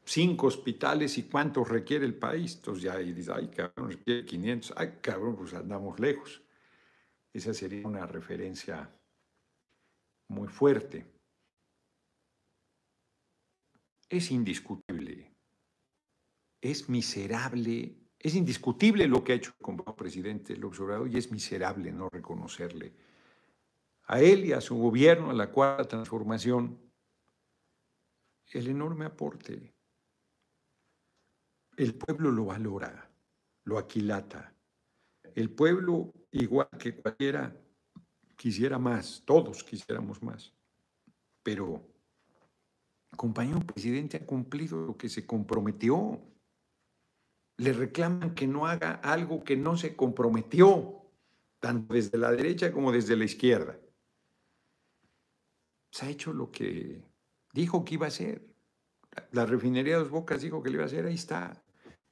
cinco 0.05 0.47
hospitales 0.47 1.19
y 1.19 1.25
cuántos 1.25 1.69
requiere 1.69 2.05
el 2.05 2.15
país. 2.15 2.57
Entonces 2.57 2.85
ya 2.85 2.97
dices, 2.99 3.29
ay, 3.29 3.49
cabrón, 3.49 3.91
requiere 3.91 4.25
500, 4.25 4.75
ay, 4.77 4.99
cabrón, 5.01 5.37
pues 5.37 5.55
andamos 5.55 5.99
lejos. 5.99 6.43
Esa 7.33 7.53
sería 7.53 7.87
una 7.87 8.07
referencia 8.07 8.91
muy 10.29 10.49
fuerte. 10.49 11.07
Es 14.09 14.31
indiscutible, 14.31 15.35
es 16.61 16.89
miserable, 16.89 17.97
es 18.19 18.35
indiscutible 18.35 19.09
lo 19.09 19.25
que 19.25 19.33
ha 19.33 19.37
hecho 19.37 19.55
el 19.67 19.95
presidente 19.95 20.57
López 20.57 20.81
Obrador 20.81 21.09
y 21.09 21.17
es 21.17 21.33
miserable 21.33 21.91
no 21.91 22.09
reconocerle 22.11 22.93
a 24.07 24.21
él 24.21 24.45
y 24.45 24.53
a 24.53 24.61
su 24.61 24.77
gobierno, 24.77 25.31
a 25.31 25.35
la 25.35 25.51
cuarta 25.51 25.89
transformación, 25.89 26.79
el 28.53 28.69
enorme 28.69 29.07
aporte. 29.07 29.74
El 31.77 31.95
pueblo 31.95 32.31
lo 32.31 32.47
valora, 32.47 33.11
lo 33.65 33.79
aquilata. 33.79 34.55
El 35.35 35.51
pueblo, 35.51 36.13
igual 36.31 36.69
que 36.79 36.95
cualquiera, 36.95 37.57
quisiera 38.37 38.79
más, 38.79 39.23
todos 39.25 39.65
quisiéramos 39.65 40.23
más. 40.23 40.53
Pero, 41.43 41.87
compañero 43.17 43.61
presidente, 43.61 44.17
ha 44.17 44.27
cumplido 44.27 44.87
lo 44.87 44.97
que 44.97 45.09
se 45.09 45.27
comprometió. 45.27 46.21
Le 47.57 47.73
reclaman 47.73 48.35
que 48.35 48.47
no 48.47 48.67
haga 48.67 48.93
algo 48.95 49.43
que 49.45 49.57
no 49.57 49.77
se 49.77 49.97
comprometió, 49.97 51.03
tanto 51.61 51.95
desde 51.95 52.19
la 52.19 52.31
derecha 52.31 52.73
como 52.73 52.93
desde 52.93 53.17
la 53.17 53.25
izquierda 53.25 53.79
se 55.95 56.07
ha 56.07 56.11
hecho 56.11 56.33
lo 56.33 56.51
que 56.51 57.05
dijo 57.53 57.85
que 57.85 57.95
iba 57.95 58.07
a 58.07 58.09
hacer. 58.09 58.45
La 59.31 59.47
refinería 59.47 59.93
de 59.93 60.01
Dos 60.01 60.11
Bocas 60.11 60.43
dijo 60.43 60.61
que 60.61 60.69
le 60.69 60.75
iba 60.75 60.83
a 60.83 60.87
hacer, 60.87 61.07
ahí 61.07 61.15
está. 61.15 61.64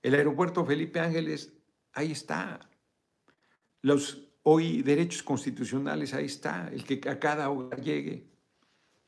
El 0.03 0.15
aeropuerto 0.15 0.65
Felipe 0.65 1.01
Ángeles, 1.01 1.53
ahí 1.93 2.13
está. 2.13 2.61
Los 3.81 4.29
hoy 4.43 4.83
derechos 4.83 5.23
constitucionales, 5.23 6.15
ahí 6.15 6.27
está. 6.27 6.69
El 6.69 6.85
que 6.85 7.09
a 7.09 7.19
cada 7.19 7.51
hogar 7.51 7.81
llegue 7.81 8.33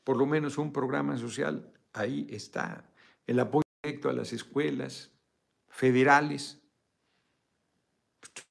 por 0.05 0.17
lo 0.17 0.25
menos 0.25 0.57
un 0.57 0.71
programa 0.71 1.17
social, 1.17 1.73
ahí 1.91 2.27
está. 2.29 2.89
El 3.25 3.39
apoyo 3.39 3.63
directo 3.83 4.07
a 4.09 4.13
las 4.13 4.31
escuelas 4.33 5.11
federales, 5.67 6.61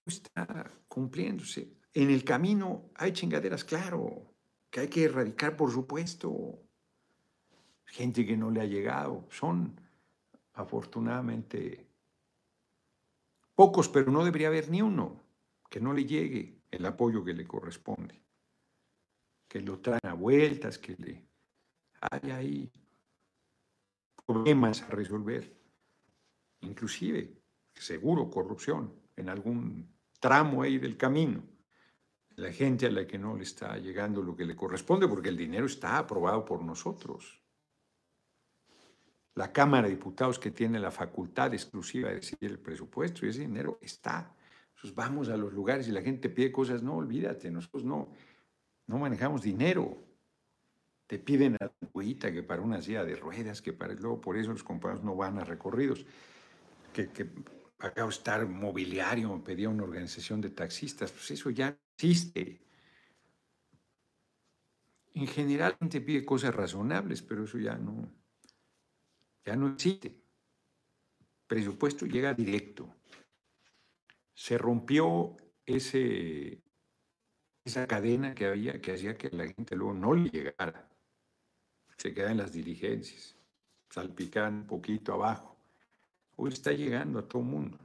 está 0.04 0.70
cumpliéndose. 0.88 1.72
En 1.92 2.10
el 2.10 2.24
camino 2.24 2.90
hay 2.96 3.12
chingaderas, 3.12 3.64
claro 3.64 4.34
que 4.68 4.80
hay 4.80 4.88
que 4.88 5.04
erradicar, 5.04 5.56
por 5.56 5.70
supuesto. 5.70 6.60
Gente 7.84 8.26
que 8.26 8.36
no 8.36 8.50
le 8.50 8.60
ha 8.60 8.66
llegado. 8.66 9.28
Son, 9.30 9.80
afortunadamente, 10.54 11.86
pocos, 13.54 13.88
pero 13.88 14.10
no 14.10 14.24
debería 14.24 14.48
haber 14.48 14.70
ni 14.70 14.82
uno 14.82 15.22
que 15.70 15.80
no 15.80 15.92
le 15.92 16.04
llegue 16.04 16.62
el 16.70 16.86
apoyo 16.86 17.24
que 17.24 17.34
le 17.34 17.46
corresponde. 17.46 18.22
Que 19.48 19.60
lo 19.60 19.80
traen 19.80 20.06
a 20.06 20.14
vueltas, 20.14 20.78
que 20.78 20.94
le 20.96 21.28
hay 22.00 22.30
ahí 22.30 22.72
problemas 24.26 24.82
a 24.82 24.88
resolver. 24.88 25.56
Inclusive, 26.60 27.42
seguro, 27.74 28.30
corrupción 28.30 28.94
en 29.16 29.28
algún 29.28 29.94
tramo 30.20 30.62
ahí 30.62 30.78
del 30.78 30.96
camino 30.96 31.42
la 32.36 32.52
gente 32.52 32.86
a 32.86 32.90
la 32.90 33.06
que 33.06 33.18
no 33.18 33.36
le 33.36 33.44
está 33.44 33.76
llegando 33.78 34.22
lo 34.22 34.34
que 34.34 34.44
le 34.44 34.56
corresponde, 34.56 35.08
porque 35.08 35.28
el 35.28 35.36
dinero 35.36 35.66
está 35.66 35.98
aprobado 35.98 36.44
por 36.44 36.62
nosotros. 36.62 37.40
La 39.34 39.52
Cámara 39.52 39.88
de 39.88 39.94
Diputados 39.94 40.38
que 40.38 40.50
tiene 40.50 40.78
la 40.78 40.90
facultad 40.90 41.52
exclusiva 41.52 42.08
de 42.08 42.16
decidir 42.16 42.50
el 42.50 42.58
presupuesto 42.58 43.26
y 43.26 43.30
ese 43.30 43.40
dinero 43.40 43.78
está. 43.82 44.34
Entonces 44.68 44.94
vamos 44.94 45.28
a 45.28 45.36
los 45.36 45.52
lugares 45.52 45.88
y 45.88 45.92
la 45.92 46.02
gente 46.02 46.28
pide 46.28 46.52
cosas, 46.52 46.82
no, 46.82 46.96
olvídate, 46.96 47.50
nosotros 47.50 47.84
no, 47.84 48.08
no 48.86 48.98
manejamos 48.98 49.42
dinero. 49.42 49.96
Te 51.06 51.18
piden 51.18 51.56
la 51.58 51.72
que 52.32 52.42
para 52.42 52.62
una 52.62 52.80
silla 52.80 53.04
de 53.04 53.16
ruedas, 53.16 53.60
que 53.60 53.72
para 53.72 53.94
luego 53.94 54.20
por 54.20 54.36
eso 54.36 54.52
los 54.52 54.62
compañeros 54.62 55.04
no 55.04 55.16
van 55.16 55.38
a 55.38 55.44
recorridos, 55.44 56.06
que, 56.92 57.10
que 57.10 57.30
acá 57.78 58.06
estar 58.06 58.46
mobiliario, 58.46 59.42
pedía 59.42 59.68
una 59.68 59.84
organización 59.84 60.40
de 60.40 60.50
taxistas, 60.50 61.12
pues 61.12 61.30
eso 61.32 61.50
ya 61.50 61.76
existe. 61.94 62.60
En 65.14 65.26
general, 65.26 65.76
gente 65.78 66.00
pide 66.00 66.24
cosas 66.24 66.54
razonables, 66.54 67.22
pero 67.22 67.44
eso 67.44 67.58
ya 67.58 67.76
no, 67.76 68.10
ya 69.44 69.56
no 69.56 69.68
existe. 69.68 70.14
Presupuesto 71.46 72.06
llega 72.06 72.32
directo. 72.34 72.94
Se 74.32 74.58
rompió 74.58 75.36
ese, 75.66 76.62
esa 77.64 77.86
cadena 77.86 78.34
que 78.34 78.46
había 78.46 78.80
que 78.80 78.92
hacía 78.92 79.16
que 79.16 79.30
la 79.30 79.46
gente 79.46 79.76
luego 79.76 79.94
no 79.94 80.14
le 80.14 80.30
llegara. 80.30 80.88
Se 81.96 82.12
queda 82.12 82.32
en 82.32 82.38
las 82.38 82.52
diligencias, 82.52 83.36
salpican 83.90 84.54
un 84.54 84.66
poquito 84.66 85.12
abajo. 85.12 85.56
Hoy 86.36 86.52
está 86.52 86.72
llegando 86.72 87.18
a 87.20 87.28
todo 87.28 87.42
mundo. 87.42 87.78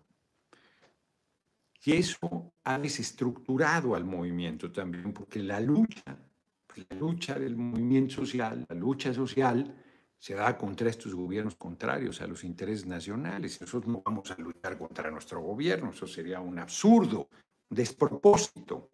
Y 1.84 1.94
eso 1.94 2.54
ha 2.64 2.78
desestructurado 2.78 3.96
al 3.96 4.04
movimiento 4.04 4.72
también, 4.72 5.14
porque 5.14 5.40
la 5.40 5.60
lucha, 5.60 6.18
la 6.76 6.98
lucha 6.98 7.40
del 7.40 7.56
movimiento 7.56 8.16
social, 8.16 8.66
la 8.68 8.76
lucha 8.76 9.14
social, 9.14 9.76
se 10.20 10.36
da 10.36 10.58
contra 10.58 10.90
estos 10.90 11.16
gobiernos 11.16 11.56
contrarios 11.56 12.22
a 12.22 12.28
los 12.28 12.44
intereses 12.44 12.86
nacionales. 12.86 13.60
Nosotros 13.62 13.92
no 13.92 14.02
vamos 14.04 14.30
a 14.30 14.36
luchar 14.38 14.78
contra 14.78 15.10
nuestro 15.10 15.42
gobierno, 15.42 15.92
eso 15.92 16.06
sería 16.06 16.42
un 16.42 16.60
absurdo, 16.60 17.30
un 17.70 17.78
despropósito. 17.78 18.92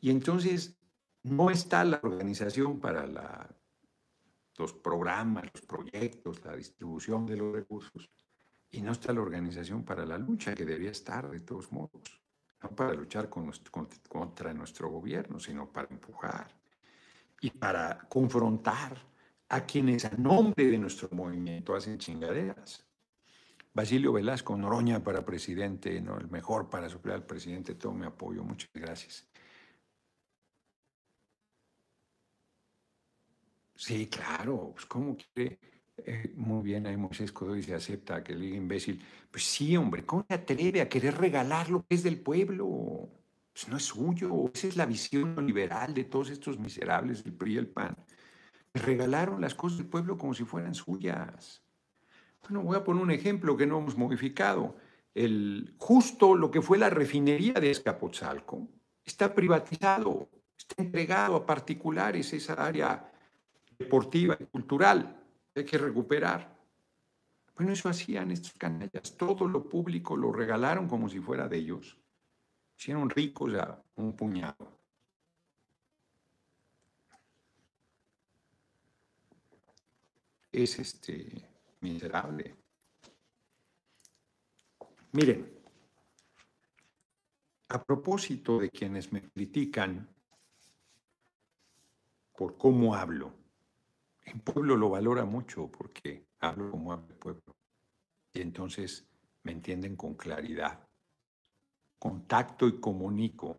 Y 0.00 0.10
entonces 0.10 0.76
no 1.22 1.50
está 1.50 1.82
la 1.84 1.98
organización 2.02 2.78
para 2.78 3.06
la, 3.06 3.48
los 4.58 4.74
programas, 4.74 5.44
los 5.54 5.64
proyectos, 5.64 6.44
la 6.44 6.54
distribución 6.54 7.24
de 7.24 7.36
los 7.38 7.52
recursos 7.52 8.10
y 8.70 8.82
no 8.82 8.92
está 8.92 9.14
la 9.14 9.22
organización 9.22 9.82
para 9.82 10.04
la 10.04 10.18
lucha, 10.18 10.54
que 10.54 10.66
debería 10.66 10.90
estar 10.90 11.30
de 11.30 11.40
todos 11.40 11.72
modos. 11.72 12.20
No 12.62 12.70
para 12.70 12.92
luchar 12.92 13.30
contra 13.30 14.52
nuestro 14.52 14.90
gobierno, 14.90 15.38
sino 15.38 15.72
para 15.72 15.88
empujar 15.88 16.54
y 17.40 17.50
para 17.50 18.00
confrontar 18.08 18.98
a 19.48 19.64
quienes 19.64 20.04
a 20.04 20.10
nombre 20.10 20.66
de 20.66 20.78
nuestro 20.78 21.08
movimiento 21.12 21.74
hacen 21.74 21.98
chingaderas. 21.98 22.84
Basilio 23.72 24.12
Velasco, 24.12 24.56
Noroña 24.56 25.02
para 25.02 25.24
presidente, 25.24 26.00
¿no? 26.00 26.18
el 26.18 26.28
mejor 26.28 26.68
para 26.68 26.88
suplir 26.88 27.14
al 27.14 27.26
presidente, 27.26 27.74
todo 27.74 27.92
mi 27.92 28.06
apoyo, 28.06 28.42
muchas 28.42 28.70
gracias. 28.74 29.28
Sí, 33.74 34.08
claro, 34.08 34.72
pues 34.74 34.86
¿cómo 34.86 35.16
quiere 35.16 35.58
eh, 36.04 36.32
muy 36.36 36.62
bien, 36.62 36.86
ahí 36.86 36.96
Moisés 36.96 37.32
Codoy 37.32 37.62
se 37.62 37.74
acepta 37.74 38.22
que 38.22 38.34
le 38.34 38.46
diga 38.46 38.56
imbécil. 38.56 39.02
Pues 39.30 39.44
sí, 39.44 39.76
hombre, 39.76 40.04
¿cómo 40.04 40.24
se 40.28 40.34
atreve 40.34 40.80
a 40.80 40.88
querer 40.88 41.16
regalar 41.16 41.70
lo 41.70 41.84
que 41.86 41.94
es 41.94 42.02
del 42.02 42.20
pueblo? 42.20 43.10
Pues 43.52 43.68
no 43.68 43.76
es 43.76 43.84
suyo. 43.84 44.50
Esa 44.54 44.68
es 44.68 44.76
la 44.76 44.86
visión 44.86 45.34
liberal 45.44 45.94
de 45.94 46.04
todos 46.04 46.30
estos 46.30 46.58
miserables 46.58 47.24
del 47.24 47.34
PRI 47.34 47.54
y 47.54 47.58
el 47.58 47.68
PAN. 47.68 47.96
Regalaron 48.74 49.40
las 49.40 49.54
cosas 49.54 49.78
del 49.78 49.86
pueblo 49.86 50.18
como 50.18 50.34
si 50.34 50.44
fueran 50.44 50.74
suyas. 50.74 51.62
Bueno, 52.42 52.62
voy 52.62 52.76
a 52.76 52.84
poner 52.84 53.02
un 53.02 53.10
ejemplo 53.10 53.56
que 53.56 53.66
no 53.66 53.78
hemos 53.78 53.96
modificado. 53.96 54.76
El, 55.14 55.74
justo 55.78 56.34
lo 56.34 56.50
que 56.50 56.62
fue 56.62 56.78
la 56.78 56.90
refinería 56.90 57.54
de 57.54 57.70
Escapotzalco 57.70 58.68
está 59.04 59.34
privatizado, 59.34 60.28
está 60.56 60.82
entregado 60.82 61.36
a 61.36 61.46
particulares 61.46 62.32
esa 62.32 62.54
área 62.54 63.10
deportiva 63.78 64.36
y 64.38 64.44
cultural 64.44 65.18
hay 65.58 65.64
que 65.64 65.78
recuperar. 65.78 66.56
Bueno, 67.56 67.72
eso 67.72 67.88
hacían 67.88 68.30
estos 68.30 68.52
canallas. 68.52 69.16
Todo 69.16 69.48
lo 69.48 69.68
público 69.68 70.16
lo 70.16 70.32
regalaron 70.32 70.86
como 70.88 71.08
si 71.08 71.18
fuera 71.18 71.48
de 71.48 71.58
ellos. 71.58 71.98
Hicieron 72.78 73.10
ricos 73.10 73.54
a 73.54 73.82
un 73.96 74.14
puñado. 74.14 74.77
Es 80.50 80.78
este 80.78 81.48
miserable. 81.80 82.54
Miren, 85.12 85.58
a 87.68 87.82
propósito 87.82 88.58
de 88.58 88.70
quienes 88.70 89.12
me 89.12 89.22
critican 89.22 90.08
por 92.36 92.56
cómo 92.56 92.94
hablo, 92.94 93.32
el 94.22 94.40
pueblo 94.40 94.76
lo 94.76 94.90
valora 94.90 95.24
mucho 95.24 95.70
porque 95.70 96.26
hablo 96.40 96.70
como 96.70 96.92
habla 96.92 97.08
el 97.08 97.16
pueblo. 97.16 97.56
Y 98.32 98.42
entonces 98.42 99.06
me 99.42 99.52
entienden 99.52 99.96
con 99.96 100.14
claridad. 100.14 100.86
Contacto 101.98 102.68
y 102.68 102.78
comunico. 102.80 103.58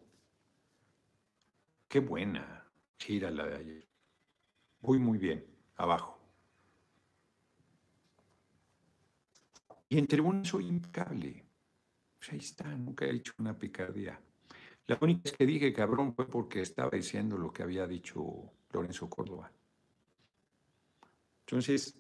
qué 1.88 2.00
buena. 2.00 2.68
Chira 2.98 3.32
la 3.32 3.46
de 3.48 3.56
ayer. 3.56 3.88
Muy, 4.82 5.00
muy 5.00 5.18
bien. 5.18 5.46
Abajo. 5.76 6.19
Y 9.90 9.98
en 9.98 10.08
tribuna 10.08 10.46
soy 10.46 10.68
impecable. 10.68 11.44
Pues 12.20 12.32
ahí 12.32 12.38
está, 12.38 12.66
nunca 12.76 13.06
he 13.06 13.14
dicho 13.14 13.34
una 13.40 13.58
picardía. 13.58 14.20
La 14.86 14.98
única 15.02 15.22
vez 15.24 15.34
que 15.34 15.46
dije 15.46 15.74
cabrón 15.74 16.14
fue 16.14 16.28
porque 16.28 16.62
estaba 16.62 16.92
diciendo 16.92 17.38
lo 17.38 17.52
que 17.52 17.64
había 17.64 17.88
dicho 17.88 18.52
Lorenzo 18.72 19.10
Córdoba. 19.10 19.52
Entonces, 21.46 21.96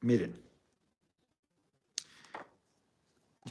miren, 0.00 0.40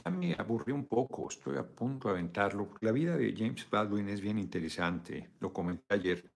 ya 0.04 0.10
me 0.10 0.34
aburrí 0.34 0.72
un 0.72 0.86
poco, 0.86 1.28
estoy 1.28 1.56
a 1.56 1.66
punto 1.66 2.08
de 2.08 2.14
aventarlo. 2.14 2.74
La 2.80 2.92
vida 2.92 3.16
de 3.16 3.34
James 3.36 3.68
Baldwin 3.70 4.08
es 4.08 4.20
bien 4.20 4.38
interesante, 4.38 5.30
lo 5.40 5.52
comenté 5.52 5.94
ayer, 5.94 6.30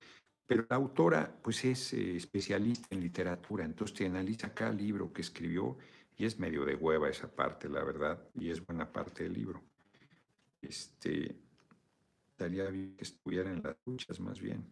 pero 0.46 0.66
la 0.68 0.76
autora 0.76 1.32
pues 1.42 1.64
es 1.64 1.92
eh, 1.92 2.16
especialista 2.16 2.88
en 2.90 3.00
literatura, 3.00 3.64
entonces 3.64 3.96
te 3.96 4.06
analiza 4.06 4.54
cada 4.54 4.72
libro 4.72 5.12
que 5.12 5.22
escribió 5.22 5.78
y 6.20 6.26
es 6.26 6.38
medio 6.38 6.66
de 6.66 6.74
hueva 6.74 7.08
esa 7.08 7.34
parte, 7.34 7.66
la 7.66 7.82
verdad, 7.82 8.22
y 8.34 8.50
es 8.50 8.62
buena 8.66 8.92
parte 8.92 9.22
del 9.24 9.32
libro. 9.32 9.64
Este, 10.60 11.34
estaría 12.28 12.66
bien 12.66 12.94
que 12.94 13.04
estuviera 13.04 13.50
en 13.50 13.62
las 13.62 13.74
duchas 13.86 14.20
más 14.20 14.38
bien. 14.38 14.70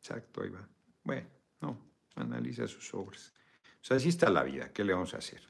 Exacto, 0.00 0.42
ahí 0.42 0.48
va. 0.48 0.68
Bueno, 1.04 1.28
no, 1.60 1.78
analiza 2.16 2.66
sus 2.66 2.92
obras. 2.94 3.32
O 3.80 3.84
sea, 3.84 3.96
así 3.96 4.08
está 4.08 4.28
la 4.28 4.42
vida, 4.42 4.72
¿qué 4.72 4.82
le 4.82 4.92
vamos 4.92 5.14
a 5.14 5.18
hacer? 5.18 5.40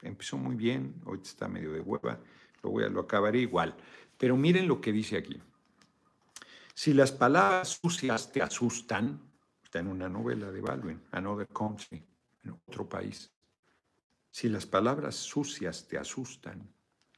Empezó 0.00 0.38
muy 0.38 0.56
bien, 0.56 0.94
hoy 1.04 1.20
está 1.22 1.48
medio 1.48 1.70
de 1.72 1.80
hueva, 1.80 2.18
lo, 2.62 2.70
voy 2.70 2.84
a, 2.84 2.88
lo 2.88 3.00
acabaré 3.00 3.40
igual. 3.40 3.76
Pero 4.16 4.38
miren 4.38 4.66
lo 4.66 4.80
que 4.80 4.90
dice 4.90 5.18
aquí. 5.18 5.38
Si 6.72 6.94
las 6.94 7.12
palabras 7.12 7.78
sucias 7.78 8.32
te 8.32 8.40
asustan, 8.40 9.20
está 9.62 9.80
en 9.80 9.88
una 9.88 10.08
novela 10.08 10.50
de 10.50 10.62
Baldwin, 10.62 11.02
Another 11.10 11.48
Country, 11.48 12.02
en 12.42 12.58
otro 12.66 12.88
país. 12.88 13.33
Si 14.34 14.48
las 14.48 14.66
palabras 14.66 15.14
sucias 15.14 15.86
te 15.86 15.96
asustan, 15.96 16.68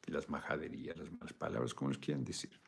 las 0.05 0.29
majaderías, 0.29 0.99
las 0.99 1.11
malas 1.11 1.33
palabras, 1.33 1.73
como 1.73 1.89
les 1.89 1.99
quieran 1.99 2.27
decir. 2.27 2.61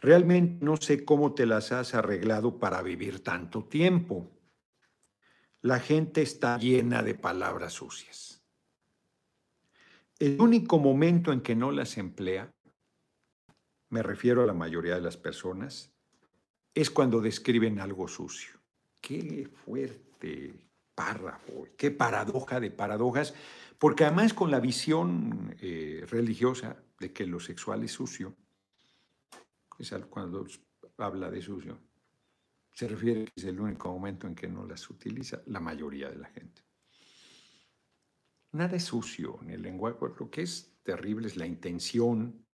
Realmente 0.00 0.64
no 0.64 0.76
sé 0.76 1.04
cómo 1.04 1.34
te 1.34 1.44
las 1.44 1.72
has 1.72 1.94
arreglado 1.94 2.60
para 2.60 2.80
vivir 2.80 3.24
tanto 3.24 3.64
tiempo. 3.64 4.30
La 5.62 5.80
gente 5.80 6.22
está 6.22 6.58
llena 6.58 7.02
de 7.02 7.16
palabras 7.16 7.72
sucias. 7.72 8.40
El 10.20 10.40
único 10.40 10.78
momento 10.78 11.32
en 11.32 11.40
que 11.40 11.56
no 11.56 11.72
las 11.72 11.98
emplea, 11.98 12.54
me 13.88 14.04
refiero 14.04 14.44
a 14.44 14.46
la 14.46 14.54
mayoría 14.54 14.94
de 14.94 15.00
las 15.00 15.16
personas, 15.16 15.92
es 16.72 16.88
cuando 16.88 17.20
describen 17.20 17.80
algo 17.80 18.06
sucio. 18.06 18.60
Qué 19.00 19.50
fuerte 19.64 20.63
párrafo, 20.94 21.66
qué 21.76 21.90
paradoja 21.90 22.60
de 22.60 22.70
paradojas, 22.70 23.34
porque 23.78 24.04
además 24.04 24.34
con 24.34 24.50
la 24.50 24.60
visión 24.60 25.56
eh, 25.60 26.04
religiosa 26.08 26.76
de 26.98 27.12
que 27.12 27.26
lo 27.26 27.40
sexual 27.40 27.84
es 27.84 27.92
sucio, 27.92 28.34
es 29.78 29.92
cuando 30.08 30.46
habla 30.98 31.30
de 31.30 31.42
sucio, 31.42 31.78
se 32.72 32.88
refiere 32.88 33.24
que 33.24 33.32
es 33.36 33.44
el 33.44 33.60
único 33.60 33.92
momento 33.92 34.26
en 34.26 34.34
que 34.34 34.48
no 34.48 34.64
las 34.66 34.88
utiliza 34.90 35.42
la 35.46 35.60
mayoría 35.60 36.08
de 36.10 36.16
la 36.16 36.28
gente. 36.28 36.62
Nada 38.52 38.76
es 38.76 38.84
sucio 38.84 39.40
en 39.42 39.50
el 39.50 39.62
lenguaje, 39.62 39.98
lo 40.18 40.30
que 40.30 40.42
es 40.42 40.72
terrible 40.82 41.26
es 41.26 41.36
la 41.36 41.46
intención. 41.46 42.46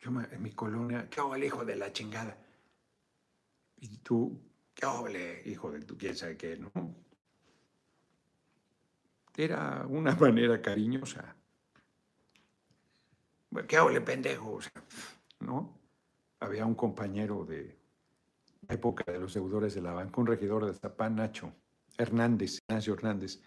Yo 0.00 0.10
en 0.20 0.42
mi 0.42 0.52
colonia, 0.52 1.08
¿qué 1.10 1.20
hago 1.20 1.34
el 1.34 1.44
hijo 1.44 1.64
de 1.64 1.74
la 1.74 1.92
chingada? 1.92 2.38
Y 3.76 3.98
tú 3.98 4.40
¿Qué 4.76 4.84
ole, 4.84 5.40
hijo 5.46 5.72
de 5.72 5.80
tu 5.80 5.96
quién 5.96 6.14
sabe 6.14 6.36
qué, 6.36 6.58
no? 6.58 6.70
Era 9.34 9.86
una 9.88 10.14
manera 10.20 10.60
cariñosa. 10.60 11.34
¿Qué 13.66 13.78
ole, 13.78 14.02
pendejo? 14.02 14.60
¿no? 15.40 15.80
Había 16.40 16.66
un 16.66 16.74
compañero 16.74 17.46
de 17.46 17.74
la 18.68 18.74
época 18.74 19.10
de 19.10 19.18
los 19.18 19.32
deudores 19.32 19.74
de 19.74 19.80
la 19.80 19.94
banca, 19.94 20.20
un 20.20 20.26
regidor 20.26 20.66
de 20.66 20.74
Zapán, 20.74 21.16
Nacho 21.16 21.54
Hernández, 21.96 22.58
Ignacio 22.68 22.92
Hernández, 22.92 23.40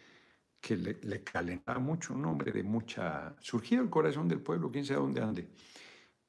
que 0.60 0.78
le, 0.78 1.24
calentaba 1.24 1.80
mucho, 1.80 2.16
un 2.16 2.26
hombre 2.26 2.52
de 2.52 2.64
mucha... 2.64 3.36
Surgido 3.40 3.84
el 3.84 3.92
corazón 3.92 4.28
del 4.28 4.42
pueblo, 4.42 4.72
quién 4.72 4.84
sabe 4.84 5.02
dónde 5.02 5.22
ande. 5.22 5.48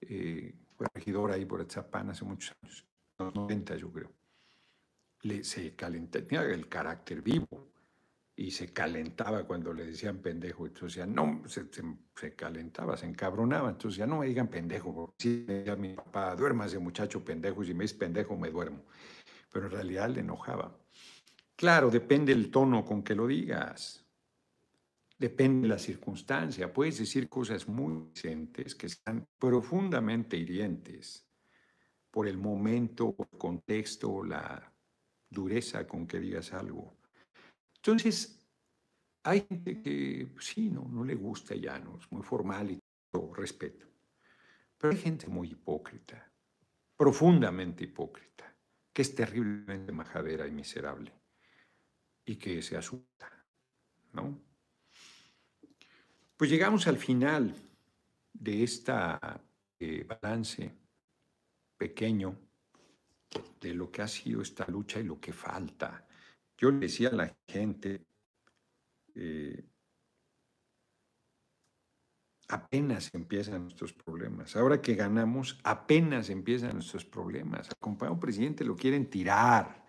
Eh, 0.03 0.55
fue 0.77 0.87
regidor 0.93 1.33
ahí 1.33 1.47
por 1.47 1.65
Zapán 1.71 2.11
hace 2.11 2.27
muchos 2.27 2.55
años, 2.63 2.87
los 3.19 3.35
90 3.35 3.77
yo 3.77 3.91
creo 3.91 4.20
le, 5.23 5.45
se 5.45 5.75
calentaba, 5.75 6.27
tenía 6.27 6.45
el 6.45 6.69
carácter 6.69 7.23
vivo 7.23 7.71
y 8.37 8.51
se 8.51 8.73
calentaba 8.73 9.45
cuando 9.45 9.73
le 9.73 9.85
decían 9.85 10.19
pendejo. 10.19 10.67
Entonces 10.67 10.97
ya 10.97 11.07
no, 11.07 11.43
se, 11.47 11.67
se, 12.15 12.35
calentaba, 12.35 12.97
se 12.97 13.07
encabronaba. 13.07 13.69
Entonces 13.69 13.99
ya 13.99 14.07
no 14.07 14.21
me 14.21 14.27
digan 14.27 14.49
pendejo, 14.49 15.15
si 15.19 15.45
decía 15.45 15.77
mi 15.77 15.95
papá, 15.95 16.37
ese 16.65 16.79
muchacho 16.79 17.23
pendejo, 17.23 17.63
si 17.65 17.75
me 17.75 17.85
dices 17.85 17.99
pendejo 17.99 18.37
me 18.37 18.51
duermo. 18.51 18.83
Pero 19.53 19.67
en 19.67 19.73
realidad 19.73 20.09
le 20.09 20.21
enojaba. 20.21 20.75
Claro, 21.55 21.91
depende 21.91 22.33
el 22.33 22.51
tono 22.51 22.85
con 22.85 23.03
que 23.03 23.15
lo 23.15 23.27
digas. 23.27 24.07
Depende 25.19 25.69
de 25.69 25.75
la 25.75 25.79
circunstancia. 25.79 26.73
Puedes 26.73 26.99
decir 26.99 27.29
cosas 27.29 27.69
muy 27.69 28.09
decentes 28.15 28.75
que 28.75 28.87
están 28.87 29.27
profundamente 29.39 30.39
hirientes 30.39 31.27
por 32.11 32.27
el 32.27 32.39
momento, 32.39 33.15
el 33.19 33.39
contexto, 33.39 34.25
la 34.25 34.70
dureza 35.31 35.87
con 35.87 36.07
que 36.07 36.19
digas 36.19 36.53
algo. 36.53 36.97
Entonces, 37.77 38.45
hay 39.23 39.47
gente 39.49 39.81
que 39.81 40.29
pues 40.33 40.47
sí, 40.47 40.71
no, 40.71 40.87
no 40.91 41.05
le 41.05 41.15
gusta 41.15 41.55
ya, 41.55 41.79
no 41.79 41.99
es 41.99 42.11
muy 42.11 42.23
formal 42.23 42.71
y 42.73 42.79
todo 43.11 43.33
respeto. 43.33 43.87
Pero 44.77 44.93
hay 44.93 44.99
gente 44.99 45.27
muy 45.29 45.49
hipócrita, 45.49 46.31
profundamente 46.97 47.85
hipócrita, 47.85 48.55
que 48.93 49.03
es 49.03 49.15
terriblemente 49.15 49.93
majadera 49.93 50.47
y 50.47 50.53
miserable 50.53 51.13
y 52.25 52.37
que 52.37 52.63
se 52.63 52.77
asusta, 52.77 53.31
¿no? 54.13 54.41
Pues 56.37 56.51
llegamos 56.51 56.87
al 56.87 56.97
final 56.97 57.55
de 58.33 58.63
esta 58.63 59.43
eh, 59.79 60.05
balance 60.05 60.75
pequeño 61.77 62.50
de 63.61 63.75
lo 63.75 63.91
que 63.91 64.03
ha 64.03 64.09
sido 64.09 64.43
esta 64.43 64.67
lucha 64.67 65.01
y 65.01 65.05
lo 65.05 65.21
que 65.21 65.33
falta. 65.33 66.07
Yo 66.57 66.71
le 66.71 66.81
decía 66.81 67.09
a 67.09 67.15
la 67.15 67.37
gente, 67.47 68.05
eh, 69.15 69.65
apenas 72.49 73.15
empiezan 73.15 73.63
nuestros 73.63 73.93
problemas. 73.93 74.57
Ahora 74.57 74.81
que 74.81 74.95
ganamos, 74.95 75.59
apenas 75.63 76.31
empiezan 76.31 76.75
nuestros 76.75 77.05
problemas. 77.05 77.69
Al 77.81 78.19
presidente 78.19 78.65
lo 78.65 78.77
quieren 78.77 79.09
tirar. 79.09 79.85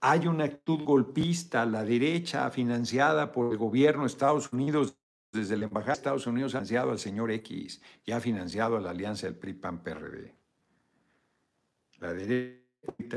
Hay 0.00 0.26
una 0.26 0.44
actitud 0.44 0.84
golpista, 0.84 1.64
la 1.64 1.84
derecha 1.84 2.50
financiada 2.50 3.30
por 3.30 3.52
el 3.52 3.56
gobierno 3.56 4.02
de 4.02 4.08
Estados 4.08 4.52
Unidos, 4.52 4.96
desde 5.30 5.56
la 5.56 5.66
Embajada 5.66 5.92
de 5.92 5.98
Estados 5.98 6.26
Unidos, 6.26 6.54
ha 6.54 6.58
financiado 6.58 6.90
al 6.90 6.98
señor 6.98 7.30
X 7.30 7.80
y 8.04 8.12
ha 8.12 8.20
financiado 8.20 8.76
a 8.76 8.80
la 8.80 8.90
alianza 8.90 9.26
del 9.26 9.36
PRI-PAN-PRD. 9.36 10.34
La 12.00 12.12
derecha 12.12 12.61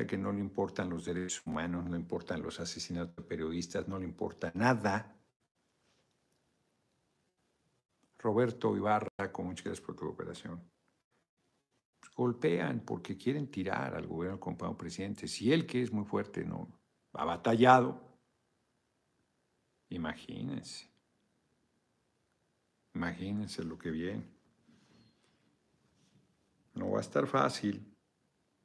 que 0.06 0.18
no 0.18 0.32
le 0.32 0.40
importan 0.40 0.90
los 0.90 1.06
derechos 1.06 1.42
humanos, 1.46 1.86
no 1.86 1.96
importan 1.96 2.42
los 2.42 2.60
asesinatos 2.60 3.16
de 3.16 3.24
periodistas, 3.24 3.88
no 3.88 3.98
le 3.98 4.06
importa 4.06 4.52
nada. 4.54 5.16
Roberto 8.20 8.76
Ibarra, 8.76 9.32
con 9.32 9.48
muchas 9.48 9.66
gracias 9.66 9.86
por 9.86 9.96
tu 9.96 10.08
operación. 10.08 10.62
Golpean 12.16 12.82
porque 12.82 13.18
quieren 13.18 13.50
tirar 13.50 13.96
al 13.96 14.08
gobierno 14.08 14.38
del 14.38 14.40
compañero 14.40 14.78
presidente. 14.78 15.28
Si 15.28 15.52
él, 15.52 15.66
que 15.66 15.82
es 15.82 15.92
muy 15.92 16.06
fuerte, 16.06 16.44
no 16.46 16.68
ha 17.14 17.26
batallado, 17.26 18.02
imagínense. 19.90 20.90
Imagínense 22.94 23.64
lo 23.64 23.78
que 23.78 23.92
viene. 23.92 24.24
No 26.74 26.92
va 26.92 27.00
a 27.00 27.02
estar 27.02 27.28
fácil. 27.28 27.95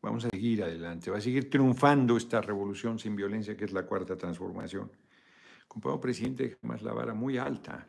Vamos 0.02 0.24
a 0.24 0.30
seguir 0.30 0.62
adelante, 0.62 1.10
va 1.10 1.18
a 1.18 1.20
seguir 1.20 1.50
triunfando 1.50 2.16
esta 2.16 2.40
revolución 2.40 2.98
sin 2.98 3.14
violencia 3.14 3.56
que 3.56 3.66
es 3.66 3.72
la 3.72 3.84
cuarta 3.84 4.16
transformación. 4.16 4.90
Compañero 5.68 6.00
presidente, 6.00 6.58
más 6.62 6.82
la 6.82 6.92
vara 6.92 7.12
muy 7.12 7.36
alta. 7.36 7.86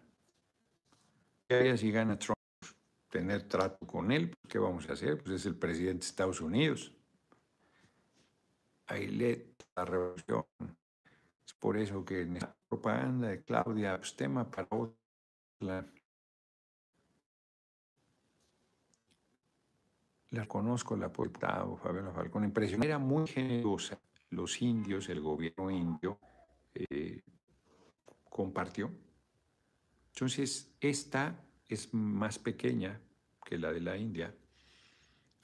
¿Qué 1.47 1.77
si 1.77 1.91
gana 1.91 2.19
Trump? 2.19 2.37
Tener 3.09 3.47
trato 3.47 3.85
con 3.85 4.11
él, 4.11 4.29
pues, 4.29 4.51
¿qué 4.51 4.59
vamos 4.59 4.89
a 4.89 4.93
hacer? 4.93 5.21
Pues 5.21 5.35
es 5.35 5.45
el 5.45 5.55
presidente 5.55 5.99
de 5.99 6.07
Estados 6.07 6.41
Unidos. 6.41 6.93
Le 8.89 9.51
la 9.75 9.85
revolución. 9.85 10.45
Es 11.45 11.53
por 11.53 11.77
eso 11.77 12.03
que 12.03 12.21
en 12.21 12.35
la 12.35 12.55
propaganda 12.67 13.29
de 13.29 13.41
Claudia, 13.43 13.97
pues 13.97 14.13
para 14.13 14.67
otra 14.69 15.91
la 20.31 20.45
conozco, 20.47 20.95
la 20.95 21.07
diputado 21.07 21.77
Fabiola 21.77 22.11
Falcón, 22.11 22.45
impresionante, 22.45 22.87
era 22.87 22.97
muy 22.97 23.27
generosa. 23.27 23.99
Los 24.29 24.61
indios, 24.61 25.09
el 25.09 25.19
gobierno 25.19 25.69
indio, 25.69 26.19
eh, 26.73 27.21
compartió. 28.29 28.89
Entonces, 30.13 30.73
esta 30.79 31.43
es 31.67 31.93
más 31.93 32.39
pequeña 32.39 32.99
que 33.43 33.57
la 33.57 33.73
de 33.73 33.81
la 33.81 33.97
India. 33.97 34.33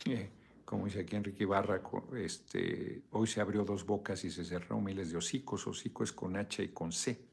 Eh, 0.06 0.30
como 0.64 0.86
dice 0.86 1.02
aquí 1.02 1.16
Enrique 1.16 1.44
Ibarra, 1.44 1.82
este, 2.18 3.04
hoy 3.12 3.28
se 3.28 3.42
abrió 3.42 3.64
dos 3.64 3.86
bocas 3.86 4.24
y 4.24 4.32
se 4.32 4.46
cerraron 4.46 4.84
miles 4.84 5.12
de 5.12 5.18
hocicos. 5.18 5.68
Hocico 5.68 6.04
es 6.04 6.14
con 6.14 6.38
H 6.38 6.64
y 6.64 6.70
con 6.70 6.92
C, 6.92 7.28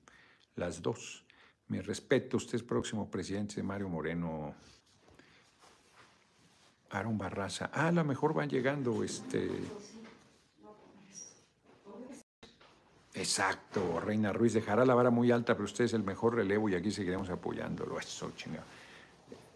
las 0.57 0.82
dos. 0.82 1.24
Mi 1.68 1.80
respeto, 1.80 2.36
usted 2.36 2.57
es 2.57 2.62
próximo 2.62 3.11
presidente 3.11 3.57
de 3.57 3.62
Mario 3.62 3.88
Moreno. 3.88 4.55
Aaron 6.95 7.18
Barraza. 7.18 7.70
Ah, 7.72 7.88
a 7.88 7.92
lo 7.92 8.05
mejor 8.05 8.34
van 8.34 8.49
llegando 8.49 9.03
este. 9.03 9.51
Exacto, 13.12 14.01
Reina 14.01 14.32
Ruiz 14.32 14.53
dejará 14.53 14.84
la 14.84 14.95
vara 14.95 15.11
muy 15.11 15.30
alta, 15.30 15.55
pero 15.55 15.64
usted 15.64 15.84
es 15.84 15.92
el 15.92 16.03
mejor 16.03 16.34
relevo 16.34 16.68
y 16.68 16.74
aquí 16.74 16.90
seguiremos 16.90 17.30
apoyándolo. 17.30 17.99
Eso, 17.99 18.32
chingado. 18.36 18.66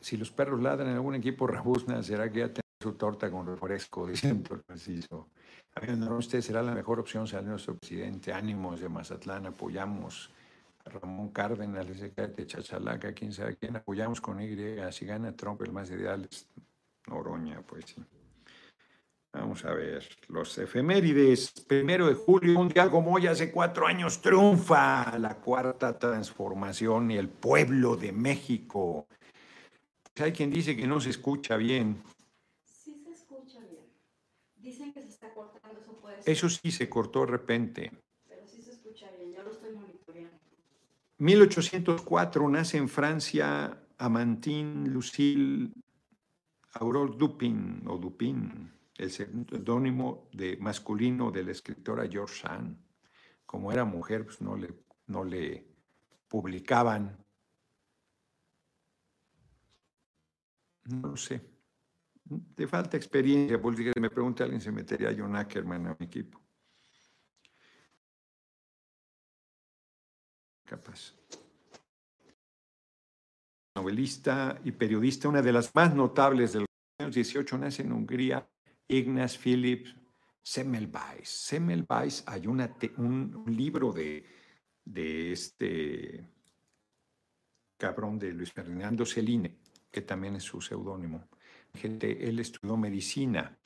Si 0.00 0.16
los 0.16 0.30
perros 0.30 0.60
ladran 0.60 0.88
en 0.88 0.94
algún 0.94 1.16
equipo 1.16 1.46
rabuzna, 1.46 2.02
¿será 2.02 2.30
que 2.30 2.38
ya 2.40 2.50
su 2.80 2.92
torta 2.92 3.30
con 3.30 3.46
refresco? 3.46 4.06
Diciendo 4.08 4.54
el 4.54 4.60
preciso. 4.60 5.28
usted 6.18 6.40
será 6.40 6.62
la 6.62 6.72
mejor 6.72 7.00
opción, 7.00 7.26
será 7.26 7.42
nuestro 7.42 7.76
presidente. 7.76 8.32
Ánimos 8.32 8.80
de 8.80 8.88
Mazatlán, 8.88 9.46
apoyamos. 9.46 10.30
Ramón 10.84 11.28
Cárdenas, 11.30 11.86
de 11.86 12.46
Chachalaca, 12.46 13.12
quién 13.12 13.32
sabe 13.32 13.56
quién, 13.56 13.76
apoyamos 13.76 14.20
con 14.20 14.40
Y. 14.40 14.56
Si 14.90 15.04
gana 15.04 15.32
Trump, 15.32 15.60
el 15.62 15.72
más 15.72 15.90
ideal 15.90 16.26
es 16.30 16.46
Noroña, 17.08 17.62
pues 17.62 17.86
sí. 17.86 18.04
Vamos 19.32 19.64
a 19.64 19.74
ver, 19.74 20.08
los 20.28 20.56
efemérides. 20.58 21.52
Primero 21.66 22.06
de 22.08 22.14
julio, 22.14 22.58
un 22.58 22.68
día 22.68 22.90
como 22.90 23.12
hoy, 23.12 23.26
hace 23.26 23.52
cuatro 23.52 23.86
años, 23.86 24.20
triunfa 24.20 25.18
la 25.18 25.36
cuarta 25.36 25.98
transformación 25.98 27.10
y 27.10 27.18
el 27.18 27.28
pueblo 27.28 27.96
de 27.96 28.12
México. 28.12 29.06
Pues 30.14 30.24
hay 30.24 30.32
quien 30.32 30.50
dice 30.50 30.76
que 30.76 30.86
no 30.86 30.98
se 31.00 31.10
escucha 31.10 31.56
bien. 31.56 32.02
Sí 32.64 33.00
se 33.04 33.10
escucha 33.10 33.60
bien. 33.60 33.84
Dicen 34.56 34.92
que 34.92 35.02
se 35.02 35.08
está 35.08 35.32
cortando, 35.34 35.78
eso 35.78 35.92
puede 36.00 36.22
ser. 36.22 36.32
Eso 36.32 36.48
sí 36.48 36.72
se 36.72 36.88
cortó 36.88 37.20
de 37.20 37.26
repente. 37.26 37.92
Pero 38.26 38.46
sí 38.46 38.62
se 38.62 38.72
escucha 38.72 39.10
bien, 39.16 39.32
yo 39.34 39.42
lo 39.42 39.50
estoy 39.50 39.72
monitoreando. 39.72 40.38
1804 41.18 42.48
nace 42.48 42.78
en 42.78 42.88
Francia 42.88 43.78
Amantine 43.98 44.88
Lucille 44.88 45.70
Aurore 46.80 47.16
Dupin 47.16 47.82
o 47.88 47.98
Dupin, 47.98 48.72
el 48.96 49.10
seudónimo 49.10 50.28
de 50.32 50.56
masculino 50.58 51.30
de 51.30 51.42
la 51.42 51.52
escritora 51.52 52.08
George 52.08 52.42
Sand. 52.42 52.78
Como 53.44 53.72
era 53.72 53.84
mujer, 53.84 54.24
pues 54.24 54.40
no 54.40 54.56
le, 54.56 54.72
no 55.06 55.24
le 55.24 55.66
publicaban. 56.28 57.24
No 60.84 61.16
sé. 61.16 61.40
De 62.24 62.66
falta 62.66 62.96
experiencia 62.96 63.60
política, 63.60 63.92
me 64.00 64.10
pregunta 64.10 64.44
alguien, 64.44 64.60
se 64.60 64.70
metería 64.70 65.14
John 65.16 65.34
Ackerman 65.34 65.86
a 65.86 65.96
mi 65.98 66.06
equipo. 66.06 66.40
Capaz 70.64 71.14
novelista 73.78 74.60
y 74.64 74.72
periodista, 74.72 75.28
una 75.28 75.40
de 75.40 75.52
las 75.52 75.72
más 75.74 75.94
notables 75.94 76.52
del 76.52 76.67
año 77.00 77.10
18, 77.10 77.58
nace 77.58 77.82
en 77.82 77.92
Hungría, 77.92 78.48
Ignaz 78.88 79.38
Philipp 79.38 79.86
Semmelweis. 80.42 81.28
Semmelweis, 81.28 82.24
hay 82.26 82.48
un, 82.48 83.44
libro 83.46 83.92
de, 83.92 84.24
de 84.84 85.32
este 85.32 86.28
cabrón 87.76 88.18
de 88.18 88.32
Luis 88.32 88.52
Fernando 88.52 89.06
Celine, 89.06 89.58
que 89.92 90.02
también 90.02 90.34
es 90.34 90.42
su 90.42 90.60
seudónimo. 90.60 91.28
Él 91.80 92.40
estudió 92.40 92.76
medicina. 92.76 93.56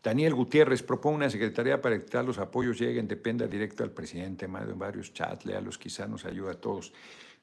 Daniel 0.00 0.34
Gutiérrez 0.34 0.84
propone 0.84 1.16
una 1.16 1.30
secretaría 1.30 1.82
para 1.82 1.98
que 1.98 2.22
los 2.22 2.38
apoyos 2.38 2.78
lleguen, 2.78 3.08
dependa 3.08 3.48
directo 3.48 3.82
al 3.82 3.90
presidente, 3.90 4.44
en 4.44 4.78
varios 4.78 5.12
chats, 5.12 5.44
los 5.44 5.76
quizá 5.76 6.06
nos 6.06 6.24
ayuda 6.24 6.52
a 6.52 6.60
todos. 6.60 6.92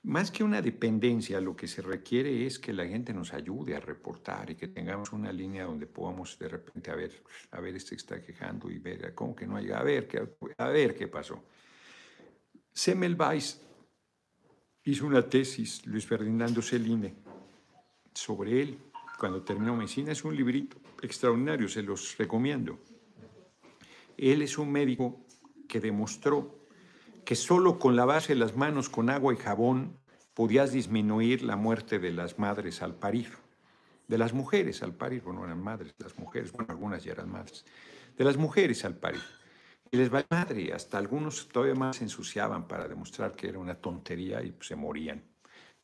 Más 0.04 0.32
que 0.32 0.44
una 0.44 0.62
dependencia, 0.62 1.40
lo 1.40 1.56
que 1.56 1.66
se 1.66 1.82
requiere 1.82 2.46
es 2.46 2.60
que 2.60 2.74
la 2.74 2.86
gente 2.86 3.14
nos 3.14 3.34
ayude 3.34 3.74
a 3.74 3.80
reportar 3.80 4.50
y 4.50 4.56
que 4.56 4.68
tengamos 4.68 5.14
una 5.14 5.32
línea 5.32 5.64
donde 5.64 5.88
podamos 5.88 6.38
de 6.38 6.50
repente 6.50 6.92
a 6.92 6.96
ver, 6.96 7.24
a 7.52 7.62
ver, 7.62 7.76
este 7.78 7.96
está 7.96 8.22
quejando 8.22 8.70
y 8.70 8.80
ver, 8.80 9.16
¿cómo 9.16 9.34
que 9.34 9.48
no 9.48 9.56
hay? 9.56 9.72
A 9.72 9.82
ver, 9.82 10.08
¿qué, 10.10 10.28
a 10.58 10.68
ver 10.68 10.94
qué 10.94 11.08
pasó. 11.08 11.42
Semmelweis 12.74 13.62
hizo 14.84 15.08
una 15.08 15.30
tesis, 15.30 15.86
Luis 15.86 16.06
Ferdinando 16.06 16.62
Celine, 16.62 17.14
sobre 18.14 18.62
él 18.62 18.78
cuando 19.18 19.42
terminó 19.42 19.74
medicina. 19.74 20.12
Es 20.12 20.26
un 20.26 20.36
librito 20.36 20.82
extraordinario, 21.02 21.70
se 21.70 21.82
los 21.82 22.18
recomiendo. 22.18 22.78
Él 24.18 24.42
es 24.42 24.58
un 24.58 24.70
médico 24.70 25.22
que 25.66 25.80
demostró 25.80 26.63
que 27.26 27.36
solo 27.36 27.80
con 27.80 27.96
lavarse 27.96 28.36
las 28.36 28.56
manos 28.56 28.90
con 28.90 29.10
agua 29.10 29.34
y 29.34 29.38
jabón 29.38 29.98
podías 30.34 30.72
disminuir 30.72 31.44
la 31.44 31.56
muerte 31.56 32.00
de 32.00 32.12
las 32.12 32.40
madres 32.40 32.82
al 32.82 32.96
parir, 32.96 33.30
de 34.08 34.18
las 34.18 34.34
mujeres 34.34 34.84
al 34.84 34.94
parir, 34.94 35.22
bueno, 35.24 35.46
eran 35.46 35.62
madres, 35.62 35.94
las 35.98 36.18
mujeres, 36.18 36.52
bueno, 36.52 36.68
algunas 36.70 37.04
ya 37.04 37.14
eran 37.14 37.32
madres, 37.32 37.66
de 38.18 38.24
las 38.24 38.38
mujeres 38.38 38.84
al 38.86 38.96
parir. 38.96 39.22
Y 39.92 39.98
les 39.98 40.12
va 40.12 40.26
madre, 40.30 40.74
hasta 40.74 40.98
algunos 40.98 41.48
todavía 41.50 41.76
más 41.76 41.98
se 41.98 42.04
ensuciaban 42.04 42.68
para 42.68 42.88
demostrar 42.88 43.34
que 43.34 43.48
era 43.48 43.60
una 43.60 43.76
tontería 43.76 44.42
y 44.42 44.56
se 44.60 44.76
morían. 44.76 45.24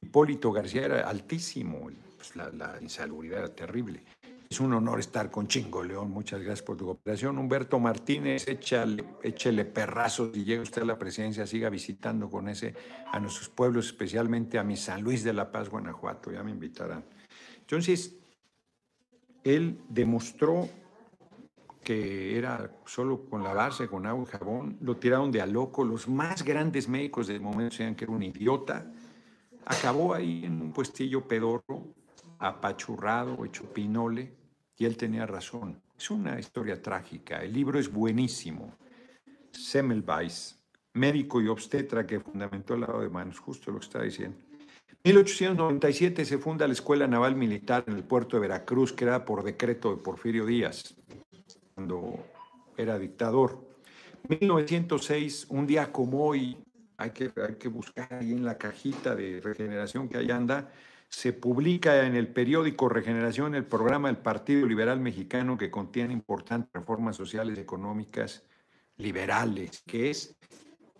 Hipólito 0.02 0.52
García 0.52 0.86
era 0.86 1.08
altísimo, 1.08 1.92
pues, 2.16 2.36
la, 2.36 2.50
la 2.50 2.80
insalubridad 2.82 3.40
era 3.40 3.56
terrible. 3.56 4.04
Es 4.52 4.60
un 4.60 4.74
honor 4.74 5.00
estar 5.00 5.30
con 5.30 5.48
Chingo 5.48 5.84
León. 5.84 6.10
Muchas 6.10 6.42
gracias 6.42 6.64
por 6.64 6.76
tu 6.76 6.86
cooperación. 6.86 7.38
Humberto 7.38 7.80
Martínez, 7.80 8.48
échale, 8.48 9.06
échele 9.22 9.64
perrazos 9.64 10.36
y 10.36 10.44
llegue 10.44 10.62
usted 10.62 10.82
a 10.82 10.86
la 10.86 10.98
presidencia, 10.98 11.46
siga 11.46 11.70
visitando 11.70 12.32
con 12.32 12.50
ese 12.50 12.74
a 13.12 13.20
nuestros 13.20 13.50
pueblos, 13.50 13.86
especialmente 13.86 14.58
a 14.58 14.64
mi 14.64 14.76
San 14.76 15.04
Luis 15.04 15.24
de 15.24 15.34
la 15.34 15.52
Paz, 15.52 15.70
Guanajuato. 15.70 16.32
Ya 16.32 16.42
me 16.42 16.50
invitarán. 16.50 17.06
Entonces, 17.60 18.18
él 19.44 19.84
demostró 19.88 20.68
que 21.84 22.36
era 22.36 22.76
solo 22.88 23.30
con 23.30 23.44
lavarse 23.44 23.88
con 23.88 24.08
agua 24.08 24.26
y 24.28 24.32
jabón, 24.32 24.78
lo 24.82 24.98
tiraron 24.98 25.32
de 25.32 25.42
a 25.42 25.46
loco. 25.46 25.84
Los 25.84 26.08
más 26.08 26.44
grandes 26.44 26.90
médicos 26.90 27.28
del 27.28 27.40
momento 27.40 27.66
decían 27.66 27.94
que 27.94 28.06
era 28.06 28.14
un 28.14 28.24
idiota. 28.24 28.92
Acabó 29.64 30.16
ahí 30.16 30.44
en 30.44 30.60
un 30.60 30.74
puestillo 30.74 31.28
pedorro, 31.28 31.94
apachurrado, 32.40 33.46
hecho 33.46 33.72
pinole, 33.72 34.39
y 34.80 34.86
él 34.86 34.98
tenía 34.98 35.28
razón. 35.28 35.80
Es 35.96 36.10
una 36.10 36.40
historia 36.40 36.82
trágica. 36.82 37.44
El 37.44 37.54
libro 37.54 37.78
es 37.78 37.92
buenísimo. 37.92 38.74
Semmelweis, 39.52 40.58
médico 40.94 41.42
y 41.42 41.48
obstetra 41.48 42.08
que 42.08 42.22
fundamentó 42.22 42.76
el 42.76 42.82
lado 42.82 43.02
de 43.02 43.10
manos, 43.10 43.40
justo 43.40 43.72
lo 43.72 43.80
que 43.80 43.86
está 43.86 44.02
diciendo. 44.02 44.38
1897 45.04 46.26
se 46.26 46.38
funda 46.38 46.66
la 46.66 46.74
Escuela 46.74 47.08
Naval 47.08 47.36
Militar 47.36 47.84
en 47.88 47.96
el 47.96 48.04
puerto 48.04 48.38
de 48.38 48.42
Veracruz, 48.42 48.94
creada 48.94 49.26
por 49.26 49.44
decreto 49.44 49.92
de 49.92 50.02
Porfirio 50.02 50.46
Díaz, 50.46 50.96
cuando 51.76 52.26
era 52.78 52.98
dictador. 52.98 53.60
1906, 54.30 55.48
un 55.50 55.68
día 55.68 55.92
como 55.92 56.26
hoy, 56.26 56.58
hay 56.98 57.12
que, 57.12 57.32
hay 57.36 57.56
que 57.56 57.68
buscar 57.68 58.14
ahí 58.14 58.32
en 58.32 58.46
la 58.46 58.58
cajita 58.58 59.16
de 59.16 59.42
regeneración 59.42 60.08
que 60.08 60.18
ahí 60.18 60.32
anda, 60.32 60.72
se 61.10 61.34
publica 61.34 62.06
en 62.06 62.16
el 62.16 62.28
periódico 62.28 62.88
Regeneración 62.88 63.56
el 63.56 63.66
programa 63.66 64.10
del 64.10 64.18
Partido 64.18 64.68
Liberal 64.68 65.00
Mexicano 65.00 65.58
que 65.58 65.72
contiene 65.72 66.14
importantes 66.14 66.72
reformas 66.72 67.16
sociales 67.16 67.58
económicas 67.58 68.44
liberales, 68.98 69.82
que 69.88 70.12
es 70.12 70.36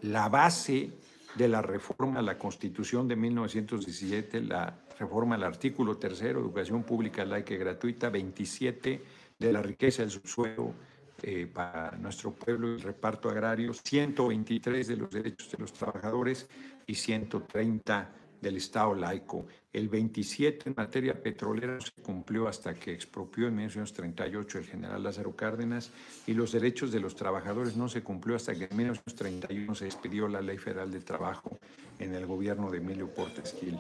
la 0.02 0.28
base 0.28 0.92
de 1.36 1.48
la 1.48 1.62
reforma 1.62 2.20
a 2.20 2.24
la 2.24 2.38
Constitución 2.40 3.08
de 3.08 3.16
1917, 3.16 4.42
la 4.42 4.80
reforma 4.98 5.36
al 5.36 5.44
artículo 5.44 5.98
tercero, 5.98 6.40
educación 6.40 6.84
pública 6.84 7.24
laica 7.24 7.54
y 7.54 7.58
gratuita, 7.58 8.10
27 8.10 9.04
de 9.38 9.54
la 9.54 9.62
riqueza 9.62 10.02
del 10.02 10.12
subsuelo 10.12 10.74
eh, 11.22 11.48
para 11.54 11.92
nuestro 11.98 12.34
pueblo 12.34 12.68
el 12.68 12.82
reparto 12.82 13.30
agrario, 13.30 13.74
123 13.74 14.88
de 14.88 14.98
los 14.98 15.10
derechos 15.12 15.52
de 15.52 15.58
los 15.60 15.72
trabajadores 15.72 16.50
y 16.88 16.96
130 16.96 18.19
del 18.42 18.58
Estado 18.58 18.96
laico. 18.96 19.46
El 19.72 19.90
27 19.90 20.70
en 20.70 20.76
materia 20.78 21.22
petrolera 21.22 21.80
se 21.80 22.02
cumplió 22.02 22.48
hasta 22.48 22.74
que 22.74 22.94
expropió 22.94 23.48
en 23.48 23.56
1938 23.56 24.58
el 24.58 24.66
general 24.66 25.04
Lázaro 25.04 25.36
Cárdenas 25.36 25.92
y 26.26 26.34
los 26.34 26.52
derechos 26.52 26.92
de 26.92 27.00
los 27.00 27.16
trabajadores 27.16 27.76
no 27.76 27.88
se 27.88 28.02
cumplió 28.02 28.36
hasta 28.36 28.56
que 28.56 28.66
en 28.66 28.78
1931 28.78 29.76
se 29.76 29.86
expidió 29.86 30.28
la 30.28 30.42
Ley 30.42 30.58
Federal 30.58 30.92
de 30.92 31.02
Trabajo 31.02 31.60
en 32.00 32.16
el 32.16 32.26
gobierno 32.26 32.72
de 32.72 32.78
Emilio 32.78 33.08
Portes 33.14 33.56
Gil. 33.60 33.80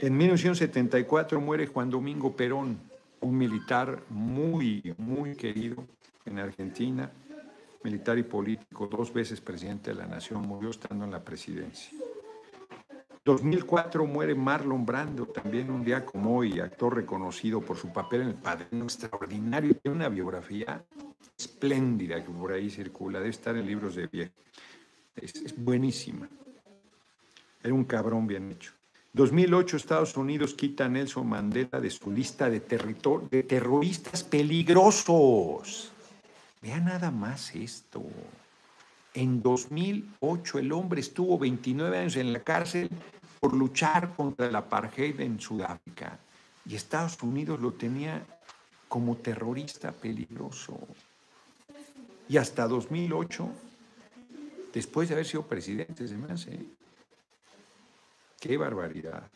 En 0.00 0.16
1974 0.16 1.40
muere 1.40 1.66
Juan 1.66 1.88
Domingo 1.88 2.34
Perón, 2.34 2.78
un 3.20 3.38
militar 3.38 4.02
muy, 4.10 4.94
muy 4.98 5.34
querido 5.36 5.86
en 6.26 6.38
Argentina, 6.38 7.10
militar 7.84 8.18
y 8.18 8.22
político, 8.22 8.86
dos 8.86 9.12
veces 9.12 9.40
presidente 9.40 9.90
de 9.90 9.96
la 9.96 10.06
nación, 10.06 10.42
murió 10.42 10.70
estando 10.70 11.04
en 11.04 11.10
la 11.10 11.22
presidencia. 11.22 11.96
2004 13.24 14.06
muere 14.06 14.34
Marlon 14.34 14.84
Brando, 14.84 15.26
también 15.26 15.70
un 15.70 15.84
día 15.84 16.04
como 16.04 16.38
hoy, 16.38 16.60
actor 16.60 16.94
reconocido 16.94 17.60
por 17.60 17.76
su 17.76 17.90
papel 17.90 18.22
en 18.22 18.28
El 18.28 18.34
Padrino 18.34 18.84
extraordinario, 18.84 19.74
tiene 19.76 19.96
una 19.96 20.08
biografía 20.08 20.84
espléndida 21.38 22.22
que 22.22 22.30
por 22.30 22.52
ahí 22.52 22.68
circula, 22.68 23.18
debe 23.18 23.30
estar 23.30 23.56
en 23.56 23.66
libros 23.66 23.94
de 23.94 24.06
viejo. 24.08 24.32
Es, 25.16 25.54
buenísima. 25.56 26.28
Era 27.62 27.72
un 27.72 27.84
cabrón 27.84 28.26
bien 28.26 28.50
hecho. 28.50 28.72
2008 29.14 29.76
Estados 29.76 30.16
Unidos 30.16 30.52
quita 30.54 30.84
a 30.84 30.88
Nelson 30.88 31.26
Mandela 31.26 31.80
de 31.80 31.88
su 31.88 32.10
lista 32.10 32.50
de, 32.50 32.60
de 32.60 33.42
terroristas 33.44 34.22
peligrosos. 34.24 35.93
Vea 36.64 36.80
nada 36.80 37.10
más 37.10 37.54
esto. 37.54 38.02
En 39.12 39.42
2008 39.42 40.58
el 40.60 40.72
hombre 40.72 41.02
estuvo 41.02 41.38
29 41.38 41.98
años 41.98 42.16
en 42.16 42.32
la 42.32 42.42
cárcel 42.42 42.88
por 43.38 43.52
luchar 43.52 44.14
contra 44.16 44.46
el 44.46 44.56
apartheid 44.56 45.20
en 45.20 45.38
Sudáfrica 45.38 46.18
y 46.64 46.74
Estados 46.74 47.22
Unidos 47.22 47.60
lo 47.60 47.74
tenía 47.74 48.24
como 48.88 49.18
terrorista 49.18 49.92
peligroso. 49.92 50.78
Y 52.30 52.38
hasta 52.38 52.66
2008, 52.66 53.46
después 54.72 55.10
de 55.10 55.16
haber 55.16 55.26
sido 55.26 55.46
presidente, 55.46 56.08
se 56.08 56.16
me. 56.16 56.28
¡Qué 58.40 58.56
barbaridad! 58.56 59.30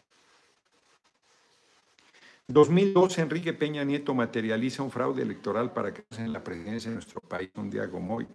2012, 2.48 3.20
Enrique 3.20 3.52
Peña 3.52 3.84
Nieto 3.84 4.14
materializa 4.14 4.82
un 4.82 4.90
fraude 4.90 5.22
electoral 5.22 5.70
para 5.72 5.92
que 5.92 6.02
en 6.16 6.32
la 6.32 6.42
presidencia 6.42 6.88
de 6.88 6.94
nuestro 6.94 7.20
país 7.20 7.50
un 7.56 7.68
día 7.68 7.90
como 7.90 8.16
hoy 8.16 8.26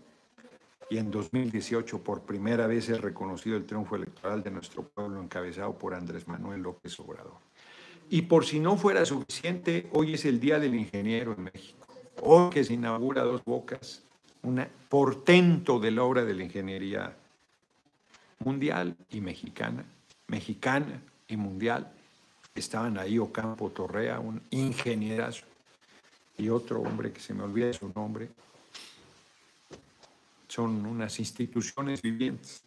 y 0.91 0.99
en 0.99 1.09
2018 1.09 2.03
por 2.03 2.22
primera 2.22 2.68
vez 2.68 2.89
es 2.89 3.01
reconocido 3.01 3.57
el 3.57 3.66
triunfo 3.66 3.95
electoral 3.95 4.43
de 4.43 4.51
nuestro 4.51 4.84
pueblo 4.84 5.20
encabezado 5.20 5.76
por 5.80 5.95
Andrés 5.95 6.28
Manuel 6.28 6.61
López 6.61 6.99
Obrador. 6.99 7.38
Y 8.11 8.24
por 8.24 8.45
si 8.45 8.59
no 8.59 8.78
fuera 8.78 9.03
suficiente, 9.03 9.88
hoy 9.93 10.14
es 10.14 10.26
el 10.26 10.39
Día 10.39 10.59
del 10.59 10.76
Ingeniero 10.76 11.34
en 11.34 11.45
México. 11.45 11.88
Hoy 12.22 12.51
que 12.51 12.64
se 12.64 12.76
inaugura 12.76 13.24
Dos 13.24 13.43
Bocas, 13.43 14.03
un 14.43 14.64
portento 14.89 15.80
de 15.80 15.89
la 15.89 16.03
obra 16.03 16.24
de 16.24 16.36
la 16.36 16.43
ingeniería 16.43 17.16
mundial 18.38 18.95
y 19.09 19.22
mexicana, 19.22 19.84
mexicana 20.28 21.01
y 21.28 21.36
mundial. 21.38 21.91
Estaban 22.56 22.97
ahí 22.99 23.18
Ocampo 23.18 23.72
Torrea, 23.72 24.20
un 24.20 24.41
ingenierazo, 24.51 25.45
y 26.38 26.49
otro 26.49 26.82
hombre 26.82 27.12
que 27.12 27.20
se 27.20 27.34
me 27.34 27.43
olvida 27.43 27.74
su 27.74 27.91
nombre, 27.95 28.30
son 30.47 30.86
unas 30.86 31.20
instituciones 31.20 32.01
vivientes. 32.01 32.62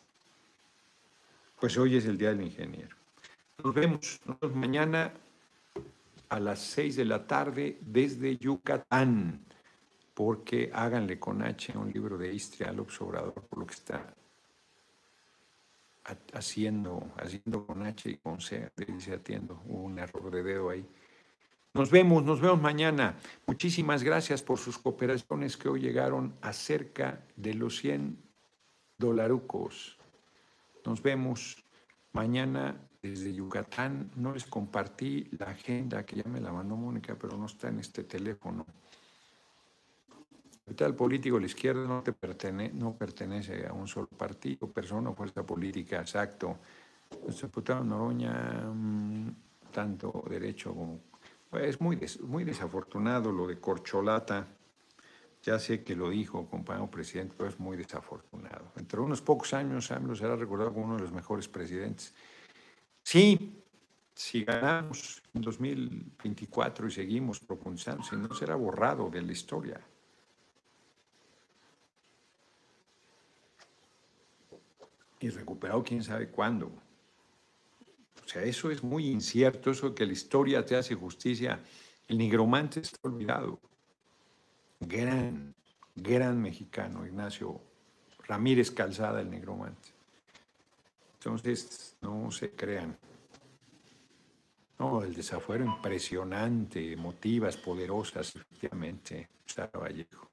Pues 1.61 1.79
hoy 1.79 1.97
es 1.97 2.05
el 2.07 2.19
Día 2.19 2.31
del 2.31 2.43
Ingeniero. 2.43 2.97
Nos 3.63 3.75
vemos, 3.75 4.21
mañana 4.55 5.13
a 6.29 6.41
las 6.41 6.61
6 6.61 6.97
de 6.97 7.05
la 7.05 7.27
tarde 7.27 7.79
desde 7.81 8.37
Yucatán, 8.37 9.41
porque 10.15 10.71
háganle 10.73 11.19
con 11.19 11.43
H 11.43 11.77
un 11.79 11.93
libro 11.93 12.19
de 12.19 12.35
Istria 12.35 12.71
al 12.71 12.81
observador 12.81 13.35
por 13.35 13.61
lo 13.61 13.67
que 13.67 13.75
está 13.75 14.15
haciendo, 16.33 17.13
haciendo 17.17 17.67
con 17.67 17.83
H 17.83 18.11
y 18.11 18.17
con 18.17 18.41
C, 18.41 18.71
dice 18.77 19.15
atiendo, 19.15 19.63
un 19.67 19.99
error 19.99 20.31
de 20.31 20.43
dedo 20.43 20.71
ahí. 20.71 20.87
Nos 21.75 21.91
vemos, 21.91 22.25
nos 22.25 22.41
vemos 22.41 22.61
mañana. 22.61 23.17
Muchísimas 23.47 24.03
gracias 24.03 24.43
por 24.43 24.59
sus 24.59 24.79
cooperaciones 24.79 25.57
que 25.57 25.69
hoy 25.69 25.81
llegaron 25.81 26.35
a 26.41 26.53
cerca 26.53 27.21
de 27.37 27.55
los 27.55 27.79
100 27.79 28.17
dolarucos. 28.97 29.99
Nos 30.87 31.03
vemos 31.03 31.63
mañana 32.13 32.81
desde 33.03 33.35
Yucatán. 33.35 34.11
No 34.17 34.33
les 34.33 34.47
compartí 34.47 35.29
la 35.39 35.51
agenda 35.51 36.07
que 36.07 36.17
ya 36.17 36.25
me 36.25 36.41
la 36.41 36.51
mandó 36.51 36.77
Mónica, 36.77 37.15
pero 37.21 37.37
no 37.37 37.47
está 37.47 37.69
en 37.69 37.81
este 37.81 38.05
teléfono. 38.05 38.65
El 40.67 40.95
político 40.95 41.37
de 41.37 41.43
la 41.43 41.47
izquierda 41.47 41.87
no, 41.87 42.03
te 42.03 42.13
pertenece, 42.13 42.75
no 42.75 42.95
pertenece 42.97 43.67
a 43.67 43.73
un 43.73 43.87
solo 43.87 44.09
partido, 44.09 44.69
persona 44.69 45.11
o 45.11 45.15
fuerza 45.15 45.47
política, 45.47 46.01
exacto. 46.01 46.59
Nuestro 47.23 47.47
diputado 47.47 47.85
Noroña, 47.85 48.69
mm, 48.75 49.37
tanto 49.71 50.25
derecho 50.29 50.75
como 50.75 51.01
es 51.53 51.81
muy, 51.81 51.99
muy 52.23 52.45
desafortunado 52.45 53.31
lo 53.31 53.47
de 53.47 53.59
Corcholata. 53.61 54.47
Ya 55.43 55.59
sé 55.61 55.85
que 55.85 55.95
lo 55.95 56.11
dijo, 56.11 56.49
compañero 56.49 56.91
presidente, 56.91 57.35
pero 57.39 57.49
es 57.49 57.61
muy 57.61 57.77
desafortunado. 57.77 58.73
Entre 58.77 59.01
unos 59.01 59.23
pocos 59.23 59.55
años, 59.55 59.93
AMLO 59.93 60.17
será 60.17 60.35
recordado 60.35 60.73
como 60.73 60.87
uno 60.87 60.97
de 60.97 61.03
los 61.03 61.13
mejores 61.13 61.47
presidentes. 61.47 62.13
Sí, 63.05 63.63
si 64.13 64.45
ganamos 64.45 65.23
en 65.33 65.43
2024 65.43 66.89
y 66.89 66.91
seguimos 66.91 67.39
propulsando, 67.39 68.03
si 68.03 68.17
no 68.17 68.35
será 68.35 68.57
borrado 68.57 69.09
de 69.09 69.23
la 69.23 69.33
historia. 69.33 69.81
Y 75.21 75.31
recuperado 75.31 75.83
quién 75.83 76.03
sabe 76.03 76.29
cuándo. 76.29 76.67
O 78.25 78.29
sea, 78.29 78.43
eso 78.43 78.71
es 78.71 78.83
muy 78.83 79.07
incierto, 79.07 79.71
eso 79.71 79.95
que 79.95 80.05
la 80.05 80.13
historia 80.13 80.65
te 80.65 80.77
hace 80.77 80.95
justicia. 80.95 81.63
El 82.09 82.19
nigromante 82.19 82.81
está 82.81 82.99
olvidado. 83.03 83.61
Gran, 84.81 85.55
gran 85.95 86.41
mexicano, 86.41 87.07
Ignacio 87.07 87.61
Ramírez 88.27 88.71
Calzada, 88.71 89.21
el 89.21 89.31
nigromante. 89.31 89.89
Entonces, 91.15 91.97
no 92.01 92.31
se 92.31 92.51
crean. 92.51 92.99
No, 94.79 95.03
el 95.03 95.15
desafuero 95.15 95.65
impresionante, 95.65 96.93
emotivas, 96.93 97.57
poderosas, 97.57 98.37
efectivamente, 98.37 99.29
Sara 99.47 99.79
Vallejo. 99.79 100.31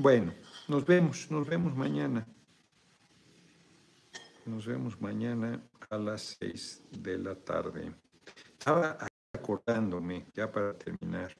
Bueno, 0.00 0.32
nos 0.68 0.86
vemos, 0.86 1.28
nos 1.28 1.44
vemos 1.44 1.74
mañana. 1.74 2.24
Nos 4.46 4.64
vemos 4.64 5.00
mañana 5.00 5.60
a 5.90 5.98
las 5.98 6.36
seis 6.38 6.84
de 6.92 7.18
la 7.18 7.34
tarde. 7.34 7.92
Estaba 8.56 8.96
acordándome, 9.32 10.26
ya 10.32 10.52
para 10.52 10.78
terminar. 10.78 11.34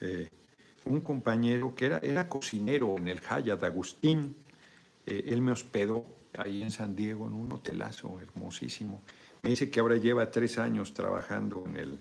Eh, 0.00 0.30
un 0.84 1.00
compañero 1.00 1.74
que 1.74 1.86
era, 1.86 1.98
era 1.98 2.28
cocinero 2.28 2.96
en 2.98 3.08
el 3.08 3.20
Hyatt 3.20 3.64
Agustín, 3.64 4.36
eh, 5.06 5.24
él 5.26 5.42
me 5.42 5.50
hospedó 5.50 6.06
ahí 6.38 6.62
en 6.62 6.70
San 6.70 6.94
Diego 6.94 7.26
en 7.26 7.32
un 7.32 7.50
hotelazo 7.50 8.20
hermosísimo. 8.20 9.02
Me 9.42 9.50
dice 9.50 9.68
que 9.72 9.80
ahora 9.80 9.96
lleva 9.96 10.30
tres 10.30 10.56
años 10.58 10.94
trabajando 10.94 11.64
en 11.66 11.76
el, 11.76 11.98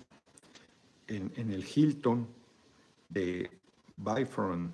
en, 1.08 1.52
el 1.52 1.64
Hilton 1.64 2.28
de 3.10 3.50
Byfront 3.98 4.72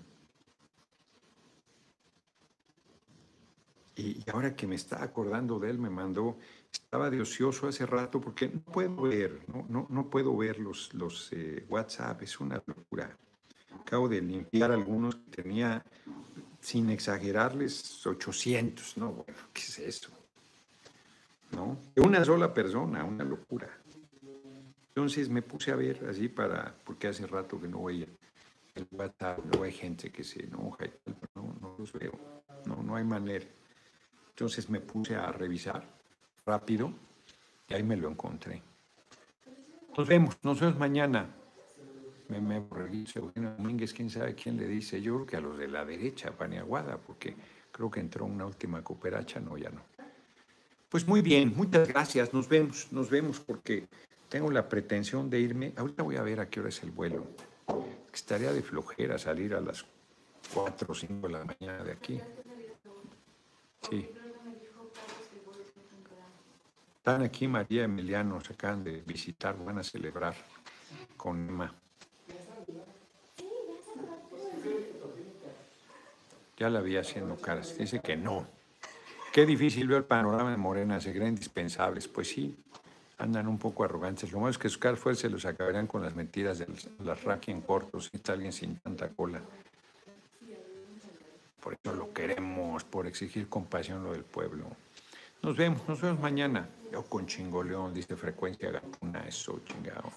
Y, 3.95 4.23
ahora 4.31 4.55
que 4.55 4.67
me 4.67 4.75
está 4.75 5.03
acordando 5.03 5.59
de 5.59 5.69
él, 5.69 5.77
me 5.77 5.89
mandó, 5.89 6.37
estaba 6.71 7.09
de 7.09 7.21
ocioso 7.21 7.67
hace 7.67 7.85
rato 7.85 8.21
porque 8.21 8.47
no 8.47 8.61
puedo 8.61 9.01
ver, 9.01 9.41
no, 9.47 9.65
no, 9.69 9.87
no 9.89 10.09
puedo 10.09 10.35
ver 10.35 10.59
los, 10.59 10.93
los 10.93 11.31
eh, 11.33 11.65
WhatsApp, 11.69 12.21
es 12.23 12.39
una 12.39 12.61
locura. 12.65 13.15
Acabo 13.79 14.07
de 14.07 14.21
limpiar 14.21 14.71
algunos 14.71 15.15
que 15.15 15.43
tenía, 15.43 15.83
sin 16.59 16.89
exagerarles, 16.89 18.05
800, 18.05 18.97
¿no? 18.97 19.11
Bueno, 19.11 19.39
¿qué 19.53 19.61
es 19.61 19.79
eso? 19.79 20.09
¿No? 21.51 21.77
Una 21.97 22.23
sola 22.23 22.53
persona, 22.53 23.03
una 23.03 23.25
locura. 23.25 23.80
Entonces 24.93 25.29
me 25.29 25.41
puse 25.41 25.71
a 25.71 25.77
ver 25.77 26.05
así 26.09 26.27
para, 26.27 26.75
porque 26.83 27.07
hace 27.07 27.25
rato 27.25 27.59
que 27.59 27.67
no 27.69 27.85
veía 27.85 28.07
el 28.75 28.87
WhatsApp, 28.91 29.39
no 29.55 29.63
hay 29.63 29.71
gente 29.71 30.11
que 30.11 30.21
se 30.21 30.43
enoja 30.43 30.85
y 30.85 30.89
tal, 30.89 31.15
pero 31.15 31.31
no, 31.35 31.55
no 31.61 31.75
los 31.77 31.93
veo, 31.93 32.11
no, 32.65 32.83
no 32.83 32.97
hay 32.97 33.05
manera. 33.05 33.45
Entonces 34.29 34.69
me 34.69 34.81
puse 34.81 35.15
a 35.15 35.31
revisar 35.31 35.87
rápido 36.45 36.93
y 37.69 37.73
ahí 37.73 37.83
me 37.83 37.95
lo 37.95 38.09
encontré. 38.09 38.61
Nos 39.97 40.07
vemos, 40.07 40.37
nos 40.43 40.59
vemos 40.59 40.77
mañana. 40.77 41.29
Me, 42.27 42.41
me 42.41 42.59
bueno, 42.59 43.55
Domínguez, 43.57 43.93
quién 43.93 44.09
sabe 44.09 44.35
quién 44.35 44.57
le 44.57 44.67
dice. 44.67 45.01
Yo 45.01 45.15
creo 45.15 45.25
que 45.25 45.37
a 45.37 45.41
los 45.41 45.57
de 45.57 45.69
la 45.69 45.85
derecha, 45.85 46.31
Paniaguada, 46.31 46.97
porque 46.97 47.33
creo 47.71 47.89
que 47.89 48.01
entró 48.01 48.25
una 48.25 48.45
última 48.45 48.83
cooperacha, 48.83 49.39
no, 49.39 49.57
ya 49.57 49.69
no. 49.69 49.81
Pues 50.89 51.07
muy 51.07 51.21
bien, 51.21 51.53
muchas 51.55 51.87
gracias. 51.87 52.33
Nos 52.33 52.49
vemos, 52.49 52.91
nos 52.91 53.09
vemos 53.09 53.39
porque 53.39 53.87
tengo 54.31 54.49
la 54.49 54.69
pretensión 54.69 55.29
de 55.29 55.41
irme. 55.41 55.73
Ahorita 55.75 56.03
voy 56.03 56.15
a 56.15 56.21
ver 56.21 56.39
a 56.39 56.49
qué 56.49 56.61
hora 56.61 56.69
es 56.69 56.81
el 56.83 56.91
vuelo. 56.91 57.27
Estaría 58.13 58.53
de 58.53 58.61
flojera 58.61 59.17
salir 59.17 59.53
a 59.53 59.59
las 59.59 59.85
4 60.53 60.87
o 60.89 60.95
5 60.95 61.27
de 61.27 61.33
la 61.33 61.43
mañana 61.43 61.83
de 61.83 61.91
aquí. 61.91 62.17
Sí. 63.81 64.09
Están 66.95 67.23
aquí 67.23 67.45
María 67.45 67.83
Emiliano, 67.83 68.39
se 68.39 68.53
acaban 68.53 68.85
de 68.85 69.01
visitar, 69.01 69.61
van 69.65 69.79
a 69.79 69.83
celebrar 69.83 70.33
con 71.17 71.49
Emma. 71.49 71.75
Ya 76.57 76.69
la 76.69 76.79
vi 76.79 76.95
haciendo 76.95 77.35
caras, 77.35 77.77
dice 77.77 77.99
que 77.99 78.15
no. 78.15 78.47
Qué 79.33 79.45
difícil 79.45 79.89
veo 79.89 79.97
el 79.97 80.05
panorama 80.05 80.51
de 80.51 80.57
Morena, 80.57 81.01
se 81.01 81.11
creen 81.11 81.29
indispensables. 81.29 82.07
Pues 82.07 82.29
sí, 82.29 82.55
andan 83.21 83.47
un 83.47 83.57
poco 83.57 83.83
arrogantes. 83.83 84.31
Lo 84.31 84.39
malo 84.39 84.51
es 84.51 84.57
que 84.57 84.69
sus 84.69 84.79
fuertes 84.79 85.19
se 85.19 85.29
los 85.29 85.45
acabarían 85.45 85.87
con 85.87 86.03
las 86.03 86.15
mentiras 86.15 86.59
de 86.59 86.67
las 87.03 87.23
raqui 87.23 87.51
en 87.51 87.61
cortos, 87.61 88.09
está 88.11 88.33
alguien 88.33 88.51
sin 88.51 88.77
tanta 88.77 89.09
cola. 89.09 89.41
Por 91.61 91.73
eso 91.73 91.93
lo 91.93 92.11
queremos, 92.11 92.83
por 92.83 93.05
exigir 93.05 93.47
compasión 93.47 94.03
lo 94.03 94.13
del 94.13 94.23
pueblo. 94.23 94.65
Nos 95.43 95.55
vemos, 95.55 95.87
nos 95.87 96.01
vemos 96.01 96.19
mañana. 96.19 96.67
Yo 96.91 97.03
con 97.03 97.27
chingoleón, 97.27 97.93
dice 97.93 98.15
frecuencia 98.15 98.71
gatuna, 98.71 99.23
eso 99.27 99.61
chingado. 99.65 100.11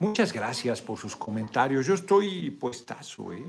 Muchas 0.00 0.32
gracias 0.32 0.82
por 0.82 0.98
sus 0.98 1.14
comentarios. 1.14 1.86
Yo 1.86 1.94
estoy 1.94 2.50
puestazo, 2.50 3.32
¿eh? 3.32 3.44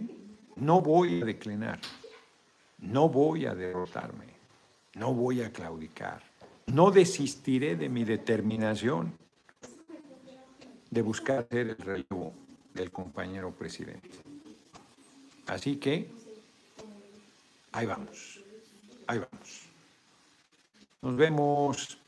No 0.57 0.81
voy 0.81 1.21
a 1.21 1.25
declinar. 1.25 1.79
No 2.77 3.09
voy 3.09 3.47
a 3.47 3.55
derrotarme. 3.55 4.34
No 4.95 5.13
voy 5.13 5.41
a 5.41 5.51
claudicar. 5.51 6.21
No 6.67 6.89
desistiré 6.89 7.75
de 7.75 7.89
mi 7.89 8.03
determinación 8.03 9.13
de 10.89 11.01
buscar 11.01 11.47
ser 11.49 11.69
el 11.69 11.77
relevo 11.77 12.33
del 12.73 12.91
compañero 12.91 13.51
presidente. 13.51 14.09
Así 15.47 15.75
que 15.77 16.09
Ahí 17.75 17.85
vamos. 17.85 18.39
Ahí 19.05 19.19
vamos. 19.19 19.63
Nos 21.01 21.15
vemos. 21.17 22.04